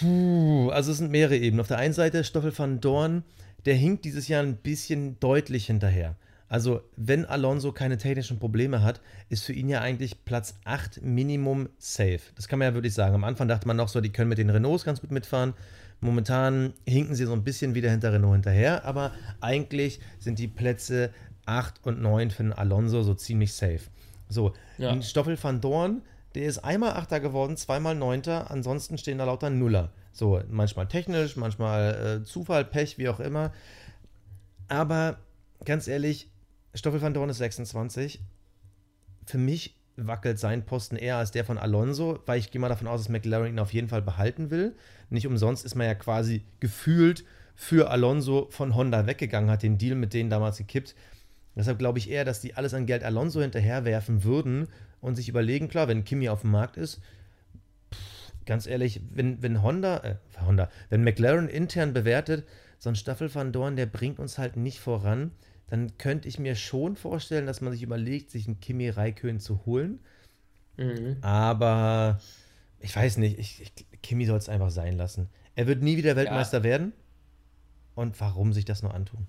puh, 0.00 0.68
also 0.70 0.92
es 0.92 0.98
sind 0.98 1.10
mehrere 1.10 1.36
Ebenen. 1.36 1.60
Auf 1.60 1.68
der 1.68 1.78
einen 1.78 1.94
Seite 1.94 2.24
Stoffel 2.24 2.56
van 2.56 2.80
Dorn, 2.80 3.24
der 3.64 3.74
hinkt 3.74 4.04
dieses 4.04 4.28
Jahr 4.28 4.42
ein 4.42 4.56
bisschen 4.56 5.18
deutlich 5.20 5.66
hinterher. 5.66 6.16
Also, 6.50 6.82
wenn 6.96 7.24
Alonso 7.26 7.70
keine 7.70 7.96
technischen 7.96 8.40
Probleme 8.40 8.82
hat, 8.82 9.00
ist 9.28 9.44
für 9.44 9.52
ihn 9.52 9.68
ja 9.68 9.80
eigentlich 9.82 10.24
Platz 10.24 10.58
8 10.64 11.00
Minimum 11.00 11.68
safe. 11.78 12.18
Das 12.34 12.48
kann 12.48 12.58
man 12.58 12.66
ja 12.66 12.74
wirklich 12.74 12.92
sagen. 12.92 13.14
Am 13.14 13.22
Anfang 13.22 13.46
dachte 13.46 13.68
man 13.68 13.76
noch 13.76 13.88
so, 13.88 14.00
die 14.00 14.10
können 14.10 14.28
mit 14.28 14.38
den 14.38 14.50
Renaults 14.50 14.84
ganz 14.84 15.00
gut 15.00 15.12
mitfahren. 15.12 15.54
Momentan 16.00 16.72
hinken 16.84 17.14
sie 17.14 17.24
so 17.24 17.34
ein 17.34 17.44
bisschen 17.44 17.76
wieder 17.76 17.88
hinter 17.88 18.12
Renault 18.12 18.34
hinterher, 18.34 18.84
aber 18.84 19.12
eigentlich 19.40 20.00
sind 20.18 20.40
die 20.40 20.48
Plätze 20.48 21.10
8 21.46 21.86
und 21.86 22.02
9 22.02 22.32
für 22.32 22.42
den 22.42 22.52
Alonso 22.52 23.04
so 23.04 23.14
ziemlich 23.14 23.52
safe. 23.52 23.82
So, 24.28 24.52
Ja. 24.76 25.00
Stoffel 25.02 25.40
van 25.40 25.60
Dorn, 25.60 26.02
der 26.34 26.46
ist 26.46 26.58
einmal 26.58 26.94
Achter 26.94 27.20
geworden, 27.20 27.56
zweimal 27.56 27.94
Neunter, 27.94 28.50
ansonsten 28.50 28.98
stehen 28.98 29.18
da 29.18 29.24
lauter 29.24 29.50
Nuller. 29.50 29.92
So, 30.10 30.40
manchmal 30.48 30.88
technisch, 30.88 31.36
manchmal 31.36 32.22
äh, 32.22 32.24
Zufall, 32.24 32.64
Pech, 32.64 32.98
wie 32.98 33.08
auch 33.08 33.20
immer. 33.20 33.52
Aber 34.66 35.18
ganz 35.64 35.86
ehrlich, 35.86 36.29
Stoffel 36.74 37.02
van 37.02 37.14
Dorn 37.14 37.30
ist 37.30 37.38
26. 37.38 38.20
Für 39.26 39.38
mich 39.38 39.76
wackelt 39.96 40.38
sein 40.38 40.64
Posten 40.64 40.96
eher 40.96 41.16
als 41.16 41.30
der 41.30 41.44
von 41.44 41.58
Alonso, 41.58 42.20
weil 42.26 42.38
ich 42.38 42.50
gehe 42.50 42.60
mal 42.60 42.68
davon 42.68 42.86
aus, 42.86 43.02
dass 43.02 43.08
McLaren 43.08 43.48
ihn 43.48 43.58
auf 43.58 43.72
jeden 43.72 43.88
Fall 43.88 44.02
behalten 44.02 44.50
will. 44.50 44.74
Nicht 45.10 45.26
umsonst 45.26 45.64
ist 45.64 45.74
man 45.74 45.86
ja 45.86 45.94
quasi 45.94 46.44
gefühlt 46.60 47.24
für 47.54 47.90
Alonso 47.90 48.48
von 48.50 48.74
Honda 48.74 49.06
weggegangen, 49.06 49.50
hat 49.50 49.62
den 49.62 49.78
Deal 49.78 49.94
mit 49.94 50.14
denen 50.14 50.30
damals 50.30 50.58
gekippt. 50.58 50.94
Deshalb 51.56 51.78
glaube 51.78 51.98
ich 51.98 52.08
eher, 52.08 52.24
dass 52.24 52.40
die 52.40 52.54
alles 52.54 52.72
an 52.72 52.86
Geld 52.86 53.04
Alonso 53.04 53.40
hinterherwerfen 53.40 54.24
würden 54.24 54.68
und 55.00 55.16
sich 55.16 55.28
überlegen, 55.28 55.68
klar, 55.68 55.88
wenn 55.88 56.04
Kimi 56.04 56.28
auf 56.28 56.42
dem 56.42 56.52
Markt 56.52 56.76
ist, 56.76 57.00
pff, 57.92 58.32
ganz 58.46 58.66
ehrlich, 58.66 59.02
wenn, 59.10 59.42
wenn 59.42 59.62
Honda, 59.62 59.98
äh, 59.98 60.16
Honda, 60.46 60.70
wenn 60.88 61.04
McLaren 61.04 61.48
intern 61.48 61.92
bewertet, 61.92 62.46
so 62.78 62.88
ein 62.88 62.96
Staffel 62.96 63.34
van 63.34 63.52
Dorn, 63.52 63.76
der 63.76 63.86
bringt 63.86 64.18
uns 64.20 64.38
halt 64.38 64.56
nicht 64.56 64.80
voran, 64.80 65.32
dann 65.70 65.96
könnte 65.98 66.28
ich 66.28 66.38
mir 66.38 66.56
schon 66.56 66.96
vorstellen, 66.96 67.46
dass 67.46 67.60
man 67.60 67.72
sich 67.72 67.82
überlegt, 67.82 68.30
sich 68.30 68.46
einen 68.46 68.60
Kimi 68.60 68.88
Räikkönen 68.88 69.40
zu 69.40 69.64
holen. 69.66 70.00
Mhm. 70.76 71.16
Aber 71.22 72.20
ich 72.80 72.94
weiß 72.94 73.18
nicht, 73.18 73.38
ich, 73.38 73.62
ich, 73.62 73.72
Kimi 74.02 74.26
soll 74.26 74.38
es 74.38 74.48
einfach 74.48 74.70
sein 74.70 74.96
lassen. 74.96 75.28
Er 75.54 75.66
wird 75.66 75.82
nie 75.82 75.96
wieder 75.96 76.16
Weltmeister 76.16 76.62
werden. 76.62 76.92
Und 77.94 78.20
warum 78.20 78.52
sich 78.52 78.64
das 78.64 78.82
nur 78.82 78.94
antun? 78.94 79.26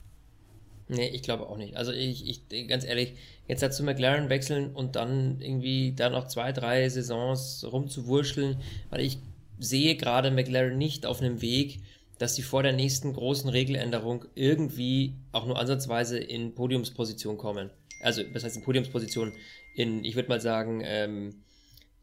Nee, 0.88 1.08
ich 1.08 1.24
glaube 1.24 1.48
auch 1.48 1.58
nicht. 1.58 1.78
Also 1.78 1.92
ich, 1.92 2.28
ich 2.28 2.68
ganz 2.68 2.84
ehrlich, 2.86 3.14
jetzt 3.48 3.64
dazu 3.64 3.84
McLaren 3.84 4.30
wechseln 4.30 4.74
und 4.74 4.96
dann 4.96 5.40
irgendwie 5.40 5.94
da 5.94 6.10
noch 6.10 6.28
zwei, 6.28 6.52
drei 6.52 6.90
Saisons 6.90 7.66
rumzuwurschteln, 7.72 8.58
weil 8.90 9.02
ich 9.02 9.20
sehe 9.60 9.96
gerade 9.96 10.32
McLaren 10.32 10.78
nicht 10.78 11.06
auf 11.06 11.22
einem 11.22 11.42
Weg, 11.42 11.80
dass 12.22 12.36
sie 12.36 12.44
vor 12.44 12.62
der 12.62 12.74
nächsten 12.74 13.14
großen 13.14 13.50
Regeländerung 13.50 14.26
irgendwie 14.36 15.16
auch 15.32 15.48
nur 15.48 15.58
ansatzweise 15.58 16.20
in 16.20 16.54
Podiumsposition 16.54 17.38
kommen. 17.38 17.72
Also, 18.00 18.22
was 18.32 18.44
heißt 18.44 18.58
in 18.58 18.64
Podiumsposition? 18.64 19.34
In, 19.76 20.04
ich 20.06 20.16
würde 20.16 20.30
mal 20.30 20.40
sagen, 20.40 20.82
ähm, 20.86 21.42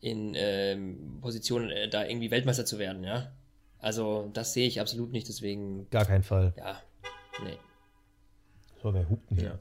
in 0.00 0.34
ähm, 0.36 1.18
Position, 1.20 1.70
äh, 1.70 1.88
da 1.88 2.04
irgendwie 2.04 2.32
Weltmeister 2.32 2.64
zu 2.64 2.80
werden, 2.80 3.04
ja. 3.04 3.30
Also, 3.78 4.28
das 4.32 4.54
sehe 4.54 4.66
ich 4.66 4.80
absolut 4.80 5.12
nicht, 5.12 5.28
deswegen. 5.28 5.88
Gar 5.90 6.06
keinen 6.06 6.24
Fall. 6.24 6.52
Ja, 6.56 6.82
nee. 7.44 7.56
So, 8.82 8.92
wer 8.92 9.08
hupt 9.08 9.30
denn 9.30 9.38
hier? 9.38 9.48
Ja. 9.48 9.58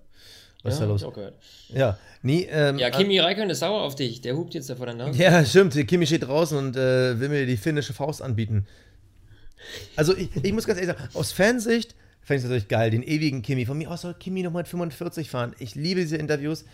Was 0.64 0.74
ist 0.74 0.80
ja, 0.80 0.86
da 0.88 0.92
hab 0.92 0.96
ich 0.98 1.02
los? 1.04 1.12
auch 1.12 1.14
gehört. 1.14 1.36
Ja, 1.70 2.00
nie. 2.24 2.48
Ähm, 2.50 2.80
Ja, 2.80 2.90
Kimi 2.90 3.20
Räikkönen 3.20 3.52
ist 3.52 3.60
sauer 3.60 3.84
auf 3.84 3.94
dich. 3.94 4.22
Der 4.22 4.36
hupt 4.36 4.56
jetzt 4.56 4.72
da 4.72 4.76
vor 4.76 4.88
der 4.88 4.96
Nase. 4.96 5.22
Ja, 5.22 5.46
stimmt. 5.46 5.76
Kimi 5.88 6.08
steht 6.08 6.24
draußen 6.24 6.58
und 6.58 6.76
äh, 6.76 7.20
will 7.20 7.30
mir 7.30 7.46
die 7.46 7.58
finnische 7.58 7.94
Faust 7.94 8.24
anbieten. 8.24 8.66
Also, 9.96 10.16
ich, 10.16 10.30
ich 10.44 10.54
muss 10.54 10.66
ganz 10.66 10.80
ehrlich 10.80 10.96
sagen, 10.98 11.10
aus 11.14 11.32
Fansicht 11.32 11.96
fände 12.22 12.40
ich 12.40 12.44
es 12.44 12.50
natürlich 12.50 12.68
geil, 12.68 12.92
den 12.92 13.04
ewigen 13.04 13.42
Kimi. 13.42 13.66
Von 13.66 13.78
mir 13.78 13.90
aus 13.92 14.02
soll 14.02 14.14
Kimi 14.14 14.44
nochmal 14.44 14.66
45 14.66 15.30
fahren. 15.30 15.56
Ich 15.60 15.76
liebe 15.76 16.02
diese 16.02 16.18
Interviews. 16.18 16.66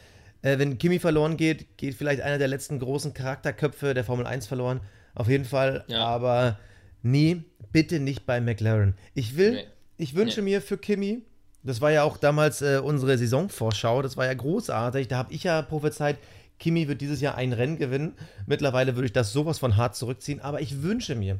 Äh, 0.42 0.58
wenn 0.60 0.78
Kimi 0.78 1.00
verloren 1.00 1.38
geht, 1.38 1.78
geht 1.78 1.96
vielleicht 1.96 2.22
einer 2.22 2.38
der 2.38 2.48
letzten 2.48 2.80
großen 2.80 3.14
Charakterköpfe 3.14 3.94
der 3.94 4.04
Formel 4.04 4.26
1 4.28 4.48
verloren. 4.48 4.82
Auf 5.16 5.30
jeden 5.30 5.46
Fall. 5.46 5.84
Ja. 5.88 6.04
Aber 6.06 6.60
nie, 7.02 7.44
bitte 7.72 8.00
nicht 8.00 8.26
bei 8.26 8.42
McLaren. 8.42 8.96
Ich 9.14 9.38
will, 9.38 9.54
Nee. 9.54 9.64
ich 9.98 10.16
wünsche 10.16 10.42
Nee. 10.42 10.52
mir 10.52 10.62
für 10.62 10.78
Kimi, 10.78 11.22
das 11.64 11.80
war 11.82 11.92
ja 11.92 12.04
auch 12.04 12.18
damals 12.18 12.62
äh, 12.62 12.82
unsere 12.84 13.18
Saisonvorschau, 13.18 14.02
das 14.02 14.18
war 14.18 14.26
ja 14.26 14.34
großartig. 14.34 15.08
Da 15.08 15.18
habe 15.18 15.34
ich 15.34 15.44
ja 15.44 15.62
prophezeit, 15.62 16.18
Kimi 16.60 16.88
wird 16.88 17.00
dieses 17.02 17.22
Jahr 17.22 17.36
ein 17.36 17.54
Rennen 17.54 17.78
gewinnen. 17.78 18.14
Mittlerweile 18.48 18.96
würde 18.96 19.06
ich 19.06 19.14
das 19.14 19.32
sowas 19.34 19.60
von 19.60 19.78
hart 19.78 19.96
zurückziehen, 19.96 20.42
aber 20.42 20.62
ich 20.62 20.82
wünsche 20.82 21.16
mir, 21.16 21.40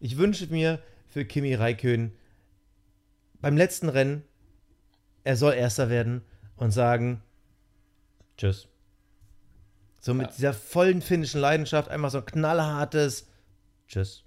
ich 0.00 0.16
wünsche 0.16 0.46
mir 0.48 0.80
für 1.08 1.24
Kimi 1.24 1.54
Räikkönen 1.54 2.12
beim 3.40 3.56
letzten 3.56 3.88
Rennen, 3.88 4.22
er 5.24 5.36
soll 5.36 5.54
Erster 5.54 5.90
werden 5.90 6.22
und 6.56 6.70
sagen, 6.70 7.22
tschüss. 8.36 8.68
So 10.00 10.14
mit 10.14 10.28
Ja. 10.28 10.32
dieser 10.36 10.52
vollen 10.54 11.02
finnischen 11.02 11.40
Leidenschaft, 11.40 11.90
einfach 11.90 12.10
so 12.10 12.18
ein 12.18 12.24
knallhartes 12.26 13.28
Tschüss. 13.88 14.24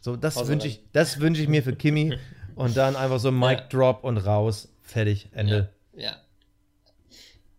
So, 0.00 0.16
das 0.16 0.46
wünsche 0.48 0.66
ich, 0.68 0.80
das 0.92 1.20
wünsche 1.20 1.42
ich 1.42 1.48
mir 1.48 1.62
für 1.62 1.74
Kimi 1.74 2.18
und 2.54 2.76
dann 2.76 2.96
einfach 2.96 3.18
so 3.18 3.30
Mic 3.30 3.58
Ja. 3.60 3.68
Drop 3.68 4.04
und 4.04 4.18
raus, 4.18 4.68
fertig, 4.82 5.28
Ende. 5.32 5.70
Ja. 5.96 6.16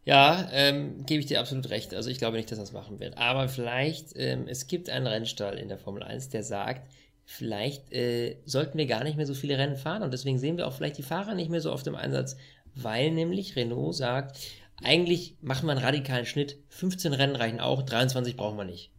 Ja, 0.03 0.49
ähm, 0.51 1.03
gebe 1.07 1.19
ich 1.19 1.25
dir 1.25 1.39
absolut 1.39 1.69
recht. 1.71 1.95
Also 1.95 2.11
ich 2.11 2.19
glaube 2.19 2.37
nicht, 2.37 2.51
dass 2.51 2.59
das 2.59 2.71
machen 2.71 2.99
wird. 2.99 3.17
Aber 3.17 3.49
vielleicht, 3.49 4.15
ähm, 4.15 4.47
es 4.47 4.67
gibt 4.67 4.87
einen 4.89 5.07
Rennstall 5.07 5.57
in 5.57 5.67
der 5.67 5.79
Formel 5.79 6.03
1, 6.03 6.29
der 6.29 6.43
sagt, 6.43 6.87
vielleicht 7.25 7.91
äh, 7.91 8.37
sollten 8.45 8.77
wir 8.77 8.85
gar 8.85 9.03
nicht 9.03 9.17
mehr 9.17 9.25
so 9.25 9.33
viele 9.33 9.57
Rennen 9.57 9.77
fahren 9.77 10.03
und 10.03 10.13
deswegen 10.13 10.37
sehen 10.37 10.57
wir 10.57 10.67
auch 10.67 10.73
vielleicht 10.73 10.97
die 10.97 11.03
Fahrer 11.03 11.33
nicht 11.33 11.49
mehr 11.49 11.61
so 11.61 11.71
oft 11.71 11.87
im 11.87 11.95
Einsatz, 11.95 12.37
weil 12.75 13.11
nämlich 13.11 13.55
Renault 13.55 13.95
sagt, 13.95 14.37
eigentlich 14.83 15.35
machen 15.41 15.67
wir 15.67 15.71
einen 15.71 15.83
radikalen 15.83 16.25
Schnitt, 16.25 16.57
15 16.69 17.13
Rennen 17.13 17.35
reichen 17.35 17.59
auch, 17.59 17.81
23 17.81 18.35
brauchen 18.35 18.57
wir 18.57 18.65
nicht. 18.65 18.91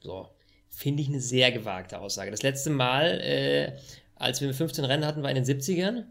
So, 0.00 0.28
finde 0.68 1.02
ich 1.02 1.08
eine 1.08 1.20
sehr 1.20 1.52
gewagte 1.52 2.00
Aussage. 2.00 2.30
Das 2.30 2.42
letzte 2.42 2.70
Mal, 2.70 3.20
äh, 3.20 3.78
als 4.14 4.40
wir 4.40 4.52
15 4.52 4.84
Rennen 4.84 5.04
hatten, 5.04 5.22
war 5.22 5.30
in 5.30 5.36
den 5.36 5.44
70ern, 5.44 6.04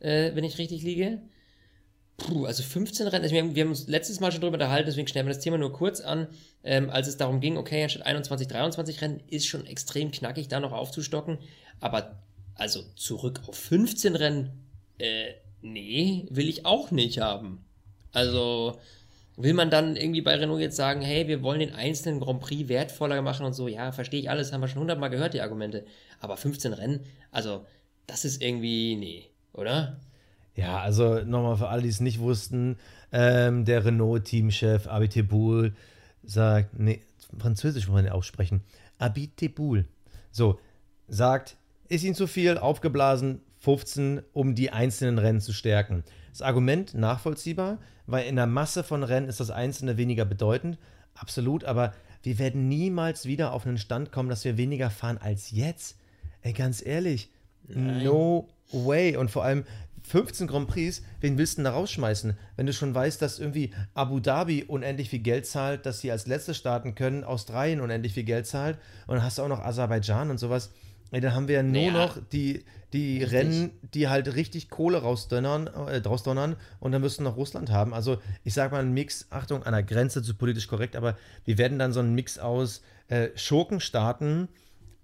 äh, 0.00 0.34
wenn 0.34 0.44
ich 0.44 0.58
richtig 0.58 0.82
liege. 0.82 1.22
Puh, 2.16 2.46
also 2.46 2.62
15 2.62 3.08
Rennen, 3.08 3.24
also 3.24 3.34
wir, 3.34 3.42
haben, 3.42 3.54
wir 3.54 3.64
haben 3.64 3.70
uns 3.70 3.88
letztes 3.88 4.20
Mal 4.20 4.30
schon 4.30 4.40
drüber 4.40 4.54
unterhalten, 4.54 4.86
deswegen 4.86 5.08
stellen 5.08 5.26
wir 5.26 5.34
das 5.34 5.42
Thema 5.42 5.58
nur 5.58 5.72
kurz 5.72 6.00
an, 6.00 6.28
ähm, 6.62 6.88
als 6.88 7.08
es 7.08 7.16
darum 7.16 7.40
ging, 7.40 7.56
okay, 7.56 7.82
anstatt 7.82 8.06
21, 8.06 8.46
23 8.46 9.00
Rennen 9.02 9.20
ist 9.28 9.46
schon 9.46 9.66
extrem 9.66 10.12
knackig, 10.12 10.46
da 10.46 10.60
noch 10.60 10.72
aufzustocken, 10.72 11.38
aber 11.80 12.22
also 12.54 12.82
zurück 12.94 13.40
auf 13.48 13.56
15 13.56 14.14
Rennen, 14.14 14.52
äh, 14.98 15.32
nee, 15.60 16.26
will 16.30 16.48
ich 16.48 16.64
auch 16.64 16.92
nicht 16.92 17.18
haben. 17.18 17.64
Also 18.12 18.78
will 19.36 19.54
man 19.54 19.70
dann 19.70 19.96
irgendwie 19.96 20.22
bei 20.22 20.36
Renault 20.36 20.60
jetzt 20.60 20.76
sagen, 20.76 21.00
hey, 21.02 21.26
wir 21.26 21.42
wollen 21.42 21.58
den 21.58 21.74
einzelnen 21.74 22.20
Grand 22.20 22.40
Prix 22.40 22.68
wertvoller 22.68 23.22
machen 23.22 23.44
und 23.44 23.54
so, 23.54 23.66
ja, 23.66 23.90
verstehe 23.90 24.20
ich 24.20 24.30
alles, 24.30 24.52
haben 24.52 24.60
wir 24.60 24.68
schon 24.68 24.80
hundertmal 24.80 25.10
gehört, 25.10 25.34
die 25.34 25.40
Argumente, 25.40 25.84
aber 26.20 26.36
15 26.36 26.72
Rennen, 26.74 27.00
also 27.32 27.66
das 28.06 28.24
ist 28.24 28.40
irgendwie, 28.40 28.94
nee, 28.94 29.30
oder? 29.52 29.98
Ja, 30.54 30.78
also 30.78 31.20
nochmal 31.24 31.56
für 31.56 31.68
alle, 31.68 31.82
die 31.82 31.88
es 31.88 32.00
nicht 32.00 32.20
wussten, 32.20 32.76
ähm, 33.12 33.64
der 33.64 33.84
Renault-Teamchef 33.84 34.86
Abiteboul 34.86 35.74
sagt, 36.22 36.78
nee, 36.78 37.00
Französisch 37.38 37.88
wollen 37.88 38.04
wir 38.04 38.14
aussprechen, 38.14 38.62
Abiteboul, 38.98 39.86
so, 40.30 40.58
sagt, 41.08 41.56
ist 41.88 42.04
ihnen 42.04 42.14
zu 42.14 42.26
viel, 42.26 42.56
aufgeblasen, 42.58 43.40
15, 43.58 44.22
um 44.32 44.54
die 44.54 44.70
einzelnen 44.70 45.18
Rennen 45.18 45.40
zu 45.40 45.52
stärken. 45.52 46.04
Das 46.30 46.42
Argument 46.42 46.94
nachvollziehbar, 46.94 47.78
weil 48.06 48.26
in 48.26 48.36
der 48.36 48.46
Masse 48.46 48.84
von 48.84 49.02
Rennen 49.02 49.28
ist 49.28 49.40
das 49.40 49.50
Einzelne 49.50 49.96
weniger 49.96 50.24
bedeutend, 50.24 50.78
absolut, 51.14 51.64
aber 51.64 51.92
wir 52.22 52.38
werden 52.38 52.68
niemals 52.68 53.26
wieder 53.26 53.52
auf 53.52 53.66
einen 53.66 53.78
Stand 53.78 54.12
kommen, 54.12 54.28
dass 54.28 54.44
wir 54.44 54.56
weniger 54.56 54.90
fahren 54.90 55.18
als 55.18 55.50
jetzt. 55.50 55.98
Ey, 56.42 56.52
ganz 56.52 56.84
ehrlich, 56.84 57.30
no 57.68 58.48
way. 58.72 59.16
Und 59.16 59.30
vor 59.30 59.44
allem 59.44 59.64
15 60.06 60.46
Grand 60.46 60.68
Prix, 60.68 61.02
wen 61.20 61.38
willst 61.38 61.54
du 61.54 61.56
denn 61.58 61.64
da 61.64 61.70
rausschmeißen? 61.72 62.36
Wenn 62.56 62.66
du 62.66 62.72
schon 62.72 62.94
weißt, 62.94 63.20
dass 63.22 63.38
irgendwie 63.38 63.72
Abu 63.94 64.20
Dhabi 64.20 64.64
unendlich 64.64 65.08
viel 65.10 65.20
Geld 65.20 65.46
zahlt, 65.46 65.86
dass 65.86 66.00
sie 66.00 66.10
als 66.10 66.26
letzte 66.26 66.54
starten 66.54 66.94
können, 66.94 67.24
Australien 67.24 67.80
unendlich 67.80 68.12
viel 68.14 68.24
Geld 68.24 68.46
zahlt 68.46 68.78
und 69.06 69.14
dann 69.16 69.24
hast 69.24 69.38
du 69.38 69.42
auch 69.42 69.48
noch 69.48 69.60
Aserbaidschan 69.64 70.30
und 70.30 70.38
sowas. 70.38 70.70
Ey, 71.10 71.20
dann 71.20 71.34
haben 71.34 71.48
wir 71.48 71.56
ja 71.56 71.62
nur 71.62 71.72
Naja. 71.92 71.92
noch 71.92 72.18
die, 72.32 72.64
die 72.92 73.18
Richtig. 73.22 73.32
Rennen, 73.32 73.70
die 73.94 74.08
halt 74.08 74.34
richtig 74.34 74.68
Kohle 74.68 74.98
rausdonnern, 74.98 75.68
äh, 75.68 75.98
rausdonnern 75.98 76.56
und 76.80 76.92
dann 76.92 77.02
wirst 77.02 77.18
du 77.20 77.22
noch 77.22 77.36
Russland 77.36 77.70
haben. 77.70 77.94
Also 77.94 78.18
ich 78.42 78.52
sag 78.52 78.72
mal 78.72 78.80
einen 78.80 78.92
Mix, 78.94 79.26
Achtung, 79.30 79.62
an 79.62 79.72
der 79.72 79.84
Grenze 79.84 80.22
zu 80.22 80.34
politisch 80.34 80.66
korrekt, 80.66 80.96
aber 80.96 81.16
wir 81.44 81.56
werden 81.56 81.78
dann 81.78 81.92
so 81.92 82.00
einen 82.00 82.14
Mix 82.14 82.38
aus 82.38 82.82
äh, 83.08 83.28
Schurkenstaaten 83.36 84.48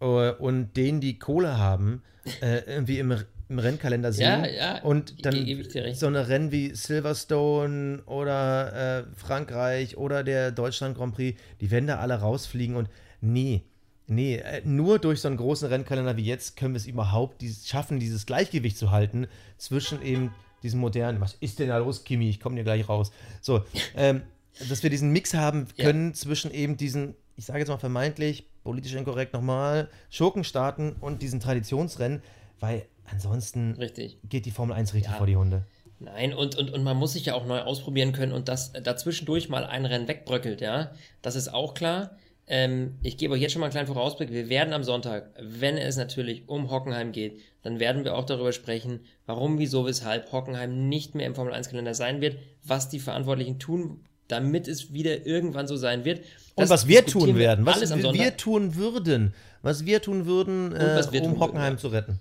äh, 0.00 0.30
und 0.32 0.76
denen, 0.76 1.00
die 1.00 1.18
Kohle 1.18 1.58
haben, 1.58 2.02
äh, 2.42 2.58
irgendwie 2.66 2.98
im, 2.98 3.14
im 3.50 3.58
Rennkalender 3.58 4.12
sehen. 4.12 4.44
Ja, 4.44 4.46
ja, 4.46 4.82
Und 4.82 5.26
dann 5.26 5.46
so 5.94 6.06
eine 6.06 6.28
Rennen 6.28 6.52
wie 6.52 6.74
Silverstone 6.74 8.02
oder 8.06 9.00
äh, 9.00 9.04
Frankreich 9.14 9.96
oder 9.96 10.22
der 10.22 10.52
Deutschland 10.52 10.96
Grand 10.96 11.14
Prix, 11.14 11.38
die 11.60 11.70
werden 11.70 11.88
da 11.88 11.98
alle 11.98 12.14
rausfliegen 12.14 12.76
und 12.76 12.88
nee, 13.20 13.62
nee, 14.06 14.36
äh, 14.36 14.62
nur 14.64 14.98
durch 15.00 15.20
so 15.20 15.28
einen 15.28 15.36
großen 15.36 15.68
Rennkalender 15.68 16.16
wie 16.16 16.24
jetzt 16.24 16.56
können 16.56 16.74
wir 16.74 16.78
es 16.78 16.86
überhaupt 16.86 17.42
dieses, 17.42 17.68
schaffen, 17.68 17.98
dieses 17.98 18.24
Gleichgewicht 18.24 18.78
zu 18.78 18.92
halten 18.92 19.26
zwischen 19.58 20.00
eben 20.02 20.32
diesem 20.62 20.78
modernen, 20.80 21.20
was 21.20 21.36
ist 21.40 21.58
denn 21.58 21.68
da 21.68 21.78
los, 21.78 22.04
Kimi, 22.04 22.28
ich 22.28 22.38
komme 22.38 22.54
dir 22.56 22.64
gleich 22.64 22.88
raus. 22.88 23.10
So, 23.40 23.64
ähm, 23.96 24.22
dass 24.68 24.82
wir 24.82 24.90
diesen 24.90 25.10
Mix 25.10 25.34
haben 25.34 25.66
Ja. 25.76 25.86
können 25.86 26.14
zwischen 26.14 26.52
eben 26.52 26.76
diesen, 26.76 27.14
ich 27.36 27.46
sage 27.46 27.60
jetzt 27.60 27.68
mal 27.68 27.78
vermeintlich, 27.78 28.44
politisch 28.62 28.94
inkorrekt 28.94 29.32
nochmal, 29.32 29.88
Schurkenstaaten 30.10 30.92
und 31.00 31.22
diesen 31.22 31.40
Traditionsrennen, 31.40 32.22
weil 32.60 32.84
ansonsten 33.10 33.74
Richtig. 33.74 34.18
geht 34.28 34.46
die 34.46 34.50
Formel 34.50 34.76
1 34.76 34.94
richtig 34.94 35.12
Ja. 35.12 35.18
vor 35.18 35.26
die 35.26 35.36
Hunde. 35.36 35.64
Nein, 35.98 36.32
und, 36.32 36.56
und, 36.56 36.72
und 36.72 36.82
man 36.82 36.96
muss 36.96 37.12
sich 37.12 37.26
ja 37.26 37.34
auch 37.34 37.44
neu 37.44 37.60
ausprobieren 37.60 38.12
können 38.12 38.32
und 38.32 38.48
dass 38.48 38.72
dazwischendurch 38.72 39.50
mal 39.50 39.64
ein 39.64 39.84
Rennen 39.84 40.08
wegbröckelt, 40.08 40.62
ja. 40.62 40.92
Das 41.20 41.36
ist 41.36 41.52
auch 41.52 41.74
klar. 41.74 42.16
Ähm, 42.46 42.96
ich 43.02 43.18
gebe 43.18 43.34
euch 43.34 43.42
jetzt 43.42 43.52
schon 43.52 43.60
mal 43.60 43.66
einen 43.66 43.72
kleinen 43.72 43.86
Vorausblick. 43.86 44.32
Wir 44.32 44.48
werden 44.48 44.72
am 44.72 44.82
Sonntag, 44.82 45.30
wenn 45.38 45.76
es 45.76 45.96
natürlich 45.96 46.48
um 46.48 46.70
Hockenheim 46.70 47.12
geht, 47.12 47.40
dann 47.62 47.78
werden 47.78 48.02
wir 48.04 48.16
auch 48.16 48.24
darüber 48.24 48.52
sprechen, 48.52 49.00
warum, 49.26 49.58
wieso, 49.58 49.86
weshalb 49.86 50.32
Hockenheim 50.32 50.88
nicht 50.88 51.14
mehr 51.14 51.26
im 51.26 51.34
Formel 51.34 51.52
1-Kalender 51.52 51.94
sein 51.94 52.20
wird, 52.22 52.38
was 52.64 52.88
die 52.88 52.98
Verantwortlichen 52.98 53.58
tun, 53.58 54.00
damit 54.26 54.68
es 54.68 54.92
wieder 54.92 55.26
irgendwann 55.26 55.68
so 55.68 55.76
sein 55.76 56.04
wird. 56.04 56.22
Und 56.54 56.70
was 56.70 56.88
wir 56.88 57.04
tun 57.04 57.36
werden, 57.36 57.66
was 57.66 57.80
wir, 57.80 58.36
tun 58.36 58.74
würden, 58.74 59.34
was 59.62 59.86
wir 59.86 60.02
tun 60.02 60.26
würden, 60.26 60.74
äh, 60.74 60.78
wir 60.78 60.96
um 60.96 61.02
tun 61.02 61.12
würden, 61.12 61.40
Hockenheim 61.40 61.74
ja. 61.74 61.78
zu 61.78 61.88
retten. 61.88 62.20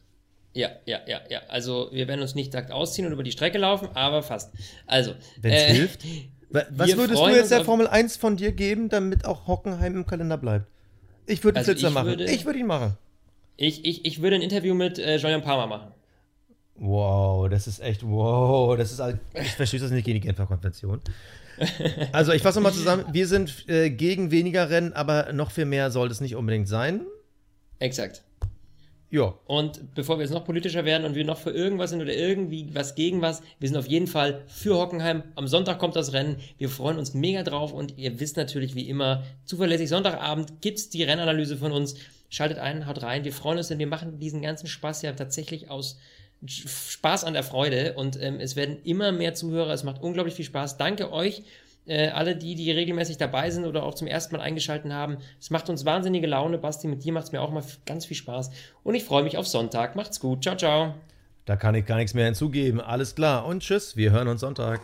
Ja, 0.53 0.69
ja, 0.85 0.99
ja, 1.07 1.21
ja. 1.29 1.41
Also 1.47 1.89
wir 1.91 2.07
werden 2.07 2.21
uns 2.21 2.35
nicht 2.35 2.53
nackt 2.53 2.71
ausziehen 2.71 3.05
und 3.07 3.13
über 3.13 3.23
die 3.23 3.31
Strecke 3.31 3.57
laufen, 3.59 3.89
aber 3.93 4.23
fast. 4.23 4.51
Also, 4.87 5.13
Wenn 5.41 5.53
es 5.53 5.63
äh, 5.63 5.73
hilft. 5.73 6.03
Wa- 6.49 6.65
Was 6.71 6.97
würdest 6.97 7.21
du 7.21 7.27
jetzt 7.29 7.51
der 7.51 7.63
Formel 7.63 7.87
1 7.87 8.17
von 8.17 8.35
dir 8.35 8.51
geben, 8.51 8.89
damit 8.89 9.25
auch 9.25 9.45
Hockenheim 9.47 9.95
im 9.95 10.05
Kalender 10.07 10.37
bleibt? 10.37 10.65
Ich 11.27 11.43
würde 11.43 11.59
Also 11.59 11.71
Flitzer 11.71 11.89
ich 11.89 11.93
machen. 11.93 12.07
würde- 12.07 12.25
ich 12.25 12.45
würde 12.45 12.59
ihn 12.59 12.65
machen. 12.67 12.97
Ich, 13.57 13.85
ich, 13.85 14.05
ich 14.05 14.21
würde 14.21 14.37
ein 14.37 14.41
Interview 14.41 14.73
mit 14.73 14.97
äh, 14.97 15.17
Julian 15.17 15.43
Palmer 15.43 15.67
machen. 15.67 15.91
Wow, 16.75 17.49
das 17.49 17.67
ist 17.67 17.81
echt, 17.81 18.01
wow, 18.07 18.75
das 18.77 18.91
ist, 18.93 19.01
ich 19.33 19.51
verstehe 19.51 19.79
das 19.81 19.91
nicht 19.91 20.05
gegen 20.05 20.21
die 20.21 20.25
Genfer 20.27 20.45
Konvention. 20.45 21.01
Also 22.13 22.31
ich 22.31 22.41
fasse 22.41 22.57
nochmal 22.59 22.71
zusammen, 22.71 23.03
wir 23.11 23.27
sind 23.27 23.67
äh, 23.67 23.89
gegen 23.89 24.31
weniger 24.31 24.69
Rennen, 24.69 24.93
aber 24.93 25.33
noch 25.33 25.51
viel 25.51 25.65
mehr 25.65 25.91
soll 25.91 26.09
es 26.09 26.21
nicht 26.21 26.37
unbedingt 26.37 26.69
sein. 26.69 27.01
Exakt. 27.79 28.23
Ja. 29.11 29.33
Und 29.45 29.95
bevor 29.95 30.17
wir 30.17 30.23
jetzt 30.23 30.33
noch 30.33 30.45
politischer 30.45 30.85
werden 30.85 31.03
und 31.03 31.15
wir 31.15 31.25
noch 31.25 31.39
für 31.39 31.49
irgendwas 31.49 31.89
sind 31.89 32.01
oder 32.01 32.13
irgendwie 32.13 32.67
was 32.73 32.93
gegen 32.93 33.21
was, 33.21 33.41
wir 33.59 33.67
sind 33.67 33.77
auf 33.77 33.87
jeden 33.87 34.05
Fall 34.05 34.43
für 34.47 34.77
Hockenheim. 34.77 35.23
Am 35.35 35.47
Sonntag 35.47 35.79
kommt 35.79 35.95
das 35.95 36.13
Rennen. 36.13 36.37
Wir 36.57 36.69
freuen 36.69 36.99
uns 36.99 37.15
mega 37.15 37.41
drauf 37.41 37.73
und 37.73 37.97
ihr 37.97 38.19
wisst 38.19 38.37
natürlich 38.37 38.75
wie 38.75 38.87
immer, 38.87 39.23
zuverlässig 39.45 39.89
Sonntagabend 39.89 40.61
gibt's 40.61 40.89
die 40.89 41.03
Rennanalyse 41.03 41.57
von 41.57 41.71
uns. 41.71 41.95
Schaltet 42.29 42.59
ein, 42.59 42.85
haut 42.85 43.01
rein. 43.01 43.23
Wir 43.23 43.33
freuen 43.33 43.57
uns, 43.57 43.69
denn 43.69 43.79
wir 43.79 43.87
machen 43.87 44.19
diesen 44.19 44.43
ganzen 44.43 44.67
Spaß 44.67 45.01
ja 45.01 45.13
tatsächlich 45.13 45.71
aus 45.71 45.97
Spaß 46.45 47.23
an 47.25 47.33
der 47.33 47.43
Freude 47.43 47.93
und 47.93 48.21
ähm, 48.21 48.39
es 48.39 48.55
werden 48.55 48.77
immer 48.83 49.11
mehr 49.11 49.33
Zuhörer. 49.33 49.73
Es 49.73 49.83
macht 49.83 50.01
unglaublich 50.01 50.35
viel 50.35 50.45
Spaß. 50.45 50.77
Danke 50.77 51.11
euch 51.11 51.43
äh, 51.89 52.09
alle 52.09 52.35
die, 52.35 52.55
die 52.55 52.71
regelmäßig 52.71 53.17
dabei 53.17 53.49
sind 53.49 53.65
oder 53.65 53.83
auch 53.83 53.95
zum 53.95 54.07
ersten 54.07 54.35
Mal 54.35 54.41
eingeschaltet 54.41 54.91
haben. 54.91 55.17
Es 55.39 55.49
macht 55.49 55.69
uns 55.69 55.85
wahnsinnige 55.85 56.27
Laune. 56.27 56.57
Basti, 56.57 56.87
mit 56.87 57.03
dir 57.03 57.13
macht 57.13 57.25
es 57.25 57.31
mir 57.31 57.41
auch 57.41 57.51
mal 57.51 57.63
ganz 57.85 58.05
viel 58.05 58.17
Spaß. 58.17 58.51
Und 58.83 58.95
ich 58.95 59.03
freue 59.03 59.23
mich 59.23 59.37
auf 59.37 59.47
Sonntag. 59.47 59.95
Macht's 59.95 60.19
gut. 60.19 60.43
Ciao, 60.43 60.55
ciao. 60.55 60.93
Da 61.45 61.55
kann 61.55 61.73
ich 61.75 61.85
gar 61.85 61.97
nichts 61.97 62.13
mehr 62.13 62.25
hinzugeben. 62.25 62.79
Alles 62.79 63.15
klar 63.15 63.45
und 63.45 63.63
tschüss. 63.63 63.97
Wir 63.97 64.11
hören 64.11 64.27
uns 64.27 64.41
Sonntag. 64.41 64.81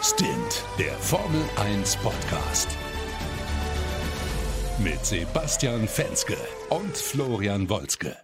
Stint, 0.00 0.62
der 0.78 0.92
Formel 0.92 1.42
1 1.56 1.96
Podcast. 1.96 2.68
Mit 4.78 5.04
Sebastian 5.04 5.88
Fenske 5.88 6.36
und 6.68 6.96
Florian 6.96 7.68
Wolzke. 7.68 8.23